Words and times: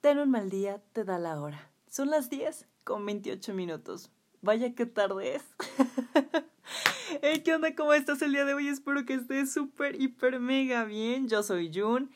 Ten 0.00 0.20
un 0.20 0.30
mal 0.30 0.48
día, 0.48 0.80
te 0.92 1.02
da 1.02 1.18
la 1.18 1.40
hora. 1.40 1.72
Son 1.90 2.08
las 2.08 2.30
10 2.30 2.68
con 2.84 3.04
28 3.04 3.52
minutos. 3.52 4.12
Vaya 4.42 4.72
que 4.72 4.86
tarde 4.86 5.34
es. 5.34 5.42
¿Qué 7.44 7.52
onda? 7.52 7.74
¿Cómo 7.74 7.92
estás 7.92 8.22
el 8.22 8.30
día 8.30 8.44
de 8.44 8.54
hoy? 8.54 8.68
Espero 8.68 9.04
que 9.04 9.14
estés 9.14 9.52
súper, 9.52 10.00
hiper, 10.00 10.38
mega 10.38 10.84
bien. 10.84 11.26
Yo 11.26 11.42
soy 11.42 11.72
Jun. 11.74 12.12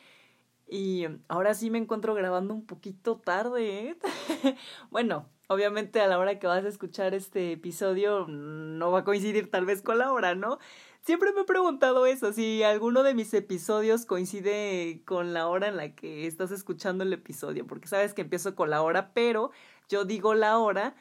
Y 0.65 1.07
ahora 1.27 1.55
sí 1.55 1.69
me 1.69 1.77
encuentro 1.77 2.13
grabando 2.13 2.53
un 2.53 2.65
poquito 2.65 3.17
tarde. 3.17 3.89
¿eh? 3.89 3.97
bueno, 4.89 5.27
obviamente 5.47 5.99
a 5.99 6.07
la 6.07 6.17
hora 6.19 6.39
que 6.39 6.47
vas 6.47 6.63
a 6.63 6.69
escuchar 6.69 7.13
este 7.13 7.51
episodio 7.51 8.27
no 8.29 8.91
va 8.91 8.99
a 8.99 9.03
coincidir 9.03 9.51
tal 9.51 9.65
vez 9.65 9.81
con 9.81 9.97
la 9.97 10.13
hora, 10.13 10.35
¿no? 10.35 10.57
Siempre 11.05 11.33
me 11.33 11.41
he 11.41 11.43
preguntado 11.43 12.05
eso, 12.05 12.31
si 12.31 12.63
alguno 12.63 13.03
de 13.03 13.13
mis 13.13 13.33
episodios 13.33 14.05
coincide 14.05 15.01
con 15.03 15.33
la 15.33 15.49
hora 15.49 15.67
en 15.67 15.75
la 15.75 15.93
que 15.95 16.27
estás 16.27 16.49
escuchando 16.51 17.03
el 17.03 17.11
episodio, 17.11 17.67
porque 17.67 17.89
sabes 17.89 18.13
que 18.13 18.21
empiezo 18.21 18.55
con 18.55 18.69
la 18.69 18.81
hora, 18.81 19.11
pero 19.13 19.51
yo 19.89 20.05
digo 20.05 20.33
la 20.33 20.57
hora 20.59 20.95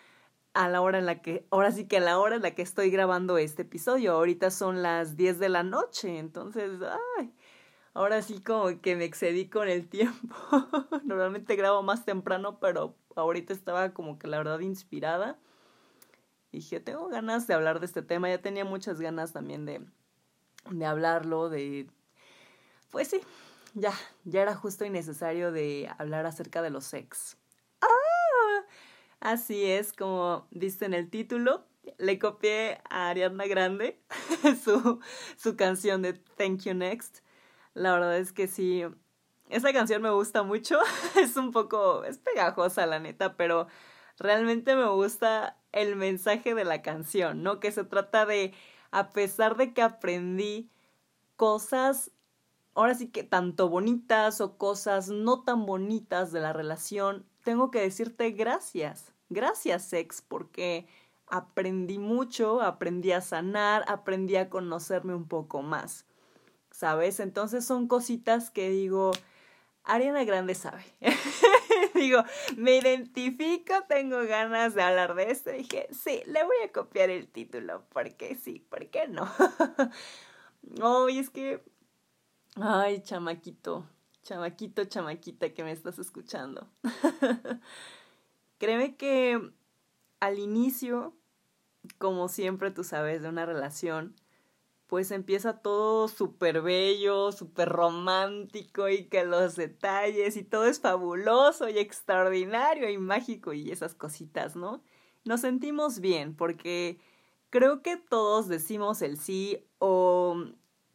a 0.55 0.69
la 0.69 0.81
hora 0.81 0.99
en 0.99 1.07
la 1.07 1.23
que, 1.23 1.47
ahora 1.51 1.71
sí 1.71 1.87
que 1.87 1.99
a 1.99 2.01
la 2.01 2.19
hora 2.19 2.35
en 2.35 2.43
la 2.43 2.51
que 2.57 2.62
estoy 2.62 2.91
grabando 2.91 3.39
este 3.39 3.62
episodio. 3.62 4.12
Ahorita 4.15 4.51
son 4.51 4.83
las 4.83 5.17
10 5.17 5.39
de 5.39 5.49
la 5.49 5.62
noche, 5.62 6.19
entonces, 6.19 6.81
ay, 7.19 7.33
ahora 7.95 8.23
sí 8.23 8.41
como 8.43 8.81
que 8.81 8.97
me 8.97 9.05
excedí 9.05 9.48
con 9.48 9.69
el 9.69 9.89
tiempo. 9.89 10.34
Normalmente 11.05 11.55
grabo 11.55 11.84
más 11.84 12.05
temprano, 12.05 12.59
pero 12.59 12.97
ahorita 13.15 13.53
estaba 13.53 13.95
como 13.95 14.19
que 14.19 14.27
la 14.27 14.39
verdad 14.39 14.59
inspirada 14.61 15.39
dije, 16.53 16.81
tengo 16.81 17.09
ganas 17.09 17.47
de 17.47 17.55
hablar 17.55 17.81
de 17.81 17.87
este 17.87 18.03
tema, 18.03 18.29
ya 18.29 18.41
tenía 18.41 18.65
muchas 18.65 19.01
ganas 19.01 19.33
también 19.33 19.65
de, 19.65 19.81
de 20.71 20.87
hablarlo, 20.87 21.48
de... 21.48 21.89
Pues 22.91 23.09
sí, 23.09 23.20
ya, 23.75 23.93
ya 24.25 24.43
era 24.43 24.55
justo 24.55 24.84
y 24.84 24.91
necesario 24.91 25.53
de 25.53 25.91
hablar 25.98 26.27
acerca 26.27 26.62
de 26.62 26.70
los 26.70 26.84
sex. 26.84 27.37
¡Ah! 27.80 28.67
Así 29.20 29.65
es, 29.65 29.93
como 29.93 30.47
dice 30.50 30.84
en 30.84 30.95
el 30.95 31.09
título, 31.09 31.64
le 31.98 32.19
copié 32.19 32.81
a 32.91 33.09
Ariana 33.09 33.47
Grande 33.47 34.00
su, 34.64 35.00
su 35.37 35.56
canción 35.56 36.03
de 36.03 36.12
Thank 36.12 36.62
You 36.62 36.75
Next. 36.75 37.20
La 37.75 37.92
verdad 37.92 38.19
es 38.19 38.33
que 38.33 38.48
sí, 38.48 38.84
esa 39.48 39.72
canción 39.72 40.03
me 40.03 40.11
gusta 40.11 40.42
mucho, 40.42 40.78
es 41.17 41.37
un 41.37 41.53
poco, 41.53 42.05
es 42.05 42.19
pegajosa 42.19 42.87
la 42.87 42.98
neta, 42.98 43.37
pero 43.37 43.69
realmente 44.19 44.75
me 44.77 44.89
gusta 44.89 45.56
el 45.72 45.97
mensaje 45.97 46.55
de 46.55 46.65
la 46.65 46.83
canción, 46.83 47.42
¿no? 47.42 47.61
Que 47.61 47.72
se 47.72 47.84
trata 47.84 48.27
de, 48.27 48.53
a 48.93 49.11
pesar 49.11 49.57
de 49.57 49.73
que 49.73 49.83
aprendí 49.83 50.71
cosas, 51.37 52.12
ahora 52.75 52.95
sí 52.95 53.09
que 53.09 53.25
tanto 53.25 53.69
bonitas 53.69 54.41
o 54.41 54.57
cosas 54.57 55.09
no 55.09 55.43
tan 55.43 55.67
bonitas 55.67 56.31
de 56.31 56.41
la 56.41 56.53
relación, 56.53 57.27
tengo 57.43 57.71
que 57.71 57.81
decirte 57.81 58.31
gracias, 58.31 59.12
gracias 59.31 59.84
sex, 59.84 60.23
porque 60.23 60.87
aprendí 61.27 61.99
mucho, 61.99 62.61
aprendí 62.61 63.12
a 63.12 63.23
sanar, 63.23 63.84
aprendí 63.89 64.37
a 64.37 64.51
conocerme 64.51 65.15
un 65.15 65.27
poco 65.27 65.62
más, 65.62 66.05
¿sabes? 66.71 67.19
Entonces 67.19 67.65
son 67.65 67.89
cositas 67.89 68.51
que 68.51 68.69
digo, 68.69 69.12
Ariana 69.84 70.25
Grande 70.25 70.55
sabe. 70.55 70.84
Digo, 71.95 72.25
me 72.56 72.77
identifico, 72.77 73.75
tengo 73.89 74.25
ganas 74.27 74.75
de 74.75 74.83
hablar 74.83 75.15
de 75.15 75.31
esto. 75.31 75.51
Dije, 75.51 75.89
sí, 75.91 76.23
le 76.27 76.45
voy 76.45 76.56
a 76.65 76.73
copiar 76.73 77.11
el 77.11 77.28
título, 77.28 77.84
porque 77.91 78.34
sí, 78.37 78.67
¿por 78.69 78.89
qué 78.89 79.09
no? 79.09 79.31
Ay, 80.83 81.19
es 81.19 81.31
que. 81.31 81.62
Ay, 82.56 83.03
chamaquito, 83.03 83.87
chamaquito, 84.23 84.84
chamaquita 84.84 85.55
que 85.55 85.65
me 85.65 85.73
estás 85.73 85.98
escuchando. 85.98 86.69
Créeme 88.59 88.97
que 88.97 89.53
al 90.20 90.39
inicio, 90.39 91.17
como 91.98 92.28
siempre 92.28 92.70
tú 92.70 92.84
sabes, 92.84 93.23
de 93.23 93.28
una 93.28 93.47
relación, 93.47 94.15
pues 94.92 95.10
empieza 95.10 95.56
todo 95.56 96.06
súper 96.06 96.60
bello, 96.60 97.32
súper 97.32 97.70
romántico 97.70 98.91
y 98.91 99.06
que 99.06 99.25
los 99.25 99.56
detalles 99.56 100.36
y 100.36 100.44
todo 100.44 100.66
es 100.66 100.80
fabuloso 100.80 101.66
y 101.70 101.78
extraordinario 101.78 102.91
y 102.91 102.98
mágico 102.98 103.54
y 103.54 103.70
esas 103.70 103.94
cositas, 103.94 104.54
¿no? 104.54 104.82
Nos 105.25 105.41
sentimos 105.41 106.00
bien 106.00 106.36
porque 106.36 107.00
creo 107.48 107.80
que 107.80 107.97
todos 107.97 108.48
decimos 108.48 109.00
el 109.00 109.16
sí 109.16 109.64
o, 109.78 110.36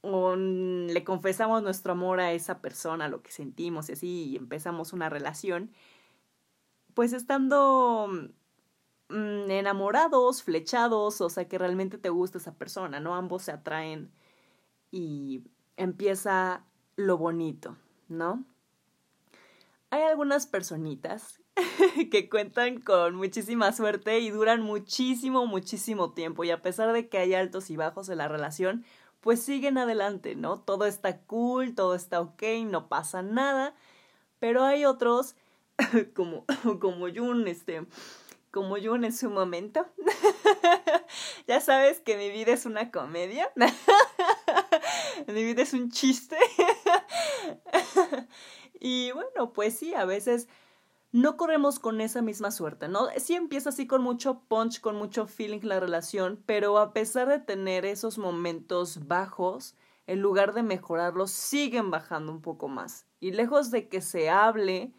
o 0.01 0.35
le 0.35 1.03
confesamos 1.03 1.63
nuestro 1.63 1.93
amor 1.93 2.19
a 2.19 2.33
esa 2.33 2.61
persona, 2.61 3.09
lo 3.09 3.23
que 3.23 3.31
sentimos 3.31 3.89
y 3.89 3.93
así 3.93 4.25
y 4.25 4.35
empezamos 4.35 4.93
una 4.93 5.09
relación, 5.09 5.71
pues 6.93 7.13
estando 7.13 8.11
Mm, 9.09 9.49
enamorados, 9.49 10.43
flechados, 10.43 11.21
o 11.21 11.29
sea 11.29 11.47
que 11.47 11.57
realmente 11.57 11.97
te 11.97 12.09
gusta 12.09 12.39
esa 12.39 12.55
persona, 12.55 12.99
¿no? 12.99 13.15
Ambos 13.15 13.43
se 13.43 13.53
atraen 13.53 14.11
y 14.91 15.43
empieza 15.77 16.65
lo 16.97 17.17
bonito, 17.17 17.77
¿no? 18.09 18.43
Hay 19.91 20.01
algunas 20.01 20.45
personitas 20.45 21.41
que 22.11 22.29
cuentan 22.29 22.81
con 22.81 23.15
muchísima 23.15 23.71
suerte 23.71 24.19
y 24.19 24.29
duran 24.29 24.61
muchísimo, 24.61 25.47
muchísimo 25.47 26.11
tiempo 26.11 26.43
y 26.43 26.51
a 26.51 26.61
pesar 26.61 26.91
de 26.91 27.07
que 27.07 27.17
hay 27.17 27.33
altos 27.33 27.69
y 27.69 27.77
bajos 27.77 28.09
en 28.09 28.17
la 28.17 28.27
relación, 28.27 28.83
pues 29.21 29.41
siguen 29.41 29.77
adelante, 29.77 30.35
¿no? 30.35 30.59
Todo 30.59 30.85
está 30.85 31.21
cool, 31.21 31.75
todo 31.75 31.95
está 31.95 32.19
ok, 32.19 32.43
no 32.65 32.89
pasa 32.89 33.21
nada, 33.21 33.73
pero 34.39 34.65
hay 34.65 34.83
otros 34.83 35.35
como, 36.13 36.45
como 36.81 37.07
Jun, 37.07 37.47
este, 37.47 37.87
como 38.57 38.79
yo 38.79 38.95
en 38.95 39.13
su 39.13 39.29
momento. 39.29 39.85
ya 41.47 41.61
sabes 41.61 41.99
que 41.99 42.17
mi 42.17 42.31
vida 42.31 42.53
es 42.53 42.65
una 42.65 42.89
comedia. 42.89 43.51
mi 45.27 45.43
vida 45.43 45.61
es 45.61 45.73
un 45.73 45.91
chiste. 45.91 46.37
y 48.79 49.11
bueno, 49.11 49.53
pues 49.53 49.77
sí, 49.77 49.93
a 49.93 50.05
veces 50.05 50.47
no 51.11 51.37
corremos 51.37 51.77
con 51.77 52.01
esa 52.01 52.23
misma 52.23 52.49
suerte, 52.49 52.87
¿no? 52.87 53.09
Sí 53.17 53.35
empieza 53.35 53.69
así 53.69 53.85
con 53.85 54.01
mucho 54.01 54.41
punch, 54.47 54.81
con 54.81 54.95
mucho 54.95 55.27
feeling 55.27 55.59
la 55.61 55.79
relación, 55.79 56.41
pero 56.47 56.79
a 56.79 56.93
pesar 56.93 57.27
de 57.27 57.37
tener 57.37 57.85
esos 57.85 58.17
momentos 58.17 59.07
bajos, 59.07 59.75
en 60.07 60.19
lugar 60.19 60.55
de 60.55 60.63
mejorarlos, 60.63 61.29
siguen 61.29 61.91
bajando 61.91 62.31
un 62.31 62.41
poco 62.41 62.69
más. 62.69 63.05
Y 63.19 63.33
lejos 63.33 63.69
de 63.69 63.87
que 63.87 64.01
se 64.01 64.31
hable, 64.31 64.93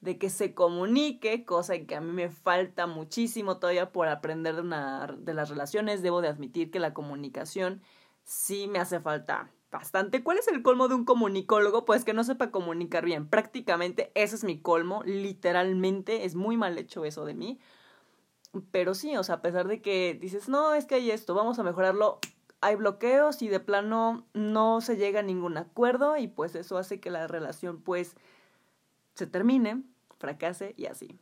de 0.00 0.18
que 0.18 0.30
se 0.30 0.54
comunique, 0.54 1.44
cosa 1.44 1.78
que 1.78 1.96
a 1.96 2.00
mí 2.00 2.12
me 2.12 2.30
falta 2.30 2.86
muchísimo 2.86 3.58
todavía 3.58 3.90
por 3.90 4.08
aprender 4.08 4.54
de, 4.54 4.62
una, 4.62 5.06
de 5.18 5.34
las 5.34 5.48
relaciones. 5.48 6.02
Debo 6.02 6.20
de 6.20 6.28
admitir 6.28 6.70
que 6.70 6.78
la 6.78 6.94
comunicación 6.94 7.82
sí 8.22 8.68
me 8.68 8.78
hace 8.78 9.00
falta 9.00 9.50
bastante. 9.70 10.22
¿Cuál 10.22 10.38
es 10.38 10.48
el 10.48 10.62
colmo 10.62 10.88
de 10.88 10.94
un 10.94 11.04
comunicólogo? 11.04 11.84
Pues 11.84 12.04
que 12.04 12.14
no 12.14 12.24
sepa 12.24 12.50
comunicar 12.50 13.04
bien. 13.04 13.28
Prácticamente 13.28 14.12
ese 14.14 14.36
es 14.36 14.44
mi 14.44 14.60
colmo, 14.60 15.02
literalmente. 15.04 16.24
Es 16.24 16.34
muy 16.34 16.56
mal 16.56 16.78
hecho 16.78 17.04
eso 17.04 17.24
de 17.24 17.34
mí. 17.34 17.58
Pero 18.70 18.94
sí, 18.94 19.16
o 19.16 19.24
sea, 19.24 19.36
a 19.36 19.42
pesar 19.42 19.68
de 19.68 19.82
que 19.82 20.16
dices, 20.18 20.48
no, 20.48 20.74
es 20.74 20.86
que 20.86 20.94
hay 20.94 21.10
esto, 21.10 21.34
vamos 21.34 21.58
a 21.58 21.62
mejorarlo, 21.62 22.18
hay 22.60 22.76
bloqueos 22.76 23.42
y 23.42 23.48
de 23.48 23.60
plano 23.60 24.26
no 24.32 24.80
se 24.80 24.96
llega 24.96 25.20
a 25.20 25.22
ningún 25.22 25.58
acuerdo 25.58 26.16
y 26.16 26.28
pues 26.28 26.54
eso 26.54 26.78
hace 26.78 26.98
que 26.98 27.10
la 27.10 27.26
relación 27.26 27.82
pues 27.82 28.16
se 29.18 29.26
termine, 29.26 29.82
fracase 30.18 30.74
y 30.76 30.86
así. 30.86 31.18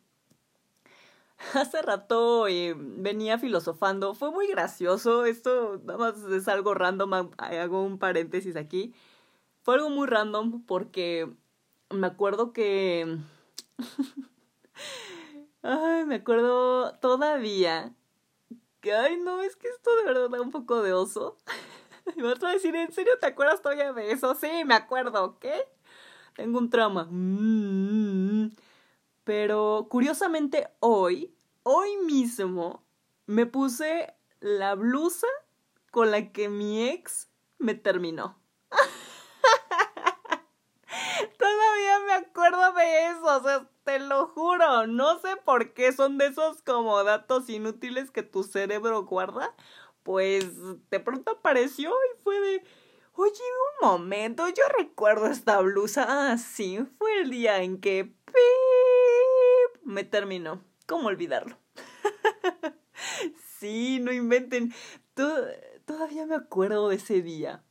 Hace 1.54 1.82
rato 1.82 2.46
eh, 2.46 2.74
venía 2.76 3.38
filosofando, 3.38 4.14
fue 4.14 4.30
muy 4.30 4.46
gracioso, 4.48 5.24
esto 5.24 5.80
nada 5.84 5.98
más 5.98 6.22
es 6.24 6.46
algo 6.48 6.74
random, 6.74 7.30
hago 7.38 7.82
un 7.82 7.98
paréntesis 7.98 8.56
aquí. 8.56 8.94
Fue 9.62 9.74
algo 9.76 9.90
muy 9.90 10.06
random 10.06 10.62
porque 10.66 11.30
me 11.90 12.06
acuerdo 12.06 12.52
que... 12.52 13.18
ay, 15.62 16.04
me 16.04 16.16
acuerdo 16.16 16.92
todavía 17.00 17.94
que, 18.80 18.94
ay, 18.94 19.16
no, 19.16 19.40
es 19.42 19.56
que 19.56 19.68
esto 19.68 19.94
de 19.96 20.04
verdad 20.04 20.30
da 20.30 20.40
un 20.40 20.50
poco 20.50 20.82
de 20.82 20.92
oso. 20.92 21.38
Y 22.14 22.22
vas 22.22 22.40
a 22.44 22.50
decir, 22.50 22.72
¿en 22.76 22.92
serio 22.92 23.18
te 23.18 23.26
acuerdas 23.26 23.60
todavía 23.60 23.92
de 23.92 24.12
eso? 24.12 24.36
Sí, 24.36 24.62
me 24.64 24.74
acuerdo, 24.74 25.24
¿ok? 25.24 25.44
Tengo 26.36 26.58
un 26.58 26.70
trauma. 26.70 27.08
Mm. 27.10 28.54
Pero 29.24 29.88
curiosamente 29.90 30.68
hoy, 30.80 31.34
hoy 31.64 31.96
mismo, 32.06 32.84
me 33.26 33.46
puse 33.46 34.14
la 34.40 34.74
blusa 34.74 35.26
con 35.90 36.10
la 36.12 36.30
que 36.30 36.48
mi 36.48 36.88
ex 36.88 37.28
me 37.58 37.74
terminó. 37.74 38.38
Todavía 41.38 41.98
me 42.06 42.12
acuerdo 42.12 42.72
de 42.74 43.06
eso, 43.06 43.24
o 43.24 43.42
sea, 43.42 43.68
te 43.84 43.98
lo 43.98 44.28
juro. 44.28 44.86
No 44.86 45.18
sé 45.18 45.36
por 45.44 45.72
qué 45.72 45.92
son 45.92 46.18
de 46.18 46.26
esos 46.26 46.62
como 46.62 47.02
datos 47.02 47.48
inútiles 47.48 48.10
que 48.10 48.22
tu 48.22 48.44
cerebro 48.44 49.04
guarda. 49.04 49.54
Pues 50.02 50.44
de 50.90 51.00
pronto 51.00 51.32
apareció 51.32 51.90
y 51.90 52.22
fue 52.22 52.38
de 52.40 52.62
Oye, 53.18 53.32
un 53.80 53.88
momento, 53.88 54.46
yo 54.48 54.64
recuerdo 54.76 55.26
esta 55.28 55.58
blusa. 55.62 56.04
Ah, 56.06 56.36
sí, 56.36 56.78
fue 56.98 57.22
el 57.22 57.30
día 57.30 57.62
en 57.62 57.80
que... 57.80 58.14
me 59.84 60.04
terminó. 60.04 60.62
¿Cómo 60.86 61.08
olvidarlo? 61.08 61.56
sí, 63.58 64.00
no 64.02 64.12
inventen. 64.12 64.74
todavía 65.86 66.26
me 66.26 66.34
acuerdo 66.34 66.90
de 66.90 66.96
ese 66.96 67.22
día. 67.22 67.64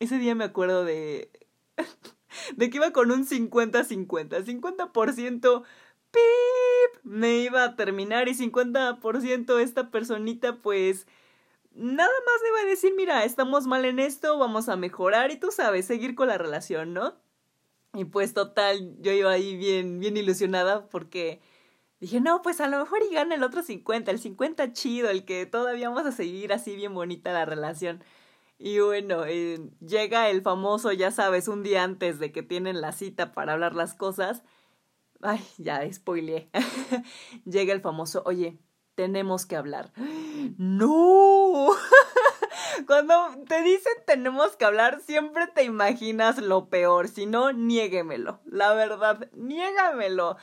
Ese 0.00 0.16
día 0.16 0.34
me 0.34 0.44
acuerdo 0.44 0.84
de... 0.84 1.30
de 2.56 2.70
que 2.70 2.78
iba 2.78 2.90
con 2.90 3.10
un 3.10 3.26
50-50. 3.26 4.42
50%, 4.42 5.64
¡pip! 6.10 7.02
Me 7.02 7.36
iba 7.40 7.62
a 7.62 7.76
terminar 7.76 8.28
y 8.28 8.34
50% 8.34 9.58
esta 9.60 9.90
personita 9.90 10.62
pues 10.62 11.06
nada 11.78 12.10
más 12.26 12.42
le 12.42 12.48
iba 12.48 12.60
a 12.60 12.70
decir, 12.70 12.92
mira, 12.96 13.24
estamos 13.24 13.66
mal 13.66 13.84
en 13.84 13.98
esto, 14.00 14.38
vamos 14.38 14.68
a 14.68 14.76
mejorar 14.76 15.30
y 15.30 15.38
tú 15.38 15.50
sabes, 15.52 15.86
seguir 15.86 16.14
con 16.14 16.28
la 16.28 16.38
relación, 16.38 16.92
¿no? 16.92 17.14
Y 17.94 18.04
pues 18.04 18.34
total, 18.34 18.96
yo 19.00 19.12
iba 19.12 19.30
ahí 19.30 19.56
bien, 19.56 20.00
bien 20.00 20.16
ilusionada 20.16 20.88
porque 20.88 21.40
dije, 22.00 22.20
no, 22.20 22.42
pues 22.42 22.60
a 22.60 22.68
lo 22.68 22.78
mejor 22.78 23.00
y 23.08 23.14
gana 23.14 23.34
el 23.34 23.42
otro 23.44 23.62
50, 23.62 24.10
el 24.10 24.18
50 24.18 24.72
chido, 24.72 25.08
el 25.10 25.24
que 25.24 25.46
todavía 25.46 25.88
vamos 25.88 26.06
a 26.06 26.12
seguir 26.12 26.52
así 26.52 26.76
bien 26.76 26.94
bonita 26.94 27.32
la 27.32 27.44
relación. 27.44 28.02
Y 28.58 28.80
bueno, 28.80 29.24
eh, 29.26 29.60
llega 29.80 30.28
el 30.30 30.42
famoso, 30.42 30.92
ya 30.92 31.10
sabes, 31.12 31.48
un 31.48 31.62
día 31.62 31.84
antes 31.84 32.18
de 32.18 32.32
que 32.32 32.42
tienen 32.42 32.80
la 32.80 32.92
cita 32.92 33.32
para 33.32 33.52
hablar 33.52 33.74
las 33.74 33.94
cosas. 33.94 34.42
Ay, 35.22 35.40
ya 35.58 35.80
spoileé. 35.92 36.50
llega 37.44 37.72
el 37.72 37.80
famoso, 37.80 38.22
oye, 38.26 38.58
tenemos 38.98 39.46
que 39.46 39.54
hablar. 39.54 39.92
No. 40.56 41.68
Cuando 42.88 43.28
te 43.46 43.62
dicen 43.62 43.92
tenemos 44.04 44.56
que 44.56 44.64
hablar, 44.64 45.00
siempre 45.02 45.46
te 45.46 45.62
imaginas 45.62 46.38
lo 46.38 46.68
peor. 46.68 47.06
Si 47.06 47.24
no, 47.24 47.52
niéguemelo. 47.52 48.40
La 48.44 48.74
verdad, 48.74 49.30
niégamelo. 49.34 50.36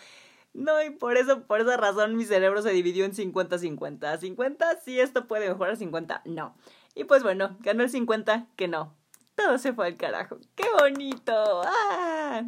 No, 0.53 0.81
y 0.81 0.89
por 0.89 1.17
eso, 1.17 1.43
por 1.43 1.59
esa 1.59 1.75
razón, 1.75 2.15
mi 2.15 2.23
cerebro 2.23 2.61
se 2.61 2.69
dividió 2.69 3.03
en 3.03 3.11
50-50. 3.11 4.19
50, 4.19 4.79
sí, 4.79 5.01
esto 5.01 5.27
puede 5.27 5.49
mejorar, 5.49 5.75
50, 5.75 6.21
no. 6.23 6.55
Y 6.93 7.03
pues 7.03 7.23
bueno, 7.23 7.57
ganó 7.59 7.83
el 7.83 7.89
50, 7.89 8.47
que 8.55 8.69
no. 8.69 8.95
Todo 9.35 9.57
se 9.57 9.73
fue 9.73 9.87
al 9.87 9.97
carajo. 9.97 10.37
¡Qué 10.55 10.63
bonito! 10.79 11.61
¡Ah! 11.65 12.41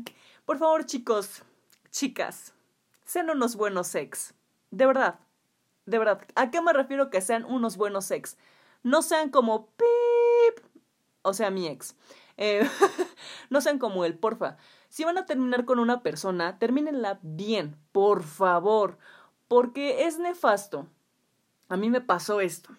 Por 0.46 0.58
favor, 0.58 0.86
chicos, 0.86 1.44
chicas, 1.92 2.54
sean 3.04 3.30
unos 3.30 3.58
buenos 3.58 3.88
sex. 3.88 4.34
De 4.72 4.86
verdad, 4.86 5.20
de 5.88 5.98
verdad. 5.98 6.22
¿A 6.36 6.52
qué 6.52 6.62
me 6.62 6.74
refiero 6.74 7.10
que 7.10 7.22
sean 7.22 7.44
unos 7.46 7.78
buenos 7.78 8.06
sex? 8.06 8.38
No 8.84 9.02
sean 9.02 9.32
como 9.32 9.72
pip, 9.72 10.64
o 11.24 11.34
sea, 11.34 11.50
mi 11.50 11.68
ex. 11.68 11.96
Eh, 12.38 12.70
no 13.50 13.62
sean 13.62 13.80
como 13.80 14.06
él, 14.06 14.20
porfa. 14.20 14.58
Si 14.90 15.04
van 15.04 15.18
a 15.18 15.26
terminar 15.26 15.66
con 15.66 15.80
una 15.80 16.04
persona, 16.04 16.60
termínenla 16.60 17.20
bien, 17.24 17.76
por 17.92 18.22
favor, 18.22 19.00
porque 19.48 20.06
es 20.06 20.20
nefasto. 20.20 20.88
A 21.68 21.78
mí 21.78 21.90
me 21.90 22.02
pasó 22.02 22.40
esto 22.40 22.70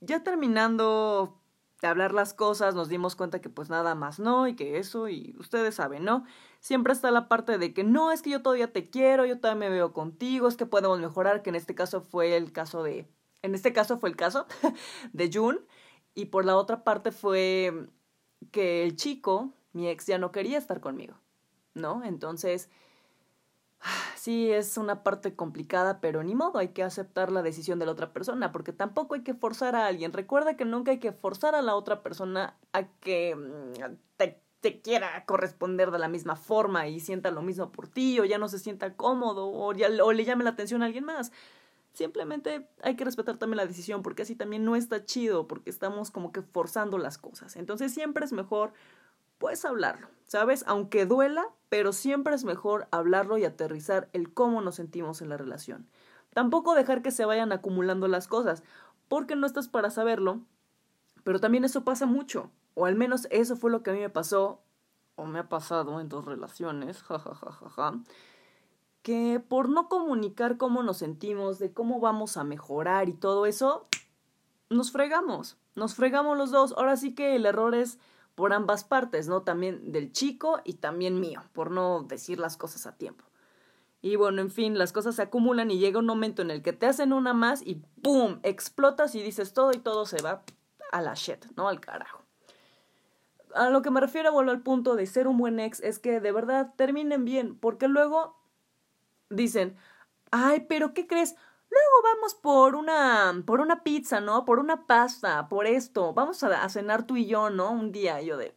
ya 0.00 0.22
terminando 0.22 1.38
de 1.80 1.88
hablar 1.88 2.12
las 2.12 2.34
cosas, 2.34 2.74
nos 2.74 2.88
dimos 2.88 3.16
cuenta 3.16 3.40
que 3.40 3.48
pues 3.48 3.70
nada 3.70 3.94
más 3.94 4.18
no, 4.18 4.48
y 4.48 4.56
que 4.56 4.78
eso, 4.78 5.08
y 5.08 5.34
ustedes 5.38 5.76
saben, 5.76 6.04
¿no? 6.04 6.24
Siempre 6.60 6.92
está 6.92 7.10
la 7.10 7.26
parte 7.26 7.56
de 7.56 7.72
que 7.72 7.84
no, 7.84 8.12
es 8.12 8.20
que 8.20 8.30
yo 8.30 8.42
todavía 8.42 8.70
te 8.70 8.90
quiero, 8.90 9.24
yo 9.24 9.40
todavía 9.40 9.68
me 9.68 9.74
veo 9.74 9.94
contigo, 9.94 10.46
es 10.46 10.56
que 10.56 10.66
podemos 10.66 11.00
mejorar, 11.00 11.42
que 11.42 11.48
en 11.48 11.56
este 11.56 11.74
caso 11.74 12.02
fue 12.02 12.36
el 12.36 12.52
caso 12.52 12.82
de, 12.82 13.08
en 13.42 13.54
este 13.54 13.72
caso 13.72 13.98
fue 13.98 14.10
el 14.10 14.16
caso 14.16 14.46
de 15.14 15.30
June, 15.32 15.58
y 16.14 16.26
por 16.26 16.44
la 16.44 16.56
otra 16.56 16.84
parte 16.84 17.12
fue 17.12 17.88
que 18.50 18.84
el 18.84 18.96
chico, 18.96 19.52
mi 19.72 19.88
ex, 19.88 20.06
ya 20.06 20.18
no 20.18 20.32
quería 20.32 20.58
estar 20.58 20.80
conmigo, 20.80 21.14
¿no? 21.72 22.04
Entonces, 22.04 22.68
sí 24.16 24.50
es 24.50 24.76
una 24.76 25.02
parte 25.02 25.34
complicada, 25.34 26.00
pero 26.00 26.22
ni 26.22 26.34
modo, 26.34 26.58
hay 26.58 26.68
que 26.68 26.82
aceptar 26.82 27.32
la 27.32 27.42
decisión 27.42 27.78
de 27.78 27.86
la 27.86 27.92
otra 27.92 28.12
persona, 28.12 28.52
porque 28.52 28.72
tampoco 28.72 29.14
hay 29.14 29.22
que 29.22 29.34
forzar 29.34 29.76
a 29.76 29.86
alguien. 29.86 30.12
Recuerda 30.12 30.56
que 30.56 30.64
nunca 30.66 30.90
hay 30.90 30.98
que 30.98 31.12
forzar 31.12 31.54
a 31.54 31.62
la 31.62 31.74
otra 31.74 32.02
persona 32.02 32.58
a 32.72 32.84
que 32.84 33.34
mm, 33.34 33.94
te, 34.16 34.42
te 34.60 34.80
quiera 34.80 35.24
corresponder 35.24 35.90
de 35.90 35.98
la 35.98 36.08
misma 36.08 36.36
forma 36.36 36.86
y 36.88 37.00
sienta 37.00 37.30
lo 37.30 37.42
mismo 37.42 37.72
por 37.72 37.88
ti, 37.88 38.20
o 38.20 38.24
ya 38.24 38.38
no 38.38 38.48
se 38.48 38.58
sienta 38.58 38.94
cómodo, 38.94 39.50
o, 39.50 39.72
ya, 39.72 39.88
o 40.02 40.12
le 40.12 40.24
llame 40.24 40.44
la 40.44 40.50
atención 40.50 40.82
a 40.82 40.86
alguien 40.86 41.04
más. 41.04 41.32
Simplemente 41.92 42.68
hay 42.82 42.94
que 42.94 43.04
respetar 43.04 43.36
también 43.36 43.56
la 43.56 43.66
decisión, 43.66 44.02
porque 44.02 44.22
así 44.22 44.36
también 44.36 44.64
no 44.64 44.76
está 44.76 45.04
chido, 45.04 45.46
porque 45.48 45.70
estamos 45.70 46.10
como 46.10 46.30
que 46.30 46.42
forzando 46.42 46.98
las 46.98 47.18
cosas. 47.18 47.56
Entonces 47.56 47.92
siempre 47.92 48.24
es 48.24 48.32
mejor 48.32 48.72
puedes 49.40 49.64
hablarlo, 49.64 50.08
¿sabes? 50.26 50.62
Aunque 50.68 51.06
duela, 51.06 51.48
pero 51.70 51.92
siempre 51.92 52.34
es 52.34 52.44
mejor 52.44 52.86
hablarlo 52.92 53.38
y 53.38 53.44
aterrizar 53.44 54.08
el 54.12 54.32
cómo 54.32 54.60
nos 54.60 54.76
sentimos 54.76 55.22
en 55.22 55.30
la 55.30 55.38
relación. 55.38 55.88
Tampoco 56.34 56.74
dejar 56.74 57.02
que 57.02 57.10
se 57.10 57.24
vayan 57.24 57.50
acumulando 57.50 58.06
las 58.06 58.28
cosas, 58.28 58.62
porque 59.08 59.34
no 59.34 59.46
estás 59.46 59.66
para 59.66 59.90
saberlo, 59.90 60.42
pero 61.24 61.40
también 61.40 61.64
eso 61.64 61.84
pasa 61.84 62.04
mucho, 62.04 62.50
o 62.74 62.86
al 62.86 62.96
menos 62.96 63.26
eso 63.30 63.56
fue 63.56 63.70
lo 63.70 63.82
que 63.82 63.90
a 63.90 63.92
mí 63.94 64.00
me 64.00 64.10
pasó, 64.10 64.62
o 65.16 65.26
me 65.26 65.38
ha 65.38 65.48
pasado 65.48 66.00
en 66.00 66.08
dos 66.08 66.24
relaciones, 66.24 67.02
jajajaja, 67.02 67.92
que 69.02 69.42
por 69.46 69.68
no 69.68 69.88
comunicar 69.88 70.56
cómo 70.56 70.82
nos 70.82 70.98
sentimos, 70.98 71.58
de 71.58 71.72
cómo 71.72 72.00
vamos 72.00 72.36
a 72.36 72.44
mejorar 72.44 73.08
y 73.08 73.14
todo 73.14 73.46
eso, 73.46 73.86
nos 74.68 74.92
fregamos, 74.92 75.56
nos 75.74 75.94
fregamos 75.94 76.36
los 76.36 76.50
dos. 76.50 76.74
Ahora 76.76 76.96
sí 76.96 77.14
que 77.14 77.36
el 77.36 77.46
error 77.46 77.74
es 77.74 77.98
por 78.34 78.52
ambas 78.52 78.84
partes, 78.84 79.28
¿no? 79.28 79.42
También 79.42 79.92
del 79.92 80.12
chico 80.12 80.60
y 80.64 80.74
también 80.74 81.20
mío, 81.20 81.42
por 81.52 81.70
no 81.70 82.02
decir 82.02 82.38
las 82.38 82.56
cosas 82.56 82.86
a 82.86 82.96
tiempo. 82.96 83.24
Y 84.02 84.16
bueno, 84.16 84.40
en 84.40 84.50
fin, 84.50 84.78
las 84.78 84.92
cosas 84.92 85.16
se 85.16 85.22
acumulan 85.22 85.70
y 85.70 85.78
llega 85.78 85.98
un 85.98 86.06
momento 86.06 86.40
en 86.40 86.50
el 86.50 86.62
que 86.62 86.72
te 86.72 86.86
hacen 86.86 87.12
una 87.12 87.34
más 87.34 87.60
y 87.62 87.82
¡pum! 88.02 88.38
explotas 88.42 89.14
y 89.14 89.22
dices 89.22 89.52
todo 89.52 89.72
y 89.72 89.78
todo 89.78 90.06
se 90.06 90.22
va 90.22 90.42
a 90.90 91.02
la 91.02 91.14
shit, 91.14 91.44
¿no? 91.56 91.68
Al 91.68 91.80
carajo. 91.80 92.19
A 93.54 93.70
lo 93.70 93.82
que 93.82 93.90
me 93.90 94.00
refiero, 94.00 94.32
vuelvo 94.32 94.50
al 94.50 94.62
punto 94.62 94.96
de 94.96 95.06
ser 95.06 95.28
un 95.28 95.38
buen 95.38 95.60
ex, 95.60 95.80
es 95.80 95.98
que 95.98 96.20
de 96.20 96.32
verdad 96.32 96.74
terminen 96.76 97.24
bien, 97.24 97.58
porque 97.58 97.88
luego 97.88 98.36
dicen, 99.28 99.76
ay, 100.30 100.66
pero 100.68 100.94
¿qué 100.94 101.06
crees? 101.06 101.36
Luego 101.70 102.14
vamos 102.14 102.34
por 102.34 102.74
una, 102.74 103.42
por 103.46 103.60
una 103.60 103.84
pizza, 103.84 104.20
¿no? 104.20 104.44
Por 104.44 104.58
una 104.58 104.86
pasta, 104.86 105.48
por 105.48 105.66
esto. 105.66 106.12
Vamos 106.12 106.42
a, 106.42 106.68
cenar 106.68 107.06
tú 107.06 107.16
y 107.16 107.26
yo, 107.26 107.48
¿no? 107.48 107.70
Un 107.70 107.92
día. 107.92 108.20
yo 108.20 108.36
de... 108.36 108.54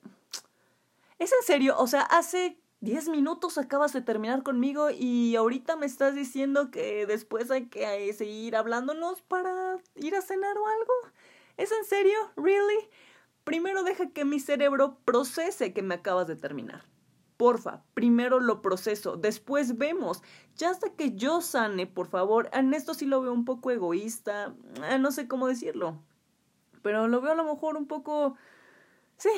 ¿Es 1.20 1.32
en 1.32 1.44
serio? 1.44 1.76
O 1.78 1.86
sea, 1.86 2.02
hace 2.02 2.60
diez 2.80 3.08
minutos 3.08 3.58
acabas 3.58 3.94
de 3.94 4.02
terminar 4.02 4.44
conmigo 4.44 4.90
y 4.90 5.36
ahorita 5.36 5.76
me 5.76 5.86
estás 5.86 6.16
diciendo 6.16 6.72
que 6.72 7.06
después 7.06 7.50
hay 7.52 7.68
que 7.68 8.10
eh, 8.10 8.14
seguir 8.14 8.56
hablándonos 8.56 9.22
para 9.22 9.78
ir 9.96 10.16
a 10.16 10.22
cenar 10.22 10.58
o 10.58 10.68
algo. 10.68 10.94
¿Es 11.58 11.72
en 11.72 11.86
serio? 11.86 12.18
¿Really? 12.36 12.90
Primero 13.44 13.84
deja 13.84 14.10
que 14.10 14.26
mi 14.26 14.40
cerebro 14.40 15.00
procese 15.06 15.74
que 15.74 15.82
me 15.82 15.96
acabas 15.96 16.28
de 16.28 16.36
terminar. 16.36 16.86
Porfa, 17.38 17.84
primero 17.94 18.40
lo 18.40 18.62
proceso, 18.62 19.18
después 19.18 19.78
vemos. 19.78 20.22
Ya 20.56 20.70
hasta 20.70 20.94
que 20.94 21.16
yo 21.16 21.42
sane, 21.42 21.88
por 21.88 22.08
favor. 22.08 22.50
En 22.54 22.74
esto 22.74 22.94
sí 22.94 23.06
lo 23.06 23.22
veo 23.22 23.34
un 23.34 23.46
poco 23.46 23.72
egoísta, 23.72 24.56
eh, 24.90 25.00
no 25.00 25.12
sé 25.12 25.28
cómo 25.28 25.48
decirlo. 25.48 26.00
Pero 26.82 27.08
lo 27.08 27.22
veo 27.22 27.34
a 27.34 27.36
lo 27.36 27.44
mejor 27.44 27.76
un 27.76 27.88
poco... 27.88 28.36
Sí, 29.18 29.30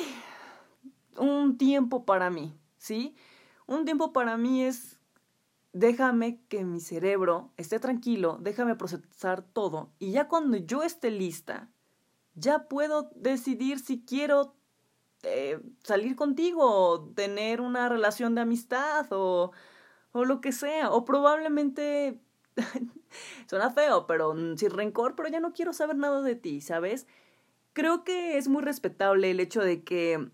un 1.18 1.58
tiempo 1.58 2.04
para 2.04 2.30
mí, 2.30 2.58
¿sí? 2.76 3.14
Un 3.66 3.84
tiempo 3.84 4.12
para 4.12 4.36
mí 4.36 4.62
es 4.62 4.96
déjame 5.76 6.40
que 6.48 6.64
mi 6.64 6.80
cerebro 6.80 7.52
esté 7.58 7.78
tranquilo, 7.78 8.38
déjame 8.40 8.76
procesar 8.76 9.42
todo 9.42 9.92
y 9.98 10.12
ya 10.12 10.26
cuando 10.26 10.56
yo 10.56 10.82
esté 10.82 11.10
lista, 11.10 11.68
ya 12.36 12.68
puedo 12.68 13.10
decidir 13.16 13.80
si 13.80 14.04
quiero 14.04 14.54
eh, 15.22 15.58
salir 15.82 16.14
contigo, 16.14 16.62
o 16.64 17.08
tener 17.14 17.60
una 17.60 17.88
relación 17.88 18.34
de 18.34 18.42
amistad 18.42 19.06
o, 19.10 19.50
o 20.12 20.24
lo 20.24 20.40
que 20.40 20.52
sea. 20.52 20.90
O 20.90 21.04
probablemente 21.04 22.20
suena 23.48 23.70
feo, 23.70 24.06
pero 24.06 24.34
sin 24.56 24.70
rencor, 24.70 25.16
pero 25.16 25.28
ya 25.28 25.40
no 25.40 25.52
quiero 25.52 25.72
saber 25.72 25.96
nada 25.96 26.22
de 26.22 26.36
ti, 26.36 26.60
¿sabes? 26.60 27.06
Creo 27.72 28.04
que 28.04 28.38
es 28.38 28.48
muy 28.48 28.62
respetable 28.62 29.30
el 29.30 29.40
hecho 29.40 29.62
de 29.62 29.82
que 29.82 30.30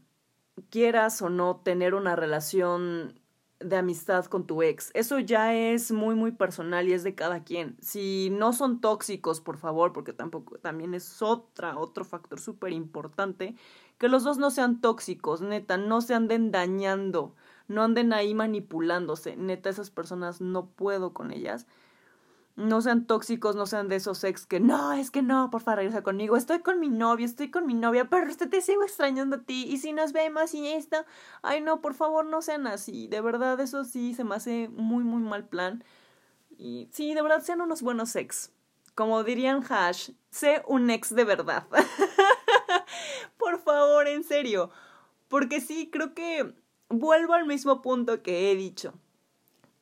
quieras 0.71 1.23
o 1.23 1.31
no 1.31 1.61
tener 1.65 1.95
una 1.95 2.17
relación 2.17 3.21
de 3.65 3.77
amistad 3.77 4.25
con 4.27 4.47
tu 4.47 4.63
ex. 4.63 4.91
Eso 4.95 5.19
ya 5.19 5.55
es 5.55 5.93
muy, 5.93 6.15
muy 6.15 6.33
personal 6.33 6.89
y 6.89 6.93
es 6.93 7.03
de 7.03 7.15
cada 7.15 7.45
quien. 7.45 7.77
Si 7.81 8.31
no 8.31 8.53
son 8.53 8.81
tóxicos, 8.81 9.41
por 9.41 9.57
favor, 9.57 9.93
porque 9.93 10.13
tampoco, 10.13 10.59
también 10.59 10.95
es 10.95 11.23
otra, 11.23 11.79
otro 11.79 12.05
factor 12.05 12.41
súper 12.41 12.73
importante, 12.73 13.55
que 13.99 14.09
los 14.09 14.25
dos 14.25 14.39
no 14.39 14.51
sean 14.51 14.81
tóxicos, 14.81 15.41
neta, 15.43 15.77
no 15.77 16.01
se 16.01 16.15
anden 16.15 16.51
dañando, 16.51 17.35
no 17.69 17.83
anden 17.83 18.13
ahí 18.13 18.35
manipulándose, 18.35 19.37
neta, 19.37 19.71
esas 19.71 19.91
personas 19.91 20.41
no 20.41 20.67
puedo 20.67 21.13
con 21.13 21.31
ellas. 21.31 21.67
No 22.55 22.83
sean 22.83 23.07
tóxicos, 23.07 23.57
no 23.57 23.65
sean 23.67 23.89
de 23.89 23.97
esos 23.97 24.23
ex 24.25 24.45
que 24.47 24.61
no, 24.61 24.93
es 24.93 25.11
que 25.11 25.23
no, 25.23 25.51
por 25.51 25.63
favor, 25.63 25.79
regresa 25.79 26.03
conmigo. 26.03 26.37
Estoy 26.37 26.61
con 26.61 26.81
mi 26.81 26.91
novia, 26.91 27.25
estoy 27.25 27.51
con 27.51 27.67
mi 27.67 27.75
novia, 27.75 28.11
pero 28.11 28.29
usted 28.31 28.51
te 28.51 28.61
sigo 28.61 28.83
extrañando 28.83 29.37
a 29.37 29.41
ti. 29.41 29.65
Y 29.69 29.79
si 29.79 29.93
nos 29.93 30.13
vemos 30.13 30.53
y 30.53 30.69
esto, 30.69 30.99
ay 31.41 31.63
no, 31.63 31.81
por 31.81 31.95
favor, 31.95 32.27
no 32.27 32.43
sean 32.43 32.67
así. 32.67 33.09
De 33.09 33.23
verdad, 33.23 33.59
eso 33.61 33.85
sí 33.85 34.15
se 34.15 34.25
me 34.25 34.35
hace 34.35 34.69
muy, 34.69 35.03
muy 35.03 35.23
mal 35.23 35.49
plan. 35.49 35.83
Y 36.59 36.89
sí, 36.93 37.15
de 37.15 37.23
verdad, 37.23 37.43
sean 37.43 37.63
unos 37.63 37.81
buenos 37.83 38.15
ex. 38.17 38.53
Como 38.95 39.25
dirían 39.25 39.65
Hash, 39.69 40.11
sé 40.31 40.63
un 40.67 40.91
ex 40.91 41.15
de 41.15 41.25
verdad. 41.25 41.67
Por 43.39 43.59
favor, 43.61 44.07
en 44.07 44.25
serio. 44.25 44.71
Porque 45.29 45.61
sí, 45.63 45.89
creo 45.91 46.13
que 46.13 46.55
vuelvo 46.91 47.33
al 47.33 47.47
mismo 47.47 47.81
punto 47.81 48.23
que 48.23 48.51
he 48.51 48.57
dicho. 48.57 48.93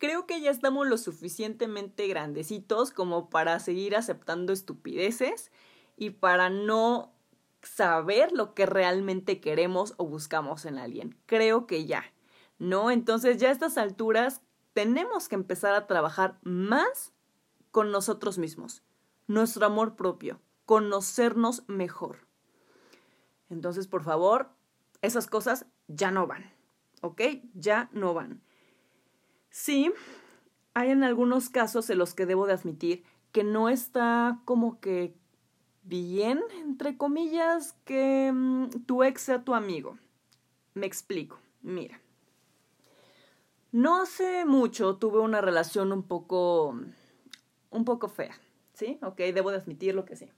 Creo 0.01 0.27
que 0.27 0.41
ya 0.41 0.51
estamos 0.51 0.87
lo 0.87 0.97
suficientemente 0.97 2.09
grandecitos 2.09 2.91
como 2.91 3.29
para 3.29 3.59
seguir 3.61 3.95
aceptando 3.95 4.51
estupideces 4.51 5.53
y 5.99 6.09
para 6.09 6.49
no 6.49 7.13
saber 7.61 8.33
lo 8.33 8.55
que 8.55 8.65
realmente 8.65 9.43
queremos 9.43 9.93
o 9.99 10.07
buscamos 10.07 10.65
en 10.65 10.79
alguien. 10.79 11.19
Creo 11.27 11.67
que 11.67 11.85
ya. 11.85 12.03
¿No? 12.59 12.91
Entonces 12.91 13.37
ya 13.37 13.51
a 13.51 13.53
estas 13.53 13.77
alturas 13.77 14.41
tenemos 14.73 15.29
que 15.29 15.35
empezar 15.35 15.75
a 15.75 15.87
trabajar 15.87 16.39
más 16.45 17.13
con 17.71 17.93
nosotros 17.93 18.39
mismos, 18.39 18.83
nuestro 19.27 19.67
amor 19.67 19.97
propio, 19.97 20.41
conocernos 20.65 21.65
mejor. 21.69 22.27
Entonces, 23.51 23.87
por 23.87 24.03
favor, 24.03 24.49
esas 25.03 25.27
cosas 25.27 25.67
ya 25.89 26.11
no 26.11 26.27
van, 26.27 26.51
¿ok? 27.03 27.21
Ya 27.53 27.91
no 27.93 28.15
van. 28.15 28.43
Sí, 29.51 29.93
hay 30.75 30.91
en 30.91 31.05
algunos 31.05 31.51
casos 31.51 31.91
en 31.91 31.99
los 31.99 32.15
que 32.15 32.27
debo 32.27 32.47
de 32.47 32.55
admitir 32.55 33.05
que 33.33 33.45
no 33.45 33.69
está 33.69 34.41
como 34.45 34.81
que 34.81 35.15
bien, 35.83 36.41
entre 36.59 36.97
comillas, 36.97 37.75
que 37.85 38.31
mm, 38.33 38.87
tu 38.87 39.03
ex 39.03 39.23
sea 39.23 39.45
tu 39.45 39.55
amigo. 39.55 39.99
Me 40.75 40.87
explico. 40.87 41.39
Mira, 41.63 42.01
no 43.73 44.01
hace 44.01 44.45
mucho 44.45 44.97
tuve 44.97 45.19
una 45.19 45.41
relación 45.41 45.93
un 45.93 46.03
poco, 46.03 46.79
un 47.71 47.85
poco 47.85 48.09
fea, 48.09 48.35
¿sí? 48.73 48.99
Ok, 49.03 49.19
debo 49.19 49.51
de 49.51 49.59
admitirlo 49.59 50.05
que 50.05 50.17
sí. 50.17 50.31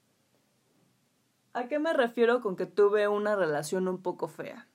¿A 1.52 1.68
qué 1.68 1.78
me 1.78 1.92
refiero 1.92 2.40
con 2.40 2.56
que 2.56 2.66
tuve 2.66 3.08
una 3.08 3.36
relación 3.36 3.86
un 3.88 4.02
poco 4.02 4.26
fea? 4.26 4.66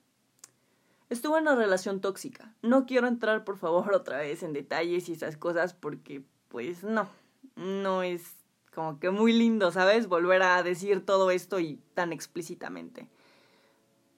Estuve 1.10 1.38
en 1.38 1.44
una 1.44 1.56
relación 1.56 2.02
tóxica. 2.02 2.54
No 2.62 2.86
quiero 2.86 3.08
entrar, 3.08 3.44
por 3.44 3.58
favor, 3.58 3.94
otra 3.94 4.18
vez 4.20 4.44
en 4.44 4.54
detalles 4.54 5.10
y 5.10 5.14
esas 5.14 5.38
cosas 5.38 5.74
porque, 5.74 6.24
pues, 6.50 6.84
no, 6.84 7.08
no 7.56 8.04
es 8.04 8.36
como 8.74 9.00
que 9.00 9.10
muy 9.10 9.34
lindo, 9.34 9.72
¿sabes? 9.72 10.08
Volver 10.08 10.44
a 10.44 10.62
decir 10.62 11.06
todo 11.06 11.32
esto 11.32 11.60
y 11.60 11.82
tan 11.96 12.14
explícitamente. 12.14 13.08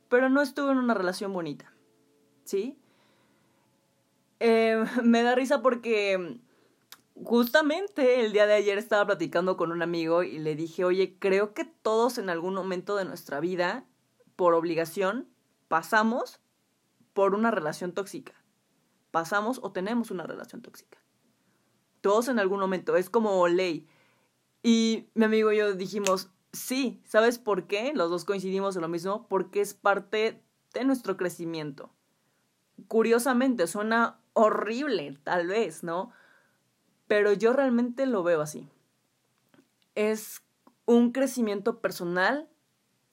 Pero 0.10 0.30
no 0.30 0.42
estuve 0.42 0.72
en 0.72 0.80
una 0.80 0.94
relación 0.94 1.32
bonita, 1.32 1.72
¿sí? 2.44 2.78
Eh, 4.40 4.84
me 5.04 5.24
da 5.24 5.36
risa 5.36 5.62
porque 5.62 6.40
justamente 7.24 8.26
el 8.26 8.34
día 8.34 8.48
de 8.48 8.54
ayer 8.54 8.78
estaba 8.78 9.06
platicando 9.06 9.58
con 9.58 9.72
un 9.72 9.82
amigo 9.82 10.24
y 10.24 10.40
le 10.40 10.56
dije, 10.56 10.84
oye, 10.84 11.16
creo 11.20 11.54
que 11.54 11.66
todos 11.66 12.18
en 12.18 12.30
algún 12.30 12.54
momento 12.54 12.96
de 12.96 13.06
nuestra 13.06 13.40
vida, 13.40 13.86
por 14.36 14.54
obligación, 14.54 15.28
pasamos 15.68 16.40
por 17.14 17.36
una 17.36 17.52
relación 17.52 17.94
tóxica. 17.94 18.34
Pasamos 19.12 19.60
o 19.64 19.72
tenemos 19.72 20.12
una 20.12 20.24
relación 20.24 20.62
tóxica. 20.62 21.00
Todos 22.02 22.28
en 22.28 22.40
algún 22.40 22.60
momento, 22.60 22.96
es 22.96 23.10
como 23.10 23.48
ley. 23.48 23.88
Y 24.64 25.10
mi 25.14 25.26
amigo 25.26 25.52
y 25.52 25.58
yo 25.58 25.74
dijimos, 25.74 26.30
sí, 26.54 27.02
¿sabes 27.06 27.40
por 27.40 27.68
qué? 27.68 27.94
Los 27.94 28.10
dos 28.10 28.26
coincidimos 28.26 28.76
en 28.76 28.82
lo 28.82 28.88
mismo, 28.88 29.28
porque 29.28 29.62
es 29.62 29.74
parte 29.74 30.44
de 30.74 30.84
nuestro 30.86 31.18
crecimiento. 31.18 31.92
Curiosamente, 32.88 33.68
suena 33.68 34.20
horrible, 34.34 35.18
tal 35.24 35.48
vez, 35.48 35.84
¿no? 35.84 36.12
Pero 37.08 37.34
yo 37.34 37.54
realmente 37.54 38.06
lo 38.06 38.24
veo 38.24 38.42
así. 38.42 38.70
Es 39.96 40.44
un 40.86 41.12
crecimiento 41.12 41.82
personal, 41.82 42.48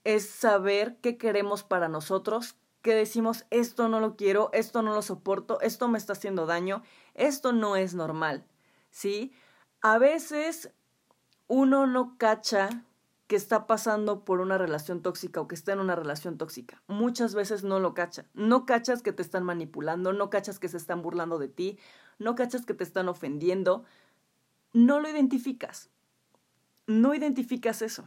es 0.04 0.28
saber 0.28 0.98
qué 1.00 1.16
queremos 1.16 1.64
para 1.64 1.88
nosotros, 1.88 2.56
que 2.86 2.94
decimos, 2.94 3.46
esto 3.50 3.88
no 3.88 3.98
lo 3.98 4.14
quiero, 4.14 4.48
esto 4.52 4.80
no 4.80 4.94
lo 4.94 5.02
soporto, 5.02 5.60
esto 5.60 5.88
me 5.88 5.98
está 5.98 6.12
haciendo 6.12 6.46
daño, 6.46 6.84
esto 7.14 7.52
no 7.52 7.74
es 7.74 7.94
normal, 7.94 8.46
¿sí? 8.92 9.32
A 9.82 9.98
veces 9.98 10.70
uno 11.48 11.88
no 11.88 12.16
cacha 12.16 12.84
que 13.26 13.34
está 13.34 13.66
pasando 13.66 14.24
por 14.24 14.40
una 14.40 14.56
relación 14.56 15.02
tóxica 15.02 15.40
o 15.40 15.48
que 15.48 15.56
está 15.56 15.72
en 15.72 15.80
una 15.80 15.96
relación 15.96 16.38
tóxica. 16.38 16.80
Muchas 16.86 17.34
veces 17.34 17.64
no 17.64 17.80
lo 17.80 17.92
cacha. 17.92 18.26
No 18.34 18.66
cachas 18.66 19.02
que 19.02 19.12
te 19.12 19.22
están 19.22 19.42
manipulando, 19.42 20.12
no 20.12 20.30
cachas 20.30 20.60
que 20.60 20.68
se 20.68 20.76
están 20.76 21.02
burlando 21.02 21.38
de 21.38 21.48
ti, 21.48 21.80
no 22.20 22.36
cachas 22.36 22.64
que 22.64 22.74
te 22.74 22.84
están 22.84 23.08
ofendiendo. 23.08 23.84
No 24.72 25.00
lo 25.00 25.08
identificas. 25.08 25.90
No 26.86 27.14
identificas 27.14 27.82
eso. 27.82 28.04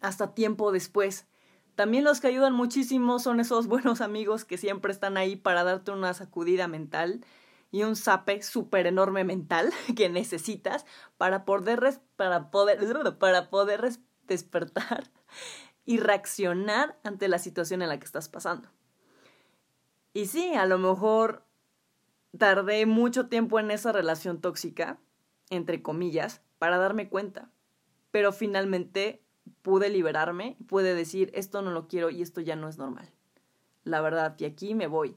Hasta 0.00 0.34
tiempo 0.34 0.72
después. 0.72 1.26
También 1.76 2.04
los 2.04 2.20
que 2.20 2.28
ayudan 2.28 2.54
muchísimo 2.54 3.20
son 3.20 3.38
esos 3.38 3.66
buenos 3.68 4.00
amigos 4.00 4.44
que 4.44 4.58
siempre 4.58 4.90
están 4.90 5.16
ahí 5.16 5.36
para 5.36 5.62
darte 5.62 5.92
una 5.92 6.12
sacudida 6.14 6.66
mental 6.66 7.24
y 7.70 7.82
un 7.82 7.94
zape 7.94 8.42
súper 8.42 8.86
enorme 8.86 9.22
mental 9.22 9.72
que 9.96 10.08
necesitas 10.08 10.86
para 11.18 11.44
poder, 11.44 12.00
para 12.16 12.50
poder, 12.50 12.80
para 13.18 13.50
poder 13.50 13.88
despertar 14.26 15.10
y 15.84 15.98
reaccionar 15.98 16.98
ante 17.04 17.28
la 17.28 17.38
situación 17.38 17.82
en 17.82 17.90
la 17.90 17.98
que 17.98 18.06
estás 18.06 18.28
pasando. 18.28 18.68
Y 20.14 20.26
sí, 20.26 20.54
a 20.54 20.64
lo 20.64 20.78
mejor 20.78 21.44
tardé 22.38 22.86
mucho 22.86 23.28
tiempo 23.28 23.60
en 23.60 23.70
esa 23.70 23.92
relación 23.92 24.40
tóxica, 24.40 24.98
entre 25.50 25.82
comillas, 25.82 26.40
para 26.58 26.78
darme 26.78 27.10
cuenta. 27.10 27.50
Pero 28.10 28.32
finalmente 28.32 29.25
pude 29.62 29.88
liberarme, 29.88 30.56
pude 30.68 30.94
decir, 30.94 31.30
esto 31.34 31.62
no 31.62 31.70
lo 31.70 31.88
quiero 31.88 32.10
y 32.10 32.22
esto 32.22 32.40
ya 32.40 32.56
no 32.56 32.68
es 32.68 32.78
normal. 32.78 33.10
La 33.84 34.00
verdad, 34.00 34.36
y 34.38 34.44
aquí 34.44 34.74
me 34.74 34.86
voy. 34.86 35.16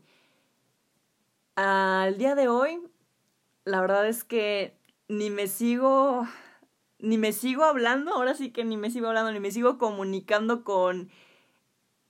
Al 1.55 2.17
día 2.17 2.35
de 2.35 2.47
hoy, 2.47 2.81
la 3.65 3.81
verdad 3.81 4.07
es 4.07 4.23
que 4.23 4.77
ni 5.07 5.29
me 5.29 5.47
sigo 5.47 6.25
ni 6.99 7.17
me 7.17 7.31
sigo 7.31 7.63
hablando, 7.63 8.13
ahora 8.13 8.35
sí 8.35 8.51
que 8.51 8.65
ni 8.65 8.77
me 8.77 8.91
sigo 8.91 9.07
hablando, 9.07 9.31
ni 9.31 9.39
me 9.39 9.51
sigo 9.51 9.77
comunicando 9.77 10.63
con 10.63 11.09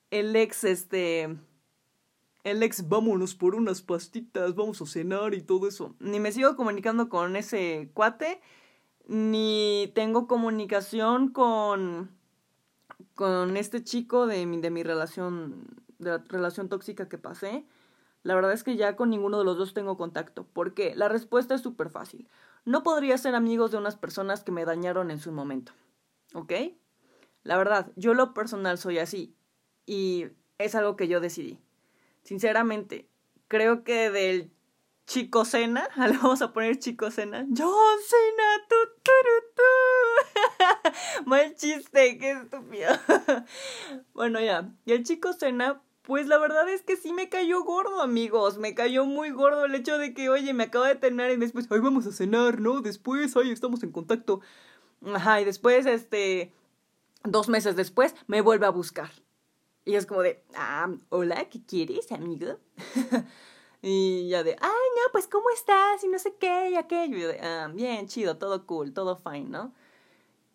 el 0.10 0.36
ex, 0.36 0.64
este, 0.64 1.38
el 2.44 2.64
ex, 2.64 2.90
vámonos 2.90 3.36
por 3.36 3.54
unas 3.54 3.84
pastitas, 3.84 4.56
vamos 4.56 4.82
a 4.82 4.88
cenar 4.88 5.36
y 5.36 5.42
todo 5.42 5.68
eso. 5.68 5.96
Ni 6.00 6.20
me 6.20 6.32
sigo 6.32 6.56
comunicando 6.56 7.08
con 7.08 7.36
ese 7.36 7.92
cuate, 7.94 8.42
ni 9.10 9.92
tengo 9.96 10.28
comunicación 10.28 11.30
con, 11.30 12.12
con 13.16 13.58
este 13.58 13.84
chico 13.84 14.28
de 14.28 14.46
mi, 14.46 14.62
de 14.62 14.70
mi 14.70 14.84
relación, 14.84 15.66
de 15.98 16.12
la 16.12 16.24
relación 16.30 16.70
tóxica 16.70 17.10
que 17.10 17.18
pasé. 17.18 17.66
La 18.22 18.36
verdad 18.36 18.54
es 18.54 18.64
que 18.64 18.76
ya 18.76 18.96
con 18.96 19.10
ninguno 19.10 19.40
de 19.40 19.46
los 19.46 19.58
dos 19.58 19.74
tengo 19.74 19.98
contacto. 19.98 20.46
¿Por 20.46 20.76
qué? 20.76 20.94
La 20.96 21.10
respuesta 21.10 21.56
es 21.56 21.62
súper 21.62 21.90
fácil. 21.90 22.30
No 22.66 22.84
podría 22.84 23.18
ser 23.18 23.34
amigos 23.34 23.72
de 23.72 23.78
unas 23.78 23.96
personas 23.96 24.44
que 24.44 24.52
me 24.52 24.64
dañaron 24.64 25.10
en 25.10 25.20
su 25.20 25.32
momento. 25.32 25.72
¿Ok? 26.36 26.54
La 27.42 27.58
verdad, 27.58 27.92
yo 27.96 28.14
lo 28.14 28.36
personal 28.36 28.78
soy 28.78 29.00
así. 29.00 29.36
Y 29.88 30.28
es 30.60 30.76
algo 30.76 30.96
que 30.96 31.08
yo 31.08 31.20
decidí. 31.20 31.58
Sinceramente, 32.22 33.10
creo 33.48 33.84
que 33.84 34.12
del 34.12 34.52
chico 35.10 35.44
cena, 35.44 35.90
le 35.98 36.18
vamos 36.18 36.42
a 36.44 36.54
poner 36.54 36.78
chico 36.78 37.10
cena. 37.10 37.46
John 37.58 37.98
Cena, 38.08 38.66
tu, 38.70 38.76
tu, 39.04 39.12
Mal 41.26 41.56
chiste, 41.56 42.18
qué 42.20 42.32
estúpido. 42.32 42.92
bueno, 44.14 44.40
ya. 44.40 44.72
Y 44.86 44.92
el 44.92 45.04
chico 45.04 45.34
cena, 45.34 45.82
pues 46.04 46.28
la 46.28 46.38
verdad 46.38 46.70
es 46.70 46.84
que 46.84 46.96
sí 46.96 47.12
me 47.12 47.28
cayó 47.28 47.64
gordo, 47.64 48.04
amigos. 48.04 48.60
Me 48.60 48.76
cayó 48.76 49.06
muy 49.06 49.32
gordo 49.32 49.66
el 49.66 49.74
hecho 49.74 49.98
de 49.98 50.14
que, 50.14 50.30
oye, 50.30 50.54
me 50.54 50.66
acabo 50.66 50.86
de 50.86 50.96
terminar 50.96 51.32
y 51.32 51.38
después, 51.38 51.68
ay, 51.72 51.80
vamos 51.80 52.06
a 52.06 52.12
cenar, 52.12 52.62
¿no? 52.62 52.82
Después, 52.82 53.36
ay, 53.36 53.50
estamos 53.50 53.82
en 53.82 53.92
contacto. 53.92 54.42
Ajá, 55.12 55.42
y 55.42 55.46
después, 55.46 55.88
este, 55.88 56.54
dos 57.24 57.50
meses 57.50 57.76
después, 57.76 58.14
me 58.28 58.42
vuelve 58.42 58.68
a 58.68 58.70
buscar. 58.70 59.10
Y 59.86 59.96
es 59.96 60.06
como 60.06 60.22
de, 60.22 60.44
ah, 60.54 60.92
hola, 61.10 61.50
¿qué 61.50 61.66
quieres, 61.66 62.12
amigo? 62.12 62.60
Y 63.82 64.28
ya 64.30 64.44
de, 64.44 64.52
ay, 64.60 64.70
no, 64.96 65.12
pues, 65.12 65.28
¿cómo 65.28 65.50
estás? 65.52 66.04
Y 66.04 66.08
no 66.08 66.20
sé 66.20 66.36
qué, 66.36 66.72
y 66.72 66.76
aquello. 66.76 67.18
Y 67.18 67.22
de, 67.22 67.40
ah, 67.42 67.70
bien, 67.74 68.08
chido, 68.08 68.38
todo 68.38 68.66
cool, 68.66 68.94
todo 68.94 69.16
fine, 69.16 69.50
¿no? 69.50 69.74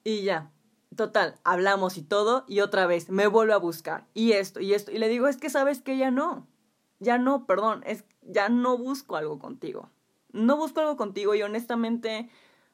Y 0.04 0.22
ya, 0.22 0.52
Total, 0.96 1.40
hablamos 1.42 1.96
y 1.96 2.02
todo, 2.02 2.44
y 2.46 2.60
otra 2.60 2.86
vez 2.86 3.10
me 3.10 3.26
vuelve 3.26 3.52
a 3.52 3.58
buscar, 3.58 4.06
y 4.14 4.32
esto, 4.32 4.60
y 4.60 4.74
esto, 4.74 4.92
y 4.92 4.98
le 4.98 5.08
digo, 5.08 5.26
es 5.26 5.36
que 5.36 5.50
sabes 5.50 5.80
que 5.80 5.96
ya 5.96 6.10
no, 6.10 6.46
ya 7.00 7.18
no, 7.18 7.46
perdón, 7.46 7.82
es, 7.84 8.04
ya 8.22 8.48
no 8.48 8.78
busco 8.78 9.16
algo 9.16 9.38
contigo, 9.38 9.90
no 10.32 10.56
busco 10.56 10.80
algo 10.80 10.96
contigo 10.96 11.34
y 11.34 11.42
honestamente 11.42 12.30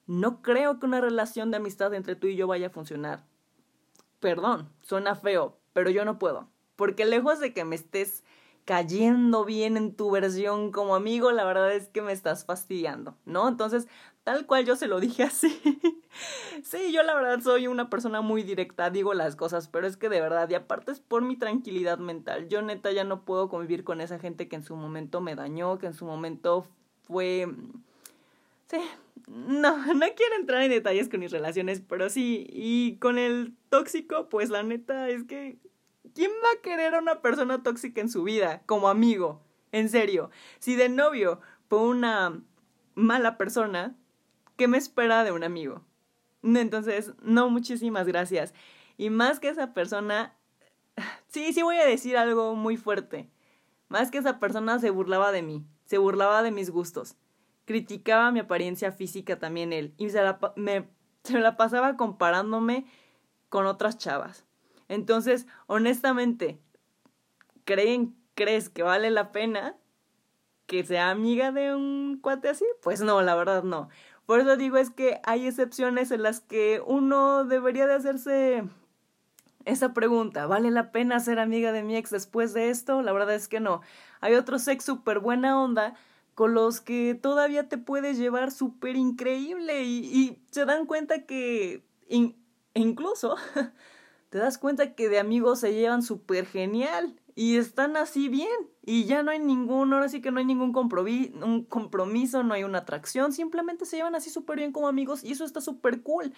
no 0.06 0.42
creo 0.42 0.78
que 0.78 0.86
una 0.86 1.00
relación 1.00 1.50
de 1.50 1.58
amistad 1.58 1.94
entre 1.94 2.14
tú 2.14 2.26
y 2.26 2.36
yo 2.36 2.46
vaya 2.46 2.66
a 2.66 2.70
funcionar. 2.70 3.24
Perdón, 4.18 4.68
suena 4.82 5.14
feo, 5.14 5.56
pero 5.72 5.88
yo 5.88 6.04
no 6.04 6.18
puedo, 6.18 6.48
porque 6.76 7.06
lejos 7.06 7.40
de 7.40 7.54
que 7.54 7.64
me 7.64 7.76
estés 7.76 8.22
cayendo 8.64 9.44
bien 9.44 9.76
en 9.76 9.94
tu 9.94 10.10
versión 10.10 10.70
como 10.72 10.94
amigo, 10.94 11.32
la 11.32 11.44
verdad 11.44 11.72
es 11.72 11.88
que 11.88 12.02
me 12.02 12.12
estás 12.12 12.44
fastidiando, 12.44 13.16
¿no? 13.24 13.48
Entonces, 13.48 13.88
tal 14.24 14.46
cual 14.46 14.64
yo 14.64 14.76
se 14.76 14.86
lo 14.86 15.00
dije 15.00 15.22
así. 15.24 15.60
sí, 16.62 16.92
yo 16.92 17.02
la 17.02 17.14
verdad 17.14 17.40
soy 17.40 17.66
una 17.66 17.90
persona 17.90 18.20
muy 18.20 18.42
directa, 18.42 18.90
digo 18.90 19.14
las 19.14 19.36
cosas, 19.36 19.68
pero 19.68 19.86
es 19.86 19.96
que 19.96 20.08
de 20.08 20.20
verdad, 20.20 20.48
y 20.50 20.54
aparte 20.54 20.92
es 20.92 21.00
por 21.00 21.22
mi 21.22 21.36
tranquilidad 21.36 21.98
mental, 21.98 22.48
yo 22.48 22.62
neta 22.62 22.92
ya 22.92 23.04
no 23.04 23.24
puedo 23.24 23.48
convivir 23.48 23.84
con 23.84 24.00
esa 24.00 24.18
gente 24.18 24.48
que 24.48 24.56
en 24.56 24.64
su 24.64 24.76
momento 24.76 25.20
me 25.20 25.34
dañó, 25.34 25.78
que 25.78 25.86
en 25.86 25.94
su 25.94 26.04
momento 26.04 26.66
fue... 27.02 27.48
Sí, 28.68 28.78
no, 29.26 29.76
no 29.94 30.06
quiero 30.16 30.36
entrar 30.38 30.62
en 30.62 30.70
detalles 30.70 31.08
con 31.08 31.20
mis 31.20 31.32
relaciones, 31.32 31.80
pero 31.80 32.08
sí, 32.10 32.46
y 32.50 32.96
con 32.96 33.18
el 33.18 33.54
tóxico, 33.68 34.28
pues 34.28 34.50
la 34.50 34.62
neta 34.62 35.08
es 35.08 35.24
que 35.24 35.58
¿Quién 36.14 36.30
va 36.30 36.58
a 36.58 36.62
querer 36.62 36.94
a 36.94 36.98
una 36.98 37.22
persona 37.22 37.62
tóxica 37.62 38.00
en 38.00 38.08
su 38.08 38.22
vida 38.24 38.62
como 38.66 38.88
amigo? 38.88 39.42
En 39.72 39.88
serio, 39.88 40.30
si 40.58 40.74
de 40.74 40.88
novio 40.88 41.40
fue 41.68 41.80
una 41.80 42.42
mala 42.94 43.38
persona, 43.38 43.96
¿qué 44.56 44.66
me 44.66 44.78
espera 44.78 45.24
de 45.24 45.32
un 45.32 45.44
amigo? 45.44 45.84
Entonces, 46.42 47.12
no, 47.22 47.50
muchísimas 47.50 48.06
gracias. 48.06 48.54
Y 48.96 49.10
más 49.10 49.40
que 49.40 49.48
esa 49.48 49.72
persona, 49.72 50.36
sí, 51.28 51.52
sí 51.52 51.62
voy 51.62 51.76
a 51.76 51.86
decir 51.86 52.16
algo 52.16 52.54
muy 52.54 52.76
fuerte. 52.76 53.30
Más 53.88 54.10
que 54.10 54.18
esa 54.18 54.38
persona 54.40 54.78
se 54.78 54.90
burlaba 54.90 55.32
de 55.32 55.42
mí, 55.42 55.64
se 55.84 55.98
burlaba 55.98 56.42
de 56.42 56.50
mis 56.50 56.70
gustos, 56.70 57.16
criticaba 57.64 58.30
mi 58.30 58.40
apariencia 58.40 58.92
física 58.92 59.38
también 59.38 59.72
él 59.72 59.94
y 59.96 60.10
se 60.10 60.22
la, 60.22 60.38
se 61.24 61.38
la 61.38 61.56
pasaba 61.56 61.96
comparándome 61.96 62.86
con 63.48 63.66
otras 63.66 63.98
chavas. 63.98 64.46
Entonces, 64.90 65.46
honestamente, 65.68 66.58
¿creen, 67.64 68.16
crees 68.34 68.68
que 68.68 68.82
vale 68.82 69.12
la 69.12 69.30
pena 69.30 69.76
que 70.66 70.82
sea 70.82 71.10
amiga 71.10 71.52
de 71.52 71.72
un 71.72 72.18
cuate 72.20 72.48
así? 72.48 72.64
Pues 72.82 73.00
no, 73.00 73.22
la 73.22 73.36
verdad 73.36 73.62
no. 73.62 73.88
Por 74.26 74.40
eso 74.40 74.56
digo 74.56 74.78
es 74.78 74.90
que 74.90 75.20
hay 75.22 75.46
excepciones 75.46 76.10
en 76.10 76.24
las 76.24 76.40
que 76.40 76.82
uno 76.84 77.44
debería 77.44 77.86
de 77.86 77.94
hacerse 77.94 78.64
esa 79.64 79.94
pregunta, 79.94 80.48
¿vale 80.48 80.72
la 80.72 80.90
pena 80.90 81.20
ser 81.20 81.38
amiga 81.38 81.70
de 81.70 81.84
mi 81.84 81.94
ex 81.94 82.10
después 82.10 82.52
de 82.52 82.70
esto? 82.70 83.00
La 83.00 83.12
verdad 83.12 83.36
es 83.36 83.46
que 83.46 83.60
no. 83.60 83.82
Hay 84.20 84.34
otros 84.34 84.66
ex 84.66 84.84
súper 84.84 85.20
buena 85.20 85.62
onda 85.62 85.94
con 86.34 86.52
los 86.52 86.80
que 86.80 87.14
todavía 87.14 87.68
te 87.68 87.78
puedes 87.78 88.18
llevar 88.18 88.50
súper 88.50 88.96
increíble 88.96 89.84
y, 89.84 89.98
y, 89.98 90.42
se 90.50 90.64
dan 90.64 90.86
cuenta 90.86 91.26
que 91.26 91.84
incluso 92.74 93.36
te 94.30 94.38
das 94.38 94.58
cuenta 94.58 94.94
que 94.94 95.08
de 95.08 95.18
amigos 95.18 95.60
se 95.60 95.74
llevan 95.74 96.02
súper 96.02 96.46
genial 96.46 97.20
y 97.34 97.56
están 97.56 97.96
así 97.96 98.28
bien 98.28 98.48
y 98.82 99.04
ya 99.04 99.22
no 99.22 99.32
hay 99.32 99.40
ningún, 99.40 99.92
ahora 99.92 100.08
sí 100.08 100.22
que 100.22 100.30
no 100.30 100.38
hay 100.38 100.44
ningún 100.44 100.72
un 100.74 101.64
compromiso, 101.64 102.42
no 102.42 102.54
hay 102.54 102.64
una 102.64 102.78
atracción, 102.78 103.32
simplemente 103.32 103.84
se 103.84 103.96
llevan 103.96 104.14
así 104.14 104.30
súper 104.30 104.58
bien 104.58 104.72
como 104.72 104.88
amigos 104.88 105.24
y 105.24 105.32
eso 105.32 105.44
está 105.44 105.60
súper 105.60 106.02
cool. 106.02 106.32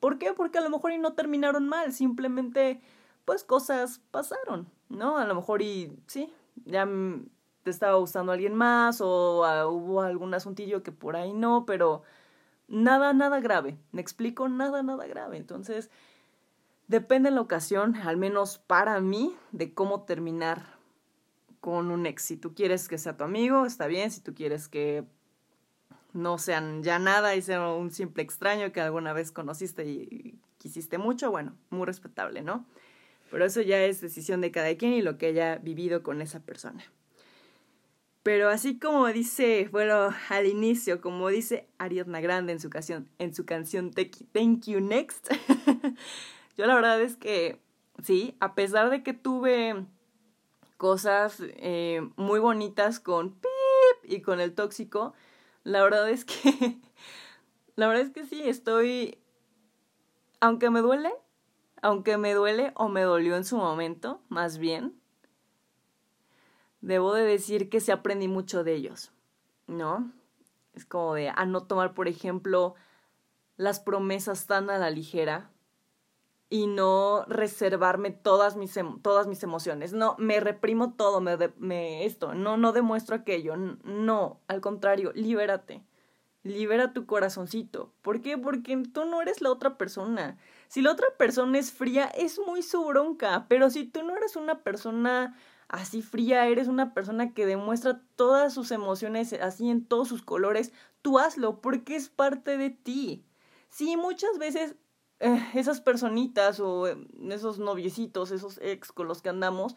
¿Por 0.00 0.18
qué? 0.18 0.32
Porque 0.32 0.58
a 0.58 0.62
lo 0.62 0.70
mejor 0.70 0.92
y 0.92 0.98
no 0.98 1.12
terminaron 1.12 1.68
mal, 1.68 1.92
simplemente 1.92 2.80
pues 3.24 3.44
cosas 3.44 4.00
pasaron, 4.10 4.68
¿no? 4.88 5.18
A 5.18 5.24
lo 5.26 5.34
mejor 5.34 5.62
y 5.62 5.96
sí, 6.06 6.32
ya 6.64 6.88
te 7.62 7.70
estaba 7.70 7.96
gustando 7.96 8.32
alguien 8.32 8.54
más 8.54 9.00
o 9.00 9.44
ah, 9.44 9.66
hubo 9.66 10.02
algún 10.02 10.34
asuntillo 10.34 10.82
que 10.82 10.92
por 10.92 11.16
ahí 11.16 11.32
no, 11.32 11.64
pero 11.66 12.02
nada, 12.68 13.12
nada 13.12 13.40
grave, 13.40 13.78
me 13.92 14.00
explico, 14.00 14.48
nada, 14.48 14.82
nada 14.82 15.06
grave. 15.06 15.36
Entonces, 15.36 15.90
Depende 16.86 17.30
en 17.30 17.36
la 17.36 17.40
ocasión, 17.40 17.96
al 17.96 18.16
menos 18.16 18.58
para 18.58 19.00
mí, 19.00 19.34
de 19.52 19.72
cómo 19.72 20.02
terminar 20.02 20.78
con 21.60 21.90
un 21.90 22.06
ex. 22.06 22.22
Si 22.22 22.36
tú 22.36 22.54
quieres 22.54 22.88
que 22.88 22.98
sea 22.98 23.16
tu 23.16 23.24
amigo, 23.24 23.64
está 23.64 23.86
bien. 23.86 24.10
Si 24.10 24.20
tú 24.20 24.34
quieres 24.34 24.68
que 24.68 25.04
no 26.12 26.38
sean 26.38 26.82
ya 26.82 26.98
nada 26.98 27.34
y 27.34 27.42
sea 27.42 27.68
un 27.68 27.90
simple 27.90 28.22
extraño 28.22 28.72
que 28.72 28.80
alguna 28.80 29.12
vez 29.12 29.32
conociste 29.32 29.84
y 29.86 30.38
quisiste 30.58 30.98
mucho, 30.98 31.30
bueno, 31.30 31.56
muy 31.70 31.86
respetable, 31.86 32.42
¿no? 32.42 32.66
Pero 33.30 33.44
eso 33.44 33.60
ya 33.62 33.82
es 33.84 34.00
decisión 34.00 34.40
de 34.40 34.50
cada 34.50 34.74
quien 34.76 34.92
y 34.92 35.02
lo 35.02 35.18
que 35.18 35.26
haya 35.26 35.56
vivido 35.56 36.02
con 36.02 36.22
esa 36.22 36.40
persona. 36.40 36.84
Pero 38.22 38.48
así 38.48 38.78
como 38.78 39.06
dice, 39.08 39.68
bueno, 39.70 40.08
al 40.30 40.46
inicio, 40.46 41.02
como 41.02 41.28
dice 41.28 41.68
Ariadna 41.76 42.22
Grande 42.22 42.52
en 42.52 42.60
su 42.60 42.70
canción, 42.70 43.06
en 43.18 43.34
su 43.34 43.44
canción 43.44 43.90
Thank 43.90 44.66
You 44.66 44.80
Next, 44.80 45.28
Yo 46.56 46.66
la 46.66 46.74
verdad 46.74 47.00
es 47.00 47.16
que 47.16 47.60
sí, 48.02 48.36
a 48.40 48.54
pesar 48.54 48.90
de 48.90 49.02
que 49.02 49.12
tuve 49.12 49.86
cosas 50.76 51.38
eh, 51.40 52.08
muy 52.16 52.40
bonitas 52.40 53.00
con 53.00 53.32
Pip 53.32 54.10
y 54.10 54.20
con 54.20 54.40
el 54.40 54.54
tóxico, 54.54 55.14
la 55.64 55.82
verdad 55.82 56.08
es 56.08 56.24
que, 56.24 56.78
la 57.76 57.88
verdad 57.88 58.04
es 58.04 58.12
que 58.12 58.24
sí, 58.24 58.42
estoy, 58.48 59.18
aunque 60.40 60.70
me 60.70 60.80
duele, 60.80 61.12
aunque 61.82 62.18
me 62.18 62.34
duele 62.34 62.72
o 62.76 62.88
me 62.88 63.02
dolió 63.02 63.36
en 63.36 63.44
su 63.44 63.56
momento, 63.56 64.20
más 64.28 64.58
bien, 64.58 64.94
debo 66.80 67.14
de 67.14 67.24
decir 67.24 67.68
que 67.68 67.80
sí 67.80 67.90
aprendí 67.90 68.28
mucho 68.28 68.62
de 68.62 68.74
ellos, 68.74 69.10
¿no? 69.66 70.12
Es 70.74 70.84
como 70.84 71.14
de 71.14 71.30
a 71.30 71.46
no 71.46 71.64
tomar, 71.64 71.94
por 71.94 72.08
ejemplo, 72.08 72.74
las 73.56 73.80
promesas 73.80 74.46
tan 74.46 74.70
a 74.70 74.78
la 74.78 74.90
ligera, 74.90 75.50
y 76.54 76.68
no 76.68 77.24
reservarme 77.26 78.12
todas 78.12 78.54
mis, 78.54 78.78
todas 79.02 79.26
mis 79.26 79.42
emociones. 79.42 79.92
No, 79.92 80.14
me 80.20 80.38
reprimo 80.38 80.92
todo, 80.92 81.20
me, 81.20 81.36
me 81.58 82.04
esto, 82.04 82.32
no, 82.32 82.56
no 82.56 82.72
demuestro 82.72 83.16
aquello. 83.16 83.56
No, 83.56 84.38
al 84.46 84.60
contrario, 84.60 85.10
libérate. 85.16 85.82
Libera 86.44 86.92
tu 86.92 87.06
corazoncito. 87.06 87.92
¿Por 88.02 88.20
qué? 88.20 88.38
Porque 88.38 88.76
tú 88.92 89.04
no 89.04 89.20
eres 89.20 89.40
la 89.40 89.50
otra 89.50 89.76
persona. 89.76 90.38
Si 90.68 90.80
la 90.80 90.92
otra 90.92 91.08
persona 91.18 91.58
es 91.58 91.72
fría, 91.72 92.04
es 92.04 92.38
muy 92.38 92.62
su 92.62 92.84
bronca. 92.84 93.46
Pero 93.48 93.68
si 93.68 93.84
tú 93.84 94.04
no 94.04 94.16
eres 94.16 94.36
una 94.36 94.62
persona 94.62 95.36
así 95.66 96.02
fría, 96.02 96.46
eres 96.46 96.68
una 96.68 96.94
persona 96.94 97.34
que 97.34 97.46
demuestra 97.46 98.00
todas 98.14 98.54
sus 98.54 98.70
emociones 98.70 99.32
así 99.32 99.70
en 99.70 99.84
todos 99.84 100.06
sus 100.06 100.22
colores, 100.22 100.70
tú 101.02 101.18
hazlo 101.18 101.60
porque 101.60 101.96
es 101.96 102.10
parte 102.10 102.56
de 102.58 102.70
ti. 102.70 103.24
Sí, 103.70 103.96
muchas 103.96 104.38
veces 104.38 104.76
eh, 105.20 105.42
esas 105.54 105.80
personitas 105.80 106.60
o 106.60 106.88
eh, 106.88 106.96
esos 107.30 107.58
noviecitos, 107.58 108.30
esos 108.30 108.58
ex 108.62 108.92
con 108.92 109.08
los 109.08 109.22
que 109.22 109.28
andamos, 109.28 109.76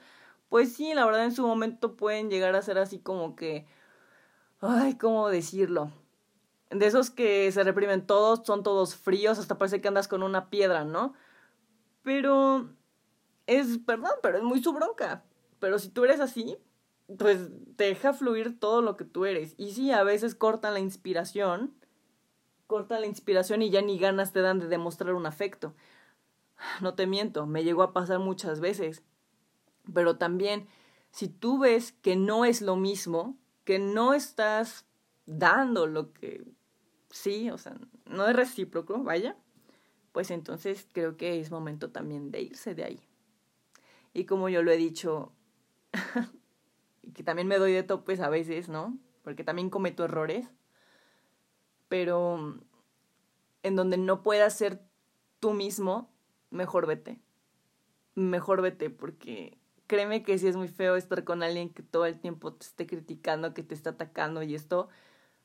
pues 0.49 0.73
sí, 0.73 0.93
la 0.93 1.05
verdad 1.05 1.25
en 1.25 1.33
su 1.33 1.45
momento 1.45 1.95
pueden 1.95 2.29
llegar 2.29 2.55
a 2.55 2.61
ser 2.61 2.77
así 2.77 2.99
como 2.99 3.35
que, 3.35 3.65
ay, 4.61 4.97
¿cómo 4.97 5.29
decirlo? 5.29 5.91
De 6.69 6.85
esos 6.85 7.09
que 7.09 7.51
se 7.51 7.63
reprimen 7.63 8.05
todos, 8.05 8.41
son 8.45 8.63
todos 8.63 8.95
fríos, 8.95 9.39
hasta 9.39 9.57
parece 9.57 9.81
que 9.81 9.87
andas 9.87 10.07
con 10.07 10.23
una 10.23 10.49
piedra, 10.49 10.83
¿no? 10.83 11.13
Pero 12.03 12.69
es, 13.47 13.79
perdón, 13.79 14.11
pero 14.21 14.37
es 14.37 14.43
muy 14.43 14.61
su 14.61 14.73
bronca. 14.73 15.23
Pero 15.59 15.79
si 15.79 15.89
tú 15.89 16.05
eres 16.05 16.19
así, 16.19 16.57
pues 17.17 17.49
deja 17.77 18.13
fluir 18.13 18.59
todo 18.59 18.81
lo 18.81 18.97
que 18.97 19.05
tú 19.05 19.25
eres. 19.25 19.53
Y 19.57 19.71
sí, 19.71 19.91
a 19.91 20.03
veces 20.03 20.35
cortan 20.35 20.73
la 20.73 20.79
inspiración 20.79 21.73
corta 22.67 22.99
la 22.99 23.07
inspiración 23.07 23.61
y 23.61 23.69
ya 23.69 23.81
ni 23.81 23.97
ganas 23.97 24.33
te 24.33 24.41
dan 24.41 24.59
de 24.59 24.67
demostrar 24.67 25.13
un 25.13 25.25
afecto. 25.25 25.73
No 26.81 26.93
te 26.93 27.07
miento, 27.07 27.45
me 27.47 27.63
llegó 27.63 27.81
a 27.83 27.93
pasar 27.93 28.19
muchas 28.19 28.59
veces. 28.59 29.03
Pero 29.93 30.17
también, 30.17 30.67
si 31.11 31.29
tú 31.29 31.59
ves 31.59 31.93
que 31.93 32.15
no 32.15 32.45
es 32.45 32.61
lo 32.61 32.75
mismo, 32.75 33.37
que 33.63 33.79
no 33.79 34.13
estás 34.13 34.85
dando 35.25 35.87
lo 35.87 36.13
que 36.13 36.45
sí, 37.09 37.49
o 37.49 37.57
sea, 37.57 37.77
no 38.05 38.27
es 38.27 38.35
recíproco, 38.35 39.01
vaya, 39.03 39.37
pues 40.11 40.31
entonces 40.31 40.87
creo 40.91 41.17
que 41.17 41.39
es 41.39 41.51
momento 41.51 41.91
también 41.91 42.31
de 42.31 42.41
irse 42.41 42.75
de 42.75 42.83
ahí. 42.83 42.99
Y 44.13 44.25
como 44.25 44.49
yo 44.49 44.63
lo 44.63 44.71
he 44.71 44.77
dicho, 44.77 45.31
y 47.01 47.11
que 47.11 47.23
también 47.23 47.47
me 47.47 47.59
doy 47.59 47.71
de 47.71 47.83
topes 47.83 48.19
a 48.19 48.29
veces, 48.29 48.67
¿no? 48.67 48.97
Porque 49.23 49.43
también 49.43 49.69
cometo 49.69 50.03
errores 50.03 50.49
pero 51.87 52.59
en 53.63 53.75
donde 53.75 53.97
no 53.97 54.23
puedas 54.23 54.57
ser 54.57 54.81
tú 55.39 55.53
mismo, 55.53 56.09
mejor 56.49 56.85
vete. 56.87 57.19
Mejor 58.15 58.61
vete 58.61 58.89
porque 58.89 59.57
créeme 59.87 60.23
que 60.23 60.37
sí 60.37 60.47
es 60.47 60.55
muy 60.55 60.67
feo 60.67 60.95
estar 60.95 61.23
con 61.23 61.43
alguien 61.43 61.69
que 61.69 61.83
todo 61.83 62.05
el 62.05 62.19
tiempo 62.19 62.53
te 62.53 62.65
esté 62.65 62.87
criticando, 62.87 63.53
que 63.53 63.63
te 63.63 63.73
está 63.73 63.91
atacando 63.91 64.43
y 64.43 64.55
esto. 64.55 64.89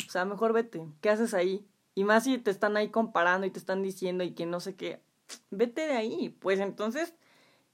O 0.06 0.10
sea, 0.10 0.24
mejor 0.24 0.52
vete. 0.52 0.86
¿Qué 1.00 1.10
haces 1.10 1.34
ahí? 1.34 1.66
Y 1.94 2.04
más 2.04 2.24
si 2.24 2.38
te 2.38 2.50
están 2.50 2.76
ahí 2.76 2.90
comparando 2.90 3.46
y 3.46 3.50
te 3.50 3.58
están 3.58 3.82
diciendo 3.82 4.24
y 4.24 4.32
que 4.32 4.46
no 4.46 4.60
sé 4.60 4.76
qué. 4.76 5.00
Vete 5.50 5.82
de 5.82 5.92
ahí. 5.92 6.30
Pues 6.40 6.58
entonces, 6.58 7.14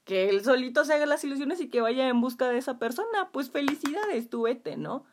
que 0.03 0.29
él 0.29 0.43
solito 0.43 0.85
se 0.85 0.93
haga 0.93 1.05
las 1.05 1.23
ilusiones 1.23 1.61
y 1.61 1.69
que 1.69 1.81
vaya 1.81 2.07
en 2.09 2.21
busca 2.21 2.49
de 2.49 2.57
esa 2.57 2.79
persona. 2.79 3.29
Pues 3.31 3.49
felicidades, 3.49 4.29
tú 4.29 4.43
vete, 4.43 4.75
¿no? 4.77 5.05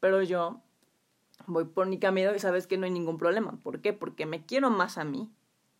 Pero 0.00 0.22
yo 0.22 0.60
voy 1.48 1.64
por 1.64 1.88
mi 1.88 1.98
camino 1.98 2.34
y 2.34 2.38
sabes 2.38 2.66
que 2.66 2.78
no 2.78 2.84
hay 2.86 2.92
ningún 2.92 3.18
problema. 3.18 3.58
¿Por 3.62 3.80
qué? 3.80 3.92
Porque 3.92 4.26
me 4.26 4.44
quiero 4.46 4.70
más 4.70 4.98
a 4.98 5.04
mí. 5.04 5.30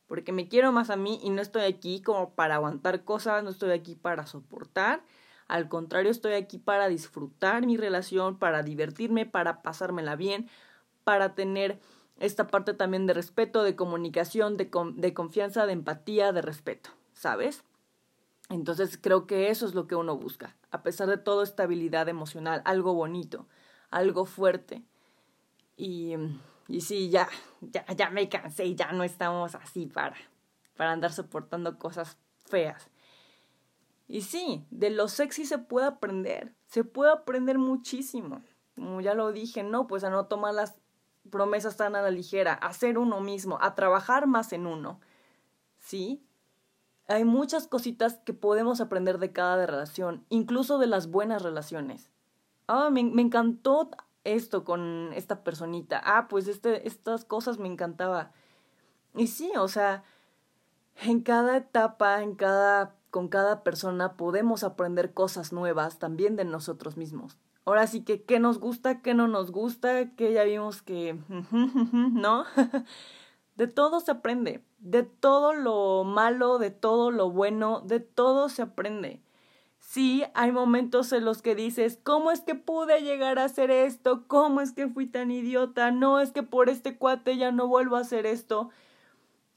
Porque 0.08 0.32
me 0.32 0.48
quiero 0.48 0.72
más 0.72 0.90
a 0.90 0.96
mí 0.96 1.20
y 1.22 1.30
no 1.30 1.42
estoy 1.42 1.62
aquí 1.62 2.02
como 2.02 2.34
para 2.34 2.56
aguantar 2.56 3.04
cosas, 3.04 3.44
no 3.44 3.50
estoy 3.50 3.72
aquí 3.72 3.94
para 3.94 4.26
soportar 4.26 5.02
Al 5.48 5.68
contrario, 5.68 6.10
estoy 6.10 6.34
aquí 6.34 6.58
para 6.58 6.88
disfrutar 6.88 7.66
mi 7.66 7.76
relación, 7.76 8.38
para 8.38 8.62
divertirme, 8.62 9.26
para 9.26 9.62
pasármela 9.62 10.16
bien, 10.16 10.48
para 11.04 11.34
tener 11.34 11.78
esta 12.20 12.48
parte 12.48 12.74
también 12.74 13.06
de 13.06 13.14
respeto, 13.14 13.62
de 13.62 13.76
comunicación, 13.76 14.56
de, 14.56 14.70
de 14.96 15.14
confianza, 15.14 15.66
de 15.66 15.72
empatía, 15.74 16.32
de 16.32 16.42
respeto, 16.42 16.90
¿sabes? 17.14 17.64
Entonces 18.50 18.98
creo 19.00 19.26
que 19.26 19.50
eso 19.50 19.66
es 19.66 19.74
lo 19.74 19.86
que 19.86 19.94
uno 19.94 20.16
busca, 20.16 20.56
a 20.70 20.82
pesar 20.82 21.08
de 21.08 21.18
todo 21.18 21.42
estabilidad 21.42 22.08
emocional, 22.08 22.62
algo 22.64 22.94
bonito, 22.94 23.46
algo 23.90 24.24
fuerte. 24.24 24.82
Y, 25.78 26.16
y 26.66 26.80
sí, 26.80 27.08
ya, 27.08 27.28
ya, 27.60 27.86
ya 27.86 28.10
me 28.10 28.28
cansé 28.28 28.66
y 28.66 28.74
ya 28.74 28.90
no 28.90 29.04
estamos 29.04 29.54
así 29.54 29.86
para, 29.86 30.16
para 30.76 30.90
andar 30.92 31.12
soportando 31.12 31.78
cosas 31.78 32.18
feas. 32.44 32.90
Y 34.08 34.22
sí, 34.22 34.66
de 34.70 34.90
lo 34.90 35.06
sexy 35.06 35.46
se 35.46 35.58
puede 35.58 35.86
aprender, 35.86 36.52
se 36.66 36.82
puede 36.82 37.12
aprender 37.12 37.58
muchísimo. 37.58 38.42
Como 38.74 39.00
ya 39.00 39.14
lo 39.14 39.32
dije, 39.32 39.62
no, 39.62 39.86
pues 39.86 40.02
a 40.02 40.10
no 40.10 40.26
tomar 40.26 40.54
las 40.54 40.80
promesas 41.30 41.76
tan 41.76 41.94
a 41.94 42.02
la 42.02 42.10
ligera, 42.10 42.54
a 42.54 42.72
ser 42.72 42.98
uno 42.98 43.20
mismo, 43.20 43.58
a 43.60 43.76
trabajar 43.76 44.26
más 44.26 44.52
en 44.52 44.66
uno. 44.66 44.98
¿Sí? 45.78 46.24
Hay 47.06 47.24
muchas 47.24 47.68
cositas 47.68 48.18
que 48.24 48.34
podemos 48.34 48.80
aprender 48.80 49.18
de 49.18 49.32
cada 49.32 49.64
relación, 49.64 50.24
incluso 50.28 50.78
de 50.78 50.88
las 50.88 51.08
buenas 51.08 51.42
relaciones. 51.42 52.10
Ah, 52.66 52.90
me, 52.90 53.04
me 53.04 53.22
encantó 53.22 53.90
esto 54.24 54.64
con 54.64 55.12
esta 55.14 55.42
personita. 55.44 56.00
Ah, 56.04 56.28
pues 56.28 56.48
este, 56.48 56.86
estas 56.86 57.24
cosas 57.24 57.58
me 57.58 57.68
encantaba. 57.68 58.32
Y 59.14 59.28
sí, 59.28 59.52
o 59.56 59.68
sea, 59.68 60.04
en 61.02 61.22
cada 61.22 61.56
etapa, 61.56 62.22
en 62.22 62.34
cada, 62.34 62.96
con 63.10 63.28
cada 63.28 63.62
persona 63.62 64.16
podemos 64.16 64.64
aprender 64.64 65.14
cosas 65.14 65.52
nuevas 65.52 65.98
también 65.98 66.36
de 66.36 66.44
nosotros 66.44 66.96
mismos. 66.96 67.38
Ahora 67.64 67.86
sí 67.86 68.02
que 68.02 68.22
qué 68.22 68.40
nos 68.40 68.58
gusta, 68.58 69.02
qué 69.02 69.14
no 69.14 69.28
nos 69.28 69.50
gusta, 69.50 70.14
que 70.14 70.32
ya 70.32 70.44
vimos 70.44 70.82
que, 70.82 71.18
¿no? 71.92 72.44
De 73.56 73.66
todo 73.66 73.98
se 73.98 74.12
aprende, 74.12 74.62
de 74.78 75.02
todo 75.02 75.52
lo 75.52 76.04
malo, 76.04 76.58
de 76.58 76.70
todo 76.70 77.10
lo 77.10 77.28
bueno, 77.28 77.80
de 77.80 77.98
todo 77.98 78.48
se 78.48 78.62
aprende. 78.62 79.20
Sí, 79.88 80.22
hay 80.34 80.52
momentos 80.52 81.12
en 81.12 81.24
los 81.24 81.40
que 81.40 81.54
dices, 81.54 81.98
¿cómo 82.02 82.30
es 82.30 82.42
que 82.42 82.54
pude 82.54 83.00
llegar 83.00 83.38
a 83.38 83.44
hacer 83.44 83.70
esto? 83.70 84.26
¿Cómo 84.26 84.60
es 84.60 84.72
que 84.72 84.88
fui 84.88 85.06
tan 85.06 85.30
idiota? 85.30 85.90
No, 85.90 86.20
es 86.20 86.30
que 86.30 86.42
por 86.42 86.68
este 86.68 86.98
cuate 86.98 87.38
ya 87.38 87.52
no 87.52 87.68
vuelvo 87.68 87.96
a 87.96 88.00
hacer 88.00 88.26
esto. 88.26 88.68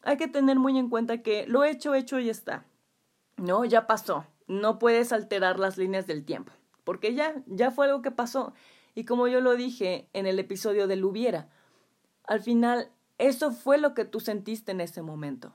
Hay 0.04 0.16
que 0.16 0.30
tener 0.30 0.58
muy 0.58 0.80
en 0.80 0.90
cuenta 0.90 1.22
que 1.22 1.46
lo 1.48 1.66
hecho, 1.66 1.96
hecho 1.96 2.18
y 2.18 2.30
está. 2.30 2.64
No, 3.36 3.66
ya 3.66 3.88
pasó. 3.88 4.26
No 4.48 4.80
puedes 4.80 5.12
alterar 5.12 5.60
las 5.60 5.78
líneas 5.78 6.08
del 6.08 6.24
tiempo 6.24 6.54
porque 6.84 7.14
ya, 7.14 7.42
ya 7.46 7.72
fue 7.72 7.88
algo 7.88 8.02
que 8.02 8.12
pasó. 8.12 8.54
Y 8.96 9.06
como 9.06 9.28
yo 9.28 9.42
lo 9.42 9.56
dije 9.56 10.08
en 10.14 10.28
el 10.28 10.40
episodio 10.40 10.88
del 10.88 11.04
hubiera, 11.04 11.50
al 12.26 12.42
final 12.42 12.90
eso 13.18 13.52
fue 13.52 13.78
lo 13.78 13.94
que 13.94 14.06
tú 14.06 14.20
sentiste 14.20 14.72
en 14.72 14.82
ese 14.82 15.02
momento. 15.02 15.54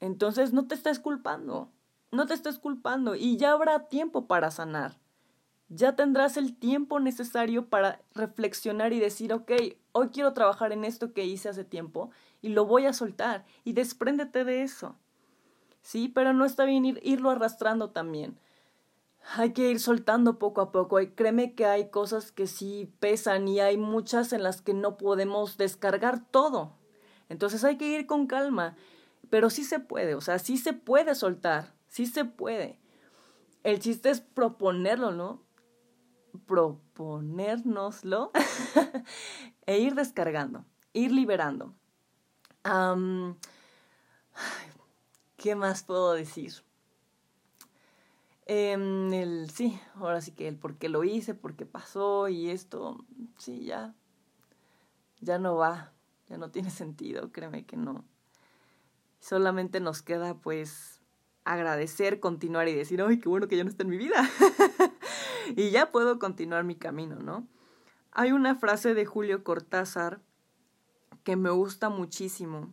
Entonces 0.00 0.52
no 0.52 0.66
te 0.66 0.74
estés 0.74 0.98
culpando, 0.98 1.70
no 2.14 2.26
te 2.26 2.34
estés 2.34 2.58
culpando 2.58 3.14
y 3.14 3.36
ya 3.36 3.52
habrá 3.52 3.88
tiempo 3.88 4.26
para 4.26 4.50
sanar. 4.50 4.98
Ya 5.68 5.96
tendrás 5.96 6.36
el 6.36 6.56
tiempo 6.56 7.00
necesario 7.00 7.68
para 7.68 8.00
reflexionar 8.14 8.92
y 8.92 9.00
decir, 9.00 9.32
ok, 9.32 9.52
hoy 9.92 10.08
quiero 10.08 10.32
trabajar 10.32 10.72
en 10.72 10.84
esto 10.84 11.12
que 11.12 11.24
hice 11.24 11.48
hace 11.48 11.64
tiempo 11.64 12.10
y 12.42 12.50
lo 12.50 12.66
voy 12.66 12.86
a 12.86 12.92
soltar 12.92 13.44
y 13.64 13.72
despréndete 13.72 14.44
de 14.44 14.62
eso. 14.62 14.96
Sí, 15.82 16.08
pero 16.08 16.32
no 16.32 16.44
está 16.44 16.64
bien 16.64 16.84
ir, 16.84 17.00
irlo 17.02 17.30
arrastrando 17.30 17.90
también 17.90 18.38
hay 19.36 19.52
que 19.52 19.70
ir 19.70 19.80
soltando 19.80 20.38
poco 20.38 20.60
a 20.60 20.72
poco. 20.72 21.00
Y 21.00 21.08
créeme 21.08 21.54
que 21.54 21.66
hay 21.66 21.88
cosas 21.88 22.32
que 22.32 22.46
sí 22.46 22.92
pesan 23.00 23.48
y 23.48 23.60
hay 23.60 23.76
muchas 23.76 24.32
en 24.32 24.42
las 24.42 24.60
que 24.60 24.74
no 24.74 24.96
podemos 24.96 25.56
descargar 25.56 26.24
todo. 26.30 26.72
Entonces 27.28 27.64
hay 27.64 27.76
que 27.76 27.88
ir 27.88 28.06
con 28.06 28.26
calma. 28.26 28.76
Pero 29.30 29.50
sí 29.50 29.64
se 29.64 29.80
puede, 29.80 30.14
o 30.14 30.20
sea, 30.20 30.38
sí 30.38 30.58
se 30.58 30.74
puede 30.74 31.14
soltar, 31.14 31.73
sí 31.94 32.06
se 32.06 32.24
puede. 32.24 32.80
El 33.62 33.78
chiste 33.78 34.10
es 34.10 34.20
proponerlo, 34.20 35.12
¿no? 35.12 35.44
Proponérnoslo 36.44 38.32
e 39.66 39.78
ir 39.78 39.94
descargando, 39.94 40.64
ir 40.92 41.12
liberando. 41.12 41.72
¿Qué 45.36 45.54
más 45.54 45.84
puedo 45.84 46.14
decir? 46.14 46.64
Eh, 48.46 48.72
el, 48.72 49.48
sí, 49.50 49.78
ahora 49.94 50.20
sí 50.20 50.32
que 50.32 50.48
el 50.48 50.56
por 50.56 50.76
qué 50.76 50.88
lo 50.88 51.04
hice, 51.04 51.34
por 51.34 51.54
qué 51.54 51.64
pasó 51.64 52.28
y 52.28 52.50
esto, 52.50 53.04
sí, 53.38 53.66
ya, 53.66 53.94
ya 55.20 55.38
no 55.38 55.54
va, 55.54 55.92
ya 56.28 56.38
no 56.38 56.50
tiene 56.50 56.70
sentido, 56.70 57.30
créeme 57.30 57.64
que 57.64 57.76
no. 57.76 58.04
Solamente 59.20 59.78
nos 59.78 60.02
queda 60.02 60.34
pues 60.34 60.93
agradecer, 61.44 62.20
continuar 62.20 62.68
y 62.68 62.74
decir, 62.74 63.02
ay, 63.02 63.18
qué 63.18 63.28
bueno 63.28 63.48
que 63.48 63.56
ya 63.56 63.64
no 63.64 63.70
está 63.70 63.82
en 63.82 63.90
mi 63.90 63.96
vida. 63.96 64.28
y 65.56 65.70
ya 65.70 65.92
puedo 65.92 66.18
continuar 66.18 66.64
mi 66.64 66.76
camino, 66.76 67.16
¿no? 67.16 67.46
Hay 68.12 68.32
una 68.32 68.54
frase 68.54 68.94
de 68.94 69.04
Julio 69.04 69.44
Cortázar 69.44 70.20
que 71.24 71.36
me 71.36 71.50
gusta 71.50 71.88
muchísimo 71.88 72.72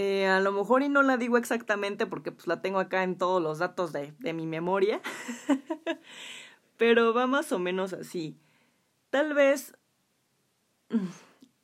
eh, 0.00 0.28
a 0.28 0.38
lo 0.38 0.52
mejor 0.52 0.84
y 0.84 0.88
no 0.88 1.02
la 1.02 1.16
digo 1.16 1.38
exactamente 1.38 2.06
porque 2.06 2.30
pues 2.30 2.46
la 2.46 2.62
tengo 2.62 2.78
acá 2.78 3.02
en 3.02 3.18
todos 3.18 3.42
los 3.42 3.58
datos 3.58 3.92
de, 3.92 4.14
de 4.20 4.32
mi 4.32 4.46
memoria. 4.46 5.00
Pero 6.76 7.12
va 7.12 7.26
más 7.26 7.50
o 7.50 7.58
menos 7.58 7.92
así. 7.92 8.38
Tal 9.10 9.34
vez 9.34 9.76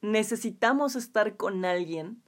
necesitamos 0.00 0.96
estar 0.96 1.36
con 1.36 1.64
alguien 1.64 2.24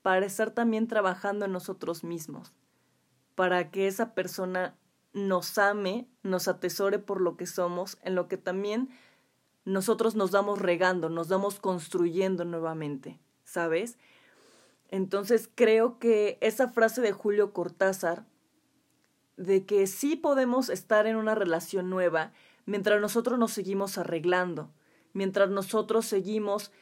para 0.00 0.24
estar 0.24 0.52
también 0.52 0.88
trabajando 0.88 1.44
en 1.44 1.52
nosotros 1.52 2.04
mismos, 2.04 2.54
para 3.34 3.70
que 3.70 3.86
esa 3.86 4.14
persona 4.14 4.76
nos 5.12 5.58
ame, 5.58 6.08
nos 6.22 6.48
atesore 6.48 6.98
por 6.98 7.20
lo 7.20 7.36
que 7.36 7.46
somos, 7.46 7.98
en 8.02 8.14
lo 8.14 8.28
que 8.28 8.36
también 8.36 8.88
nosotros 9.64 10.14
nos 10.14 10.30
damos 10.30 10.58
regando, 10.58 11.08
nos 11.08 11.28
damos 11.28 11.60
construyendo 11.60 12.44
nuevamente, 12.44 13.18
¿sabes? 13.44 13.98
Entonces 14.88 15.48
creo 15.54 15.98
que 15.98 16.38
esa 16.40 16.68
frase 16.68 17.00
de 17.00 17.12
Julio 17.12 17.52
Cortázar, 17.52 18.26
de 19.36 19.64
que 19.64 19.86
sí 19.86 20.16
podemos 20.16 20.68
estar 20.68 21.06
en 21.06 21.16
una 21.16 21.34
relación 21.34 21.88
nueva 21.88 22.32
mientras 22.66 23.00
nosotros 23.00 23.38
nos 23.38 23.52
seguimos 23.52 23.98
arreglando, 23.98 24.70
mientras 25.12 25.50
nosotros 25.50 26.06
seguimos 26.06 26.72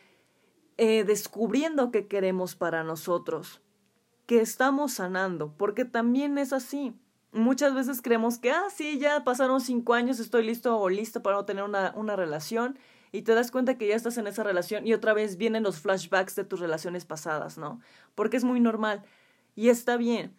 eh, 0.76 1.04
descubriendo 1.04 1.90
qué 1.90 2.06
queremos 2.06 2.56
para 2.56 2.82
nosotros, 2.82 3.60
que 4.30 4.40
estamos 4.40 4.92
sanando, 4.92 5.52
porque 5.56 5.84
también 5.84 6.38
es 6.38 6.52
así. 6.52 6.94
Muchas 7.32 7.74
veces 7.74 8.00
creemos 8.00 8.38
que, 8.38 8.52
ah, 8.52 8.68
sí, 8.72 8.96
ya 9.00 9.24
pasaron 9.24 9.60
cinco 9.60 9.92
años, 9.92 10.20
estoy 10.20 10.46
listo 10.46 10.78
o 10.78 10.88
lista 10.88 11.20
para 11.20 11.34
no 11.34 11.44
tener 11.44 11.64
una, 11.64 11.92
una 11.96 12.14
relación 12.14 12.78
y 13.10 13.22
te 13.22 13.34
das 13.34 13.50
cuenta 13.50 13.76
que 13.76 13.88
ya 13.88 13.96
estás 13.96 14.18
en 14.18 14.28
esa 14.28 14.44
relación 14.44 14.86
y 14.86 14.92
otra 14.92 15.14
vez 15.14 15.36
vienen 15.36 15.64
los 15.64 15.80
flashbacks 15.80 16.36
de 16.36 16.44
tus 16.44 16.60
relaciones 16.60 17.04
pasadas, 17.04 17.58
¿no? 17.58 17.80
Porque 18.14 18.36
es 18.36 18.44
muy 18.44 18.60
normal 18.60 19.02
y 19.56 19.68
está 19.68 19.96
bien. 19.96 20.36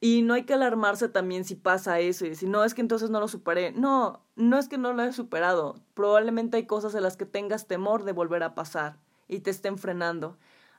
Y 0.00 0.22
no 0.22 0.32
hay 0.32 0.44
que 0.44 0.54
alarmarse 0.54 1.10
también 1.10 1.44
si 1.44 1.54
pasa 1.54 2.00
eso 2.00 2.24
y 2.24 2.30
decir, 2.30 2.48
no, 2.48 2.64
es 2.64 2.72
que 2.72 2.80
entonces 2.80 3.10
no 3.10 3.20
lo 3.20 3.28
superé. 3.28 3.72
No, 3.72 4.24
no 4.36 4.58
es 4.58 4.70
que 4.70 4.78
no 4.78 4.94
lo 4.94 5.02
he 5.02 5.12
superado. 5.12 5.82
Probablemente 5.92 6.56
hay 6.56 6.64
cosas 6.64 6.94
en 6.94 7.02
las 7.02 7.18
que 7.18 7.26
tengas 7.26 7.66
temor 7.66 8.04
de 8.04 8.12
volver 8.12 8.42
a 8.42 8.54
pasar 8.54 8.96
y 9.28 9.40
te 9.40 9.50
estén 9.50 9.76
frenando. 9.76 10.38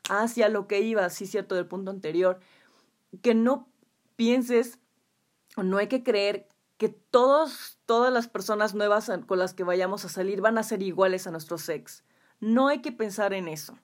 Hacia 0.10 0.50
lo 0.50 0.68
que 0.68 0.82
iba, 0.82 1.10
sí, 1.10 1.26
cierto, 1.26 1.56
del 1.56 1.68
punto 1.68 1.92
anterior. 1.92 2.40
Que 3.22 3.34
no 3.34 3.68
pienses, 4.16 4.80
no 5.58 5.78
hay 5.78 5.88
que 5.88 6.04
creer 6.04 6.48
que 6.78 6.90
todos, 6.90 7.78
todas 7.86 8.12
las 8.14 8.28
personas 8.28 8.74
nuevas 8.74 9.12
con 9.28 9.40
las 9.40 9.54
que 9.54 9.64
vayamos 9.64 10.06
a 10.06 10.10
salir 10.10 10.42
van 10.42 10.58
a 10.58 10.64
ser 10.64 10.82
iguales 10.82 11.28
a 11.28 11.32
nuestro 11.32 11.58
sex. 11.58 12.04
No 12.40 12.70
hay 12.70 12.82
que 12.82 12.92
pensar 12.94 13.34
en 13.34 13.50
eso. 13.50 13.78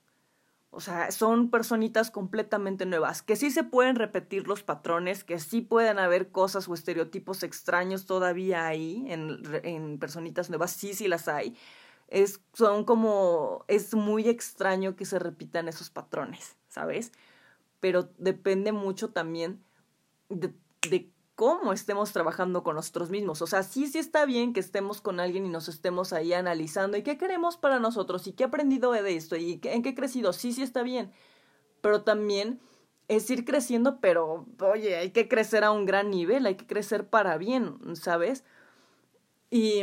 O 0.76 0.82
sea, 0.82 1.10
son 1.12 1.50
personitas 1.50 2.12
completamente 2.12 2.86
nuevas, 2.86 3.22
que 3.22 3.38
sí 3.38 3.50
se 3.50 3.64
pueden 3.64 3.96
repetir 3.96 4.46
los 4.46 4.62
patrones, 4.62 5.24
que 5.24 5.40
sí 5.40 5.62
pueden 5.62 6.00
haber 6.00 6.32
cosas 6.32 6.68
o 6.68 6.74
estereotipos 6.74 7.44
extraños 7.44 8.06
todavía 8.06 8.68
ahí 8.68 9.06
en, 9.08 9.42
en 9.64 10.00
personitas 10.00 10.50
nuevas, 10.50 10.72
sí, 10.72 10.94
sí 10.94 11.08
las 11.08 11.30
hay. 11.30 11.56
Es, 12.08 12.42
son 12.54 12.86
como, 12.86 13.66
es 13.68 13.94
muy 13.96 14.30
extraño 14.30 14.96
que 14.96 15.06
se 15.06 15.20
repitan 15.20 15.68
esos 15.68 15.90
patrones, 15.90 16.56
¿sabes? 16.68 17.12
Pero 17.80 18.10
depende 18.18 18.72
mucho 18.72 19.10
también 19.10 19.64
de, 20.30 20.54
de 20.90 21.12
cómo 21.36 21.74
estemos 21.74 22.12
trabajando 22.12 22.64
con 22.64 22.76
nosotros 22.76 23.10
mismos. 23.10 23.42
O 23.42 23.48
sea, 23.48 23.64
sí, 23.64 23.88
sí 23.88 24.00
está 24.00 24.26
bien 24.26 24.54
que 24.54 24.60
estemos 24.60 25.02
con 25.02 25.20
alguien 25.20 25.46
y 25.46 25.50
nos 25.50 25.68
estemos 25.68 26.14
ahí 26.14 26.34
analizando 26.34 26.98
y 26.98 27.04
qué 27.04 27.18
queremos 27.18 27.58
para 27.58 27.80
nosotros 27.80 28.26
y 28.28 28.34
qué 28.34 28.44
he 28.44 28.48
aprendido 28.48 28.92
de 28.92 29.16
esto 29.16 29.36
y 29.36 29.60
en 29.64 29.84
qué 29.84 29.90
he 29.90 29.96
crecido. 29.96 30.34
Sí, 30.34 30.54
sí 30.54 30.64
está 30.64 30.82
bien. 30.82 31.12
Pero 31.82 32.04
también 32.04 32.60
es 33.08 33.30
ir 33.30 33.46
creciendo, 33.46 34.00
pero 34.00 34.48
oye, 34.62 34.96
hay 34.96 35.12
que 35.12 35.28
crecer 35.28 35.64
a 35.64 35.72
un 35.72 35.86
gran 35.86 36.10
nivel, 36.10 36.46
hay 36.46 36.56
que 36.56 36.66
crecer 36.66 37.08
para 37.08 37.38
bien, 37.38 37.78
¿sabes? 37.96 38.44
Y 39.52 39.82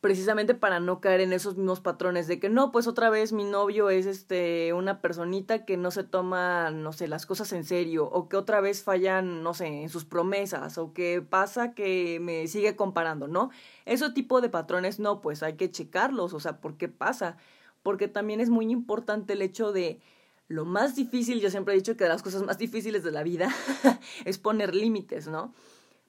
precisamente 0.00 0.54
para 0.54 0.78
no 0.78 1.00
caer 1.00 1.20
en 1.20 1.32
esos 1.32 1.56
mismos 1.56 1.80
patrones 1.80 2.28
de 2.28 2.38
que 2.38 2.48
no, 2.48 2.70
pues 2.70 2.86
otra 2.86 3.10
vez 3.10 3.32
mi 3.32 3.44
novio 3.44 3.90
es 3.90 4.06
este 4.06 4.72
una 4.72 5.00
personita 5.00 5.64
que 5.64 5.76
no 5.76 5.90
se 5.90 6.04
toma, 6.04 6.70
no 6.70 6.92
sé, 6.92 7.08
las 7.08 7.26
cosas 7.26 7.52
en 7.52 7.64
serio 7.64 8.06
o 8.06 8.28
que 8.28 8.36
otra 8.36 8.60
vez 8.60 8.82
fallan, 8.84 9.42
no 9.42 9.54
sé, 9.54 9.66
en 9.66 9.88
sus 9.88 10.04
promesas 10.04 10.78
o 10.78 10.92
que 10.92 11.20
pasa 11.20 11.74
que 11.74 12.20
me 12.20 12.46
sigue 12.46 12.76
comparando, 12.76 13.26
¿no? 13.26 13.50
Ese 13.86 14.10
tipo 14.10 14.40
de 14.40 14.48
patrones 14.48 15.00
no, 15.00 15.20
pues 15.20 15.42
hay 15.42 15.54
que 15.56 15.70
checarlos, 15.70 16.32
o 16.32 16.40
sea, 16.40 16.60
¿por 16.60 16.76
qué 16.76 16.88
pasa? 16.88 17.36
Porque 17.82 18.06
también 18.06 18.40
es 18.40 18.50
muy 18.50 18.70
importante 18.70 19.32
el 19.32 19.42
hecho 19.42 19.72
de 19.72 20.00
lo 20.46 20.64
más 20.64 20.94
difícil, 20.94 21.40
yo 21.40 21.50
siempre 21.50 21.74
he 21.74 21.76
dicho 21.76 21.96
que 21.96 22.04
de 22.04 22.10
las 22.10 22.22
cosas 22.22 22.42
más 22.42 22.56
difíciles 22.56 23.02
de 23.02 23.10
la 23.10 23.22
vida 23.22 23.48
es 24.24 24.38
poner 24.38 24.74
límites, 24.74 25.28
¿no? 25.28 25.52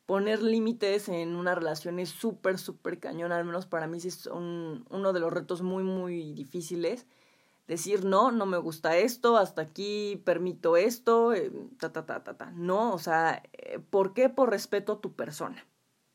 Poner 0.09 0.41
límites 0.41 1.07
en 1.07 1.35
una 1.35 1.53
relación 1.53 1.99
es 1.99 2.09
súper, 2.09 2.57
súper 2.57 2.97
cañón, 2.97 3.31
al 3.31 3.45
menos 3.45 3.67
para 3.67 3.85
mí 3.85 3.99
es 3.99 4.25
uno 4.25 5.13
de 5.13 5.19
los 5.19 5.31
retos 5.31 5.61
muy, 5.61 5.83
muy 5.83 6.33
difíciles. 6.33 7.05
Decir, 7.67 8.05
no, 8.05 8.31
no 8.31 8.47
me 8.47 8.57
gusta 8.57 8.97
esto, 8.97 9.37
hasta 9.37 9.61
aquí 9.61 10.19
permito 10.25 10.77
esto, 10.77 11.31
eh, 11.35 11.51
ta, 11.77 11.93
ta, 11.93 12.07
ta, 12.07 12.23
ta, 12.23 12.35
ta. 12.35 12.49
No, 12.55 12.91
o 12.91 12.97
sea, 12.97 13.43
eh, 13.53 13.77
¿por 13.77 14.15
qué? 14.15 14.29
Por 14.29 14.49
respeto 14.49 14.93
a 14.93 14.99
tu 14.99 15.13
persona. 15.13 15.63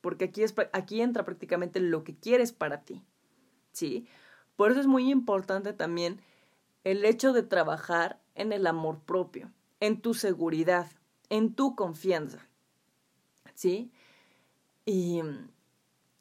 Porque 0.01 0.25
aquí, 0.25 0.43
es, 0.43 0.57
aquí 0.73 1.01
entra 1.01 1.25
prácticamente 1.25 1.79
lo 1.79 2.03
que 2.03 2.17
quieres 2.17 2.51
para 2.53 2.83
ti. 2.83 3.05
¿Sí? 3.71 4.09
Por 4.57 4.73
eso 4.73 4.81
es 4.81 4.89
muy 4.89 5.09
importante 5.09 5.73
también 5.73 6.21
el 6.83 7.05
hecho 7.05 7.33
de 7.33 7.45
trabajar 7.45 8.21
en 8.35 8.53
el 8.53 8.67
amor 8.67 8.99
propio, 9.07 9.53
en 9.79 10.01
tu 10.01 10.15
seguridad, 10.15 10.91
en 11.29 11.55
tu 11.55 11.77
confianza. 11.77 12.49
¿Sí? 13.55 13.91
Y, 14.85 15.23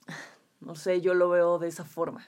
no 0.61 0.75
sé, 0.75 1.01
yo 1.01 1.13
lo 1.13 1.29
veo 1.29 1.59
de 1.59 1.67
esa 1.67 1.83
forma. 1.83 2.27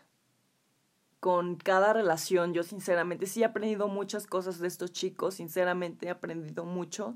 Con 1.19 1.55
cada 1.55 1.93
relación, 1.93 2.53
yo 2.53 2.63
sinceramente 2.63 3.25
sí 3.25 3.41
he 3.41 3.45
aprendido 3.45 3.87
muchas 3.87 4.27
cosas 4.27 4.59
de 4.59 4.67
estos 4.67 4.91
chicos, 4.91 5.35
sinceramente 5.35 6.07
he 6.07 6.09
aprendido 6.09 6.65
mucho. 6.65 7.15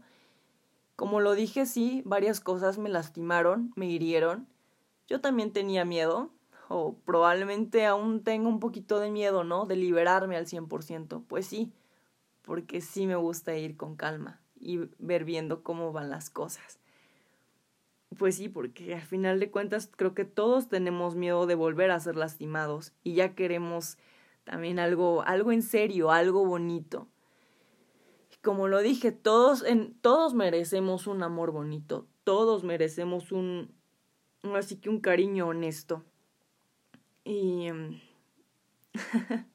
Como 0.95 1.19
lo 1.19 1.34
dije, 1.34 1.65
sí, 1.65 2.02
varias 2.06 2.39
cosas 2.39 2.78
me 2.78 2.89
lastimaron, 2.89 3.71
me 3.75 3.86
hirieron. 3.88 4.47
Yo 5.08 5.21
también 5.21 5.52
tenía 5.54 5.86
miedo, 5.86 6.32
o 6.69 6.95
probablemente 7.06 7.86
aún 7.86 8.23
tengo 8.23 8.47
un 8.47 8.60
poquito 8.60 8.99
de 8.99 9.12
miedo, 9.12 9.43
¿no? 9.43 9.65
De 9.65 9.75
liberarme 9.75 10.38
al 10.38 10.45
100%. 10.45 11.23
Pues 11.28 11.45
sí, 11.47 11.71
porque 12.43 12.82
sí 12.82 13.08
me 13.08 13.15
gusta 13.15 13.56
ir 13.56 13.75
con 13.75 13.95
calma 13.95 14.39
y 14.60 14.89
ver 14.99 15.25
viendo 15.25 15.63
cómo 15.63 15.91
van 15.91 16.10
las 16.10 16.30
cosas. 16.30 16.80
Pues 18.17 18.36
sí, 18.36 18.50
porque 18.50 18.95
al 18.95 19.02
final 19.02 19.39
de 19.39 19.52
cuentas 19.52 19.89
creo 19.95 20.13
que 20.13 20.26
todos 20.26 20.67
tenemos 20.67 21.15
miedo 21.15 21.45
de 21.45 21.56
volver 21.56 21.91
a 21.91 22.00
ser 22.00 22.15
lastimados 22.15 22.93
y 23.04 23.13
ya 23.13 23.36
queremos 23.36 23.98
también 24.43 24.80
algo, 24.80 25.22
algo 25.24 25.52
en 25.52 25.62
serio, 25.62 26.12
algo 26.12 26.45
bonito. 26.45 27.08
Como 28.41 28.67
lo 28.67 28.80
dije, 28.80 29.12
todos, 29.12 29.63
en, 29.63 29.93
todos 30.02 30.34
merecemos 30.34 31.08
un 31.08 31.24
amor 31.24 31.52
bonito, 31.52 32.08
todos 32.24 32.63
merecemos 32.63 33.32
un, 33.32 33.72
así 34.56 34.78
que 34.78 34.89
un 34.89 35.00
cariño 35.00 35.48
honesto. 35.48 36.04
Y... 37.24 37.67
Em, 37.67 38.00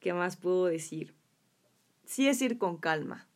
¿Qué 0.00 0.12
más 0.12 0.36
puedo 0.36 0.66
decir? 0.66 1.14
Sí 2.04 2.28
es 2.28 2.40
ir 2.40 2.56
con 2.56 2.78
calma. 2.78 3.27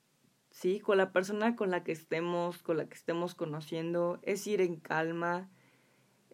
¿Sí? 0.62 0.78
Con 0.78 0.96
la 0.96 1.10
persona 1.12 1.56
con 1.56 1.72
la 1.72 1.82
que 1.82 1.90
estemos, 1.90 2.62
con 2.62 2.76
la 2.76 2.86
que 2.86 2.94
estemos 2.94 3.34
conociendo, 3.34 4.20
es 4.22 4.46
ir 4.46 4.60
en 4.60 4.76
calma, 4.76 5.50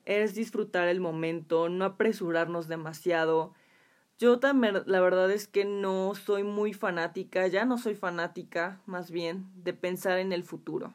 es 0.05 0.35
disfrutar 0.35 0.89
el 0.89 1.01
momento, 1.01 1.71
no 1.71 1.87
apresurarnos 1.87 2.69
demasiado. 2.69 3.55
Yo 4.19 4.39
también, 4.39 4.83
la 4.85 5.01
verdad 5.01 5.31
es 5.31 5.49
que 5.49 5.65
no 5.65 6.15
soy 6.15 6.45
muy 6.45 6.75
fanática, 6.75 7.47
ya 7.47 7.65
no 7.65 7.79
soy 7.79 7.95
fanática, 7.95 8.83
más 8.85 9.11
bien, 9.11 9.47
de 9.57 9.73
pensar 9.73 10.19
en 10.19 10.33
el 10.33 10.45
futuro 10.45 10.95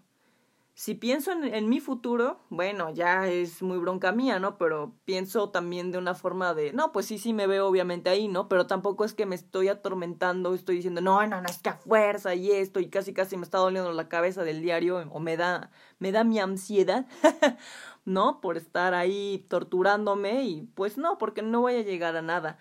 si 0.76 0.96
pienso 0.96 1.32
en, 1.32 1.70
mi 1.70 1.80
futuro, 1.80 2.40
bueno, 2.50 2.90
ya 2.90 3.28
es 3.28 3.62
muy 3.62 3.78
bronca 3.78 4.12
mía, 4.12 4.40
¿no? 4.40 4.58
Pero 4.58 4.96
pienso 5.06 5.50
también 5.50 5.92
de 5.92 6.00
una 6.00 6.16
forma 6.16 6.56
de, 6.56 6.74
no, 6.74 6.92
pues 6.92 7.06
sí, 7.06 7.20
sí 7.20 7.32
me 7.32 7.46
veo 7.46 7.68
obviamente 7.68 8.10
ahí, 8.10 8.28
¿no? 8.28 8.50
Pero 8.50 8.66
tampoco 8.66 9.06
es 9.06 9.14
que 9.14 9.28
me 9.28 9.36
estoy 9.36 9.68
atormentando, 9.68 10.56
estoy 10.56 10.78
diciendo, 10.78 11.00
no, 11.02 11.26
no, 11.28 11.42
no, 11.42 11.48
es 11.48 11.60
que 11.60 11.70
a 11.70 11.76
fuerza 11.76 12.34
y 12.34 12.52
esto, 12.52 12.80
y 12.80 12.90
casi 12.90 13.14
casi 13.14 13.38
me 13.38 13.44
está 13.44 13.60
doliendo 13.60 13.92
la 13.94 14.10
cabeza 14.10 14.44
del 14.44 14.64
diario, 14.64 14.98
o 15.12 15.20
me 15.20 15.38
da, 15.38 15.70
me 16.00 16.12
da 16.12 16.24
mi 16.24 16.40
ansiedad, 16.40 17.06
¿no? 18.06 18.42
Por 18.42 18.58
estar 18.58 18.96
ahí 18.96 19.46
torturándome, 19.50 20.44
y 20.46 20.64
pues 20.74 20.98
no, 20.98 21.20
porque 21.20 21.44
no 21.44 21.62
voy 21.62 21.76
a 21.76 21.84
llegar 21.84 22.16
a 22.16 22.24
nada. 22.24 22.58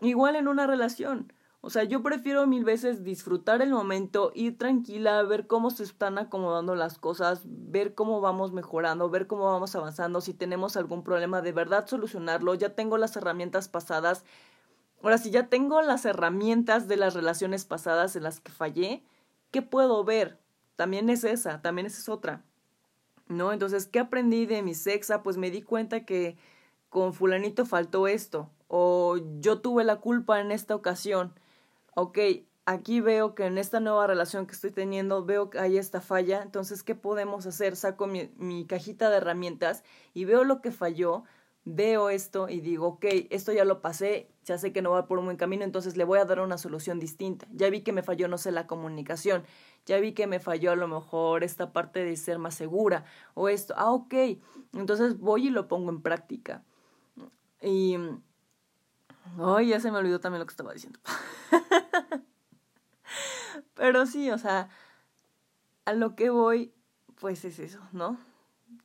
Igual 0.00 0.36
en 0.36 0.48
una 0.48 0.66
relación. 0.66 1.32
O 1.66 1.70
sea, 1.70 1.82
yo 1.82 2.00
prefiero 2.00 2.46
mil 2.46 2.62
veces 2.62 3.02
disfrutar 3.02 3.60
el 3.60 3.70
momento, 3.70 4.30
ir 4.36 4.56
tranquila, 4.56 5.20
ver 5.24 5.48
cómo 5.48 5.70
se 5.70 5.82
están 5.82 6.16
acomodando 6.16 6.76
las 6.76 6.96
cosas, 6.96 7.42
ver 7.44 7.92
cómo 7.96 8.20
vamos 8.20 8.52
mejorando, 8.52 9.10
ver 9.10 9.26
cómo 9.26 9.46
vamos 9.46 9.74
avanzando, 9.74 10.20
si 10.20 10.32
tenemos 10.32 10.76
algún 10.76 11.02
problema, 11.02 11.42
de 11.42 11.50
verdad 11.50 11.88
solucionarlo. 11.88 12.54
Ya 12.54 12.76
tengo 12.76 12.98
las 12.98 13.16
herramientas 13.16 13.66
pasadas. 13.66 14.24
Ahora, 15.02 15.18
si 15.18 15.32
ya 15.32 15.48
tengo 15.48 15.82
las 15.82 16.04
herramientas 16.04 16.86
de 16.86 16.98
las 16.98 17.14
relaciones 17.14 17.64
pasadas 17.64 18.14
en 18.14 18.22
las 18.22 18.38
que 18.38 18.52
fallé, 18.52 19.02
¿qué 19.50 19.60
puedo 19.60 20.04
ver? 20.04 20.38
También 20.76 21.10
es 21.10 21.24
esa, 21.24 21.62
también 21.62 21.88
esa 21.88 21.98
es 21.98 22.08
otra. 22.08 22.44
¿No? 23.26 23.52
Entonces, 23.52 23.88
¿qué 23.88 23.98
aprendí 23.98 24.46
de 24.46 24.62
mi 24.62 24.74
sexa? 24.74 25.24
Pues 25.24 25.36
me 25.36 25.50
di 25.50 25.62
cuenta 25.62 26.04
que 26.04 26.36
con 26.90 27.12
fulanito 27.12 27.66
faltó 27.66 28.06
esto, 28.06 28.50
o 28.68 29.16
yo 29.40 29.60
tuve 29.60 29.82
la 29.82 29.96
culpa 29.96 30.40
en 30.40 30.52
esta 30.52 30.76
ocasión 30.76 31.34
ok, 31.96 32.18
aquí 32.66 33.00
veo 33.00 33.34
que 33.34 33.46
en 33.46 33.56
esta 33.56 33.80
nueva 33.80 34.06
relación 34.06 34.46
que 34.46 34.52
estoy 34.52 34.70
teniendo 34.70 35.24
veo 35.24 35.48
que 35.48 35.58
hay 35.58 35.78
esta 35.78 36.02
falla, 36.02 36.42
entonces, 36.42 36.82
¿qué 36.82 36.94
podemos 36.94 37.46
hacer? 37.46 37.74
Saco 37.74 38.06
mi, 38.06 38.66
cajita 38.66 39.08
de 39.08 39.16
herramientas 39.16 39.82
y 40.12 40.26
veo 40.26 40.44
lo 40.44 40.60
que 40.60 40.72
falló, 40.72 41.24
veo 41.64 42.10
esto 42.10 42.50
y 42.50 42.60
digo, 42.60 42.86
ok, 42.86 43.06
esto 43.30 43.50
ya 43.52 43.64
lo 43.64 43.80
pasé, 43.80 44.28
ya 44.44 44.58
sé 44.58 44.74
que 44.74 44.82
no 44.82 44.90
va 44.90 45.08
por 45.08 45.18
un 45.18 45.24
buen 45.24 45.38
camino, 45.38 45.64
entonces 45.64 45.96
le 45.96 46.04
voy 46.04 46.18
a 46.18 46.26
dar 46.26 46.40
una 46.40 46.58
solución 46.58 47.00
distinta. 47.00 47.46
Ya 47.50 47.70
vi 47.70 47.80
que 47.80 47.92
me 47.92 48.02
falló, 48.02 48.28
no 48.28 48.36
sé, 48.36 48.52
la 48.52 48.66
comunicación, 48.66 49.44
ya 49.86 49.98
vi 49.98 50.12
que 50.12 50.26
me 50.26 50.38
falló 50.38 50.72
a 50.72 50.76
lo 50.76 50.86
mejor 50.86 51.44
esta 51.44 51.72
parte 51.72 52.04
de 52.04 52.16
ser 52.16 52.38
más 52.38 52.54
segura 52.54 53.06
o 53.32 53.48
esto, 53.48 53.72
ah, 53.78 53.90
ok, 53.90 54.14
entonces 54.74 55.18
voy 55.18 55.46
y 55.46 55.50
lo 55.50 55.66
pongo 55.66 55.90
en 55.90 56.02
práctica. 56.02 56.62
Y... 57.62 57.96
Ay, 59.38 59.68
ya 59.68 59.80
se 59.80 59.90
me 59.90 59.98
olvidó 59.98 60.20
también 60.20 60.40
lo 60.40 60.46
que 60.46 60.52
estaba 60.52 60.72
diciendo. 60.72 60.98
Pero 63.74 64.06
sí, 64.06 64.30
o 64.30 64.38
sea, 64.38 64.68
a 65.84 65.92
lo 65.92 66.16
que 66.16 66.30
voy, 66.30 66.72
pues 67.20 67.44
es 67.44 67.58
eso, 67.58 67.80
¿no? 67.92 68.18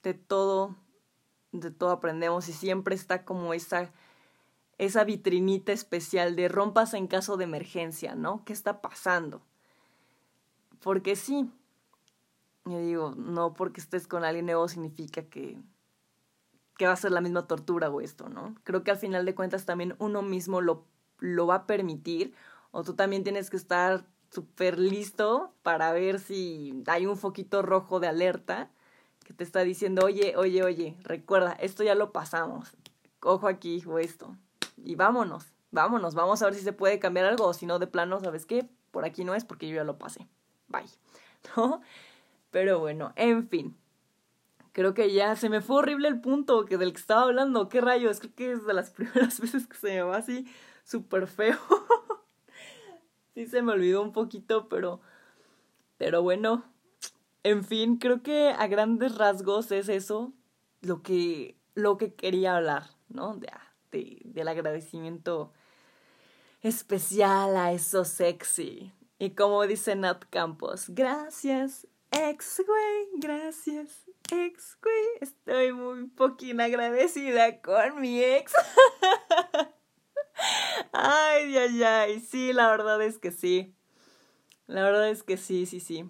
De 0.03 0.13
todo, 0.13 0.75
de 1.51 1.71
todo 1.71 1.91
aprendemos 1.91 2.47
y 2.49 2.53
siempre 2.53 2.95
está 2.95 3.25
como 3.25 3.53
esa, 3.53 3.91
esa 4.77 5.03
vitrinita 5.03 5.71
especial 5.71 6.35
de 6.35 6.47
rompas 6.47 6.93
en 6.93 7.07
caso 7.07 7.37
de 7.37 7.45
emergencia, 7.45 8.15
¿no? 8.15 8.43
¿Qué 8.45 8.53
está 8.53 8.81
pasando? 8.81 9.41
Porque 10.81 11.15
sí, 11.15 11.51
yo 12.65 12.79
digo, 12.79 13.15
no 13.15 13.53
porque 13.53 13.81
estés 13.81 14.07
con 14.07 14.23
alguien 14.23 14.45
nuevo 14.45 14.67
significa 14.67 15.23
que, 15.23 15.57
que 16.77 16.87
va 16.87 16.93
a 16.93 16.97
ser 16.97 17.11
la 17.11 17.21
misma 17.21 17.47
tortura 17.47 17.89
o 17.89 18.01
esto, 18.01 18.29
¿no? 18.29 18.55
Creo 18.63 18.83
que 18.83 18.91
al 18.91 18.97
final 18.97 19.25
de 19.25 19.35
cuentas 19.35 19.65
también 19.65 19.95
uno 19.99 20.21
mismo 20.21 20.61
lo, 20.61 20.85
lo 21.19 21.47
va 21.47 21.55
a 21.55 21.67
permitir 21.67 22.33
o 22.71 22.83
tú 22.83 22.95
también 22.95 23.23
tienes 23.23 23.49
que 23.49 23.57
estar 23.57 24.05
súper 24.31 24.79
listo 24.79 25.53
para 25.61 25.91
ver 25.91 26.19
si 26.19 26.83
hay 26.87 27.05
un 27.05 27.17
foquito 27.17 27.61
rojo 27.61 27.99
de 27.99 28.07
alerta 28.07 28.71
que 29.25 29.33
te 29.33 29.43
está 29.43 29.61
diciendo, 29.61 30.05
oye, 30.05 30.35
oye, 30.37 30.63
oye, 30.63 30.97
recuerda, 31.03 31.51
esto 31.53 31.83
ya 31.83 31.95
lo 31.95 32.11
pasamos, 32.11 32.73
ojo 33.21 33.47
aquí, 33.47 33.75
hijo, 33.75 33.99
esto, 33.99 34.35
y 34.77 34.95
vámonos, 34.95 35.53
vámonos, 35.69 36.15
vamos 36.15 36.41
a 36.41 36.45
ver 36.45 36.55
si 36.55 36.61
se 36.61 36.73
puede 36.73 36.99
cambiar 36.99 37.27
algo, 37.27 37.45
o 37.45 37.53
si 37.53 37.65
no, 37.65 37.77
de 37.77 37.87
plano, 37.87 38.19
¿sabes 38.19 38.45
qué? 38.45 38.67
Por 38.89 39.05
aquí 39.05 39.23
no 39.23 39.35
es 39.35 39.45
porque 39.45 39.67
yo 39.67 39.75
ya 39.75 39.83
lo 39.83 39.97
pasé, 39.97 40.27
bye, 40.67 40.85
¿no? 41.55 41.81
Pero 42.49 42.79
bueno, 42.79 43.13
en 43.15 43.47
fin, 43.47 43.77
creo 44.71 44.93
que 44.93 45.13
ya 45.13 45.35
se 45.35 45.49
me 45.49 45.61
fue 45.61 45.77
horrible 45.77 46.07
el 46.07 46.21
punto 46.21 46.65
que 46.65 46.77
del 46.77 46.93
que 46.93 46.99
estaba 46.99 47.23
hablando, 47.23 47.69
qué 47.69 47.81
rayos, 47.81 48.19
creo 48.19 48.35
que 48.35 48.51
es 48.51 48.65
de 48.65 48.73
las 48.73 48.89
primeras 48.91 49.39
veces 49.39 49.67
que 49.67 49.77
se 49.77 49.87
me 49.87 50.01
va 50.01 50.17
así 50.17 50.45
súper 50.83 51.27
feo 51.27 51.57
sí 53.33 53.45
se 53.47 53.61
me 53.61 53.73
olvidó 53.73 54.01
un 54.01 54.11
poquito, 54.11 54.67
pero, 54.69 55.01
pero 55.97 56.21
bueno, 56.21 56.63
en 57.43 57.63
fin, 57.63 57.97
creo 57.97 58.21
que 58.21 58.49
a 58.49 58.67
grandes 58.67 59.15
rasgos 59.15 59.71
es 59.71 59.89
eso 59.89 60.33
lo 60.81 61.01
que, 61.01 61.57
lo 61.75 61.97
que 61.97 62.13
quería 62.13 62.57
hablar, 62.57 62.83
¿no? 63.09 63.35
De, 63.35 63.49
de, 63.91 64.21
del 64.25 64.47
agradecimiento 64.47 65.51
especial 66.61 67.55
a 67.57 67.71
eso 67.71 68.05
sexy. 68.05 68.93
Y 69.17 69.31
como 69.31 69.65
dice 69.67 69.95
Nat 69.95 70.25
Campos, 70.29 70.85
gracias, 70.89 71.87
ex 72.11 72.61
güey, 72.65 73.19
gracias, 73.19 74.05
ex 74.31 74.77
güey. 74.81 75.05
Estoy 75.21 75.73
muy 75.73 76.07
poquín 76.07 76.61
agradecida 76.61 77.61
con 77.61 78.01
mi 78.01 78.21
ex. 78.21 78.53
ay, 80.91 81.57
ay, 81.57 81.83
ay, 81.83 82.19
sí, 82.19 82.53
la 82.53 82.69
verdad 82.69 83.01
es 83.01 83.17
que 83.17 83.31
sí. 83.31 83.73
La 84.67 84.83
verdad 84.83 85.09
es 85.09 85.23
que 85.23 85.37
sí, 85.37 85.65
sí, 85.65 85.79
sí. 85.79 86.09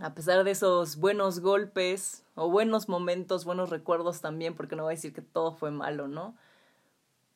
A 0.00 0.14
pesar 0.14 0.44
de 0.44 0.50
esos 0.50 0.96
buenos 0.96 1.40
golpes 1.40 2.24
o 2.34 2.50
buenos 2.50 2.88
momentos, 2.88 3.44
buenos 3.44 3.70
recuerdos 3.70 4.20
también, 4.20 4.54
porque 4.54 4.76
no 4.76 4.84
voy 4.84 4.94
a 4.94 4.96
decir 4.96 5.12
que 5.12 5.22
todo 5.22 5.52
fue 5.52 5.70
malo, 5.70 6.08
¿no? 6.08 6.36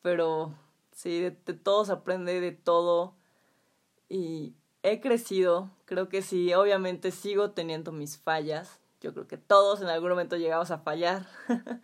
Pero 0.01 0.53
sí, 0.91 1.21
de, 1.21 1.31
de 1.31 1.53
todo 1.53 1.85
se 1.85 1.93
aprende, 1.93 2.41
de 2.41 2.51
todo. 2.51 3.15
Y 4.09 4.55
he 4.83 4.99
crecido, 5.01 5.69
creo 5.85 6.09
que 6.09 6.21
sí, 6.21 6.53
obviamente 6.53 7.11
sigo 7.11 7.51
teniendo 7.51 7.91
mis 7.91 8.17
fallas. 8.17 8.79
Yo 9.01 9.13
creo 9.13 9.27
que 9.27 9.37
todos 9.37 9.81
en 9.81 9.87
algún 9.87 10.09
momento 10.09 10.37
llegamos 10.37 10.71
a 10.71 10.79
fallar. 10.79 11.27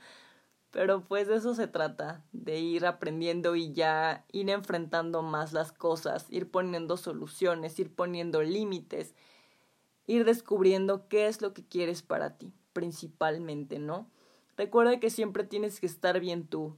Pero 0.71 1.05
pues 1.05 1.27
de 1.29 1.37
eso 1.37 1.55
se 1.55 1.67
trata, 1.67 2.25
de 2.33 2.59
ir 2.59 2.85
aprendiendo 2.85 3.55
y 3.55 3.71
ya 3.71 4.25
ir 4.33 4.49
enfrentando 4.49 5.21
más 5.21 5.53
las 5.53 5.71
cosas, 5.71 6.25
ir 6.29 6.51
poniendo 6.51 6.97
soluciones, 6.97 7.79
ir 7.79 7.95
poniendo 7.95 8.43
límites, 8.43 9.15
ir 10.05 10.25
descubriendo 10.25 11.07
qué 11.07 11.27
es 11.27 11.41
lo 11.41 11.53
que 11.53 11.65
quieres 11.65 12.01
para 12.01 12.37
ti, 12.37 12.51
principalmente, 12.73 13.79
¿no? 13.79 14.09
Recuerda 14.57 14.99
que 14.99 15.09
siempre 15.09 15.45
tienes 15.45 15.79
que 15.79 15.85
estar 15.85 16.19
bien 16.19 16.45
tú. 16.45 16.75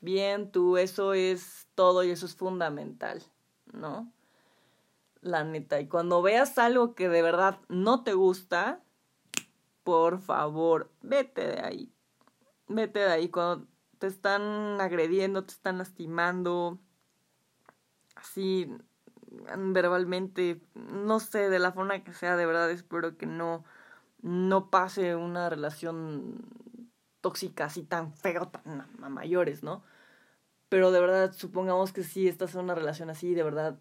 Bien 0.00 0.50
tú, 0.50 0.78
eso 0.78 1.12
es 1.12 1.66
todo 1.74 2.04
y 2.04 2.10
eso 2.10 2.24
es 2.24 2.34
fundamental, 2.34 3.22
¿no? 3.74 4.10
La 5.20 5.44
neta, 5.44 5.80
y 5.80 5.88
cuando 5.88 6.22
veas 6.22 6.58
algo 6.58 6.94
que 6.94 7.08
de 7.08 7.22
verdad 7.22 7.58
no 7.68 8.04
te 8.04 8.12
gusta, 8.12 8.80
por 9.82 10.20
favor, 10.20 10.90
vete 11.02 11.46
de 11.46 11.60
ahí. 11.60 11.92
Vete 12.68 13.00
de 13.00 13.10
ahí. 13.10 13.28
Cuando 13.28 13.66
te 13.98 14.06
están 14.06 14.80
agrediendo, 14.80 15.44
te 15.44 15.52
están 15.52 15.78
lastimando, 15.78 16.78
así 18.14 18.70
verbalmente, 19.56 20.60
no 20.74 21.20
sé, 21.20 21.50
de 21.50 21.58
la 21.58 21.72
forma 21.72 22.02
que 22.02 22.12
sea, 22.12 22.36
de 22.36 22.46
verdad 22.46 22.70
espero 22.70 23.16
que 23.16 23.26
no, 23.26 23.64
no 24.22 24.70
pase 24.70 25.16
una 25.16 25.50
relación 25.50 26.46
tóxica 27.20 27.66
así 27.66 27.82
tan 27.82 28.12
feo, 28.12 28.48
tan 28.48 28.86
mayores, 29.12 29.62
¿no? 29.62 29.82
Pero 30.68 30.90
de 30.90 31.00
verdad, 31.00 31.32
supongamos 31.32 31.92
que 31.92 32.04
sí, 32.04 32.28
estás 32.28 32.54
en 32.54 32.60
una 32.60 32.74
relación 32.74 33.10
así, 33.10 33.34
de 33.34 33.42
verdad, 33.42 33.78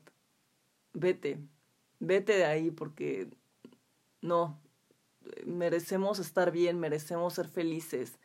vete, 1.00 1.40
vete 2.00 2.34
de 2.34 2.46
ahí 2.46 2.72
porque 2.72 3.30
no, 4.22 4.60
merecemos 5.46 6.20
estar 6.20 6.52
bien, 6.52 6.80
merecemos 6.80 7.34
ser 7.34 7.48
felices 7.48 8.20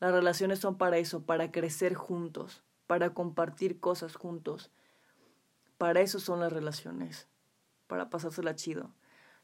las 0.00 0.12
relaciones 0.12 0.60
son 0.60 0.76
para 0.78 0.98
eso, 0.98 1.22
para 1.22 1.50
crecer 1.50 1.94
juntos, 1.94 2.62
para 2.86 3.14
compartir 3.14 3.80
cosas 3.80 4.14
juntos. 4.14 4.70
Para 5.76 6.00
eso 6.00 6.20
son 6.20 6.40
las 6.40 6.52
relaciones, 6.52 7.26
para 7.88 8.08
pasársela 8.08 8.54
chido. 8.54 8.92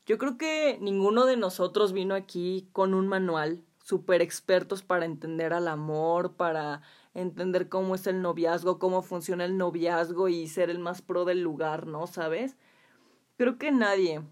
Yo 0.07 0.19
creo 0.19 0.37
que 0.37 0.79
ninguno 0.81 1.27
de 1.27 1.37
nosotros 1.37 1.93
vino 1.93 2.15
aquí 2.15 2.69
con 2.73 2.95
un 2.95 3.09
manual, 3.09 3.65
super 3.83 4.23
expertos 4.23 4.83
para 4.83 5.07
entender 5.07 5.53
al 5.53 5.67
amor, 5.67 6.35
para 6.35 6.83
entender 7.15 7.69
cómo 7.69 7.95
es 7.95 8.07
el 8.07 8.21
noviazgo, 8.21 8.79
cómo 8.79 9.03
funciona 9.03 9.45
el 9.45 9.57
noviazgo 9.57 10.29
y 10.29 10.49
ser 10.49 10.69
el 10.71 10.81
más 10.81 11.01
pro 11.01 11.25
del 11.25 11.43
lugar, 11.43 11.87
¿no? 11.87 12.07
¿Sabes? 12.07 12.57
Creo 13.37 13.57
que 13.57 13.73
nadie, 13.73 14.23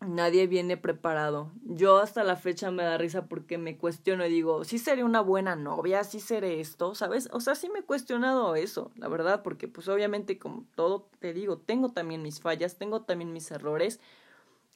nadie 0.00 0.46
viene 0.46 0.76
preparado. 0.76 1.50
Yo 1.64 1.98
hasta 1.98 2.22
la 2.22 2.36
fecha 2.36 2.70
me 2.70 2.82
da 2.82 2.98
risa 2.98 3.26
porque 3.26 3.58
me 3.58 3.78
cuestiono 3.78 4.26
y 4.26 4.30
digo, 4.30 4.64
¿sí 4.64 4.78
seré 4.78 5.04
una 5.04 5.22
buena 5.22 5.56
novia? 5.56 6.04
¿Sí 6.04 6.20
seré 6.20 6.60
esto? 6.60 6.94
¿Sabes? 6.94 7.28
O 7.32 7.40
sea, 7.40 7.54
sí 7.54 7.68
me 7.70 7.80
he 7.80 7.84
cuestionado 7.84 8.54
eso, 8.56 8.90
la 8.96 9.08
verdad, 9.08 9.42
porque 9.42 9.68
pues 9.68 9.88
obviamente 9.88 10.38
como 10.38 10.64
todo 10.74 11.08
te 11.18 11.32
digo, 11.32 11.58
tengo 11.58 11.90
también 11.90 12.22
mis 12.22 12.40
fallas, 12.40 12.76
tengo 12.76 13.02
también 13.02 13.32
mis 13.32 13.50
errores. 13.50 14.00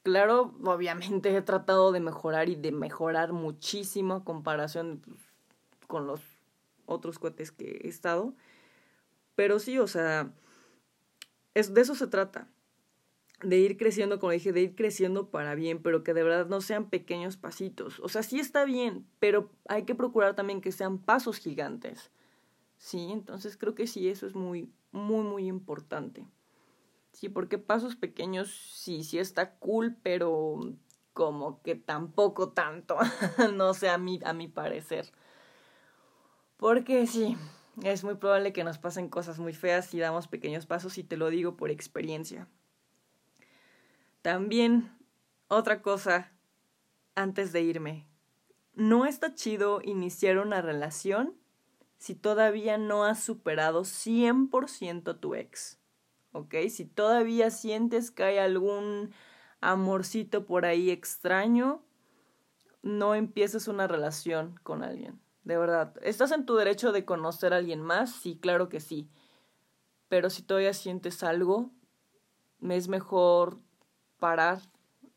Claro, 0.03 0.53
obviamente 0.63 1.35
he 1.35 1.41
tratado 1.41 1.91
de 1.91 1.99
mejorar 1.99 2.49
y 2.49 2.55
de 2.55 2.71
mejorar 2.71 3.33
muchísimo 3.33 4.15
a 4.15 4.23
comparación 4.23 5.01
pues, 5.05 5.19
con 5.87 6.07
los 6.07 6.36
otros 6.87 7.19
cohetes 7.19 7.51
que 7.51 7.81
he 7.83 7.87
estado. 7.87 8.33
Pero 9.35 9.59
sí, 9.59 9.77
o 9.77 9.85
sea, 9.87 10.33
es, 11.53 11.73
de 11.73 11.81
eso 11.81 11.93
se 11.93 12.07
trata 12.07 12.49
de 13.43 13.57
ir 13.57 13.77
creciendo, 13.77 14.19
como 14.19 14.31
dije, 14.31 14.51
de 14.51 14.61
ir 14.61 14.75
creciendo 14.75 15.29
para 15.29 15.53
bien, 15.53 15.81
pero 15.81 16.03
que 16.03 16.13
de 16.13 16.23
verdad 16.23 16.47
no 16.47 16.59
sean 16.61 16.89
pequeños 16.89 17.37
pasitos. 17.37 17.99
O 17.99 18.09
sea, 18.09 18.23
sí 18.23 18.39
está 18.39 18.65
bien, 18.65 19.05
pero 19.19 19.51
hay 19.67 19.83
que 19.83 19.93
procurar 19.93 20.35
también 20.35 20.61
que 20.61 20.71
sean 20.71 20.97
pasos 20.97 21.37
gigantes. 21.37 22.11
Sí, 22.77 23.09
entonces 23.11 23.57
creo 23.57 23.75
que 23.75 23.87
sí, 23.87 24.09
eso 24.09 24.25
es 24.25 24.33
muy, 24.33 24.71
muy, 24.91 25.23
muy 25.23 25.47
importante. 25.47 26.25
Sí, 27.11 27.29
porque 27.29 27.57
pasos 27.57 27.95
pequeños 27.95 28.49
sí, 28.75 29.03
sí 29.03 29.19
está 29.19 29.55
cool, 29.55 29.97
pero 30.01 30.59
como 31.13 31.61
que 31.61 31.75
tampoco 31.75 32.49
tanto. 32.49 32.97
no 33.53 33.73
sé, 33.73 33.89
a 33.89 33.97
mí, 33.97 34.19
a 34.23 34.33
mi 34.33 34.47
parecer. 34.47 35.11
Porque 36.57 37.05
sí, 37.05 37.37
es 37.83 38.03
muy 38.03 38.15
probable 38.15 38.51
que 38.51 38.63
nos 38.63 38.79
pasen 38.79 39.09
cosas 39.09 39.37
muy 39.39 39.53
feas 39.53 39.85
si 39.85 39.99
damos 39.99 40.27
pequeños 40.27 40.65
pasos 40.65 40.97
y 40.97 41.03
te 41.03 41.15
lo 41.17 41.29
digo 41.29 41.55
por 41.55 41.69
experiencia. 41.69 42.47
También, 44.23 44.91
otra 45.47 45.81
cosa, 45.81 46.31
antes 47.15 47.53
de 47.53 47.61
irme, 47.61 48.07
no 48.73 49.05
está 49.05 49.33
chido 49.35 49.81
iniciar 49.83 50.39
una 50.39 50.61
relación 50.61 51.35
si 51.97 52.15
todavía 52.15 52.77
no 52.77 53.05
has 53.05 53.23
superado 53.23 53.83
100% 53.83 55.11
a 55.11 55.19
tu 55.19 55.35
ex. 55.35 55.79
¿Ok? 56.31 56.55
Si 56.69 56.85
todavía 56.85 57.49
sientes 57.49 58.11
que 58.11 58.23
hay 58.23 58.37
algún 58.37 59.11
amorcito 59.61 60.45
por 60.45 60.65
ahí 60.65 60.91
extraño, 60.91 61.83
no 62.83 63.15
empieces 63.15 63.67
una 63.67 63.87
relación 63.87 64.59
con 64.63 64.83
alguien. 64.83 65.19
De 65.47 65.57
verdad. 65.57 65.93
¿Estás 66.01 66.33
en 66.33 66.45
tu 66.45 66.57
derecho 66.57 66.91
de 66.91 67.05
conocer 67.05 67.53
a 67.53 67.55
alguien 67.55 67.81
más? 67.81 68.11
Sí, 68.11 68.37
claro 68.37 68.67
que 68.67 68.81
sí. 68.81 69.09
Pero 70.09 70.29
si 70.29 70.43
todavía 70.43 70.73
sientes 70.73 71.23
algo, 71.23 71.71
me 72.59 72.75
es 72.75 72.89
mejor 72.89 73.57
parar 74.19 74.59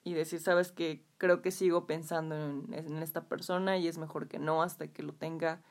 y 0.04 0.14
decir, 0.14 0.38
sabes 0.38 0.70
que 0.70 1.04
creo 1.18 1.42
que 1.42 1.50
sigo 1.50 1.84
pensando 1.84 2.36
en, 2.36 2.72
en, 2.72 3.02
esta 3.02 3.24
persona 3.24 3.76
y 3.78 3.88
es 3.88 3.98
mejor 3.98 4.28
que 4.28 4.38
no 4.38 4.62
hasta 4.62 4.86
que 4.86 5.02
lo 5.02 5.14
tenga 5.14 5.62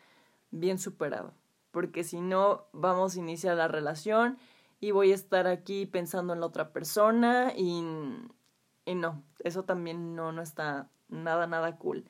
bien 0.51 0.77
superado. 0.77 1.33
Porque 1.71 2.03
si 2.03 2.19
no, 2.19 2.65
vamos 2.73 3.15
a 3.15 3.19
iniciar 3.19 3.55
la 3.55 3.69
relación 3.69 4.37
y 4.81 4.91
voy 4.91 5.13
a 5.13 5.15
estar 5.15 5.47
aquí 5.47 5.85
pensando 5.85 6.33
en 6.33 6.41
la 6.41 6.47
otra 6.47 6.73
persona 6.73 7.53
y, 7.55 7.81
y 8.83 8.95
no, 8.95 9.23
eso 9.39 9.63
también 9.63 10.17
no, 10.17 10.33
no 10.33 10.41
está 10.41 10.89
nada, 11.07 11.47
nada 11.47 11.77
cool. 11.77 12.03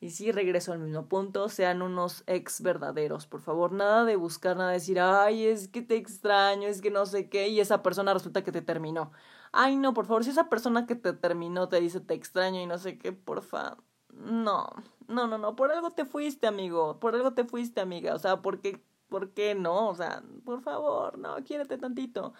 Y 0.00 0.10
sí, 0.10 0.30
regreso 0.30 0.72
al 0.72 0.78
mismo 0.78 1.08
punto, 1.08 1.48
sean 1.48 1.82
unos 1.82 2.22
ex 2.26 2.60
verdaderos, 2.62 3.26
por 3.26 3.40
favor, 3.40 3.72
nada 3.72 4.04
de 4.04 4.14
buscar, 4.14 4.56
nada 4.56 4.70
de 4.70 4.74
decir, 4.74 5.00
ay, 5.00 5.46
es 5.46 5.66
que 5.66 5.82
te 5.82 5.96
extraño, 5.96 6.68
es 6.68 6.80
que 6.80 6.92
no 6.92 7.04
sé 7.04 7.28
qué, 7.28 7.48
y 7.48 7.58
esa 7.58 7.82
persona 7.82 8.14
resulta 8.14 8.44
que 8.44 8.52
te 8.52 8.62
terminó 8.62 9.10
ay 9.52 9.76
no, 9.76 9.94
por 9.94 10.06
favor, 10.06 10.24
si 10.24 10.30
esa 10.30 10.48
persona 10.48 10.86
que 10.86 10.94
te 10.94 11.12
terminó 11.12 11.68
te 11.68 11.80
dice 11.80 12.00
te 12.00 12.14
extraño 12.14 12.60
y 12.60 12.66
no 12.66 12.78
sé 12.78 12.98
qué, 12.98 13.12
porfa, 13.12 13.76
no, 14.10 14.68
no, 15.06 15.26
no, 15.26 15.38
no, 15.38 15.56
por 15.56 15.72
algo 15.72 15.90
te 15.92 16.04
fuiste, 16.04 16.46
amigo, 16.46 16.98
por 17.00 17.14
algo 17.14 17.34
te 17.34 17.44
fuiste, 17.44 17.80
amiga, 17.80 18.14
o 18.14 18.18
sea, 18.18 18.42
¿por 18.42 18.60
qué, 18.60 18.82
por 19.08 19.30
qué 19.32 19.54
no? 19.54 19.88
O 19.88 19.94
sea, 19.94 20.22
por 20.44 20.60
favor, 20.62 21.18
no, 21.18 21.36
quiérete 21.44 21.78
tantito. 21.78 22.34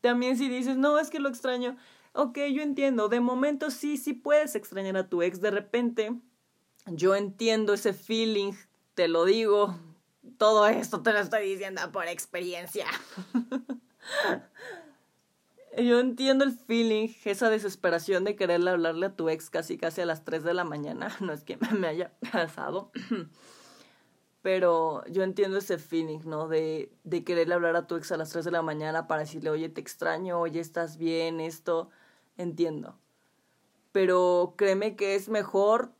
También 0.00 0.36
si 0.36 0.48
dices, 0.48 0.76
no, 0.76 0.98
es 0.98 1.10
que 1.10 1.18
lo 1.18 1.28
extraño, 1.28 1.76
ok, 2.12 2.38
yo 2.52 2.62
entiendo, 2.62 3.08
de 3.08 3.20
momento 3.20 3.70
sí, 3.70 3.96
sí 3.96 4.12
puedes 4.12 4.54
extrañar 4.54 4.96
a 4.96 5.08
tu 5.08 5.22
ex, 5.22 5.40
de 5.40 5.50
repente, 5.50 6.20
yo 6.86 7.14
entiendo 7.14 7.74
ese 7.74 7.92
feeling, 7.92 8.52
te 8.94 9.08
lo 9.08 9.24
digo, 9.24 9.78
todo 10.38 10.66
esto 10.66 11.02
te 11.02 11.12
lo 11.12 11.18
estoy 11.20 11.48
diciendo 11.48 11.80
por 11.92 12.06
experiencia. 12.06 12.86
Yo 15.76 15.98
entiendo 15.98 16.44
el 16.44 16.52
feeling, 16.52 17.08
esa 17.24 17.50
desesperación 17.50 18.22
de 18.22 18.36
quererle 18.36 18.70
hablarle 18.70 19.06
a 19.06 19.16
tu 19.16 19.28
ex 19.28 19.50
casi 19.50 19.76
casi 19.76 20.02
a 20.02 20.06
las 20.06 20.24
3 20.24 20.44
de 20.44 20.54
la 20.54 20.64
mañana. 20.64 21.08
No 21.20 21.32
es 21.32 21.42
que 21.42 21.56
me 21.56 21.88
haya 21.88 22.12
pasado. 22.30 22.92
Pero 24.42 25.04
yo 25.06 25.22
entiendo 25.22 25.58
ese 25.58 25.78
feeling, 25.78 26.20
¿no? 26.26 26.48
De, 26.48 26.92
de 27.02 27.24
quererle 27.24 27.54
hablar 27.54 27.76
a 27.76 27.86
tu 27.86 27.96
ex 27.96 28.12
a 28.12 28.16
las 28.16 28.30
3 28.30 28.44
de 28.44 28.50
la 28.50 28.62
mañana 28.62 29.08
para 29.08 29.22
decirle, 29.22 29.50
oye, 29.50 29.68
te 29.68 29.80
extraño, 29.80 30.38
oye, 30.38 30.60
estás 30.60 30.96
bien, 30.96 31.40
esto. 31.40 31.90
Entiendo. 32.36 32.96
Pero 33.90 34.54
créeme 34.56 34.96
que 34.96 35.14
es 35.14 35.28
mejor 35.28 35.93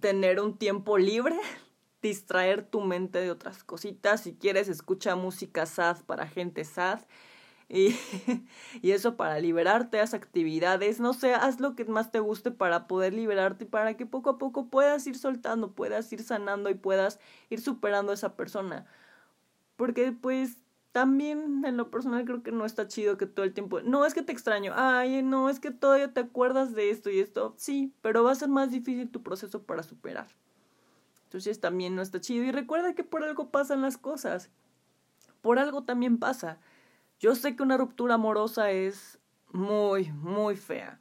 tener 0.00 0.40
un 0.40 0.56
tiempo 0.58 0.98
libre, 0.98 1.36
distraer 2.02 2.64
tu 2.64 2.80
mente 2.80 3.18
de 3.20 3.30
otras 3.30 3.64
cositas. 3.64 4.22
Si 4.22 4.34
quieres, 4.34 4.68
escucha 4.68 5.16
música 5.16 5.66
sad 5.66 6.04
para 6.04 6.26
gente 6.28 6.64
sad 6.64 7.00
Y, 7.68 7.96
y 8.82 8.92
eso 8.92 9.16
para 9.16 9.40
liberarte, 9.40 10.00
haz 10.00 10.14
actividades, 10.14 11.00
no 11.00 11.14
sé, 11.14 11.34
haz 11.34 11.60
lo 11.60 11.74
que 11.76 11.84
más 11.84 12.10
te 12.12 12.20
guste 12.20 12.50
para 12.52 12.86
poder 12.88 13.14
liberarte, 13.14 13.66
para 13.66 13.96
que 13.96 14.06
poco 14.06 14.30
a 14.30 14.38
poco 14.38 14.68
puedas 14.68 15.06
ir 15.06 15.18
soltando, 15.18 15.72
puedas 15.72 16.12
ir 16.12 16.22
sanando 16.22 16.70
y 16.70 16.74
puedas 16.74 17.20
ir 17.50 17.60
superando 17.60 18.12
a 18.12 18.14
esa 18.14 18.36
persona. 18.36 18.86
Porque 19.76 20.12
pues 20.12 20.58
también 20.96 21.62
en 21.66 21.76
lo 21.76 21.90
personal 21.90 22.24
creo 22.24 22.42
que 22.42 22.52
no 22.52 22.64
está 22.64 22.88
chido 22.88 23.18
que 23.18 23.26
todo 23.26 23.44
el 23.44 23.52
tiempo, 23.52 23.82
no 23.82 24.06
es 24.06 24.14
que 24.14 24.22
te 24.22 24.32
extraño, 24.32 24.72
ay, 24.74 25.22
no, 25.22 25.50
es 25.50 25.60
que 25.60 25.70
todavía 25.70 26.14
te 26.14 26.20
acuerdas 26.20 26.74
de 26.74 26.88
esto 26.88 27.10
y 27.10 27.20
esto, 27.20 27.52
sí, 27.58 27.92
pero 28.00 28.24
va 28.24 28.32
a 28.32 28.34
ser 28.34 28.48
más 28.48 28.70
difícil 28.70 29.10
tu 29.10 29.22
proceso 29.22 29.62
para 29.62 29.82
superar. 29.82 30.26
Entonces 31.24 31.60
también 31.60 31.94
no 31.94 32.00
está 32.00 32.18
chido 32.18 32.44
y 32.44 32.50
recuerda 32.50 32.94
que 32.94 33.04
por 33.04 33.24
algo 33.24 33.50
pasan 33.50 33.82
las 33.82 33.98
cosas, 33.98 34.48
por 35.42 35.58
algo 35.58 35.84
también 35.84 36.16
pasa. 36.16 36.60
Yo 37.20 37.34
sé 37.34 37.56
que 37.56 37.62
una 37.62 37.76
ruptura 37.76 38.14
amorosa 38.14 38.70
es 38.70 39.18
muy, 39.52 40.10
muy 40.12 40.56
fea. 40.56 40.98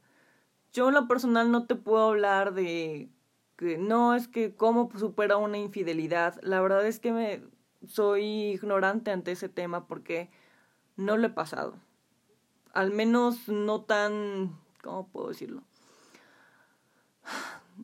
Yo 0.73 0.89
en 0.89 0.95
lo 0.95 1.07
personal 1.07 1.53
no 1.53 1.67
te 1.67 1.75
puedo 1.75 2.09
hablar 2.09 2.53
de 2.53 3.09
que 3.55 3.77
no 3.77 4.13
es 4.13 4.27
que 4.27 4.57
cómo 4.57 4.89
supera 4.97 5.37
una 5.37 5.57
infidelidad. 5.57 6.37
La 6.41 6.59
verdad 6.59 6.85
es 6.85 6.99
que 6.99 7.13
me 7.13 7.54
soy 7.87 8.53
ignorante 8.53 9.11
ante 9.11 9.31
ese 9.31 9.49
tema 9.49 9.87
porque 9.87 10.29
no 10.95 11.17
lo 11.17 11.27
he 11.27 11.31
pasado. 11.31 11.75
Al 12.73 12.91
menos 12.91 13.47
no 13.47 13.81
tan, 13.81 14.57
¿cómo 14.81 15.07
puedo 15.07 15.29
decirlo? 15.29 15.63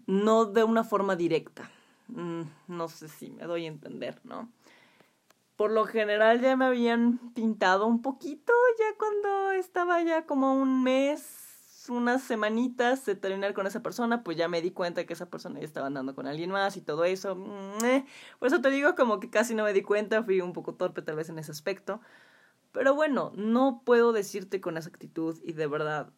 No 0.06 0.46
de 0.46 0.64
una 0.64 0.84
forma 0.84 1.16
directa. 1.16 1.70
Mm, 2.08 2.44
no 2.68 2.88
sé 2.88 3.08
si 3.08 3.30
me 3.32 3.44
doy 3.46 3.66
a 3.66 3.70
entender, 3.70 4.20
¿no? 4.24 4.50
Por 5.56 5.72
lo 5.72 5.86
general 5.86 6.42
ya 6.42 6.56
me 6.56 6.66
habían 6.66 7.20
pintado 7.34 7.86
un 7.86 8.02
poquito 8.02 8.54
ya 8.80 8.98
cuando 8.98 9.52
estaba 9.52 10.02
ya 10.02 10.26
como 10.26 10.56
un 10.56 10.84
mes 10.84 11.41
unas 11.90 12.22
semanitas 12.24 13.06
de 13.06 13.16
terminar 13.16 13.54
con 13.54 13.68
esa 13.68 13.82
persona, 13.82 14.24
pues 14.24 14.38
ya 14.38 14.48
me 14.48 14.62
di 14.62 14.72
cuenta 14.72 15.06
que 15.06 15.14
esa 15.14 15.30
persona 15.30 15.60
ya 15.60 15.66
estaba 15.66 15.88
andando 15.88 16.16
con 16.16 16.28
alguien 16.28 16.52
más 16.52 16.78
y 16.78 16.82
todo 16.82 17.06
eso. 17.06 17.36
Por 18.40 18.48
eso 18.48 18.62
te 18.62 18.70
digo 18.70 18.96
como 18.96 19.20
que 19.20 19.30
casi 19.30 19.56
no 19.56 19.64
me 19.64 19.74
di 19.74 19.82
cuenta, 19.82 20.24
fui 20.24 20.42
un 20.42 20.54
poco 20.54 20.76
torpe 20.76 21.02
tal 21.02 21.16
vez 21.16 21.30
en 21.30 21.40
ese 21.40 21.52
aspecto. 21.52 22.02
Pero 22.72 22.96
bueno, 22.96 23.32
no 23.36 23.82
puedo 23.86 24.14
decirte 24.14 24.62
con 24.62 24.78
esa 24.78 24.90
actitud 24.90 25.38
y 25.44 25.54
de 25.54 25.68
verdad 25.68 26.12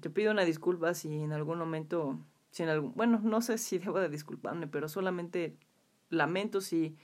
te 0.00 0.10
pido 0.10 0.32
una 0.32 0.44
disculpa 0.44 0.94
si 0.94 1.22
en 1.22 1.32
algún 1.32 1.58
momento, 1.58 2.18
si 2.50 2.62
en 2.62 2.68
algún, 2.68 2.94
bueno, 2.94 3.20
no 3.22 3.40
sé 3.42 3.58
si 3.58 3.78
debo 3.78 4.00
de 4.00 4.08
disculparme, 4.08 4.66
pero 4.66 4.88
solamente 4.88 5.56
lamento 6.08 6.60
si 6.60 6.96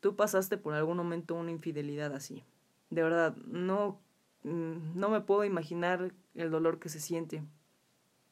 tú 0.00 0.16
pasaste 0.16 0.58
por 0.58 0.74
algún 0.74 0.96
momento 0.96 1.34
una 1.34 1.50
infidelidad 1.50 2.14
así. 2.14 2.44
De 2.90 3.02
verdad, 3.02 3.36
no 3.46 4.00
no 4.42 5.08
me 5.08 5.20
puedo 5.20 5.44
imaginar 5.44 6.12
el 6.34 6.50
dolor 6.50 6.78
que 6.78 6.88
se 6.88 7.00
siente. 7.00 7.42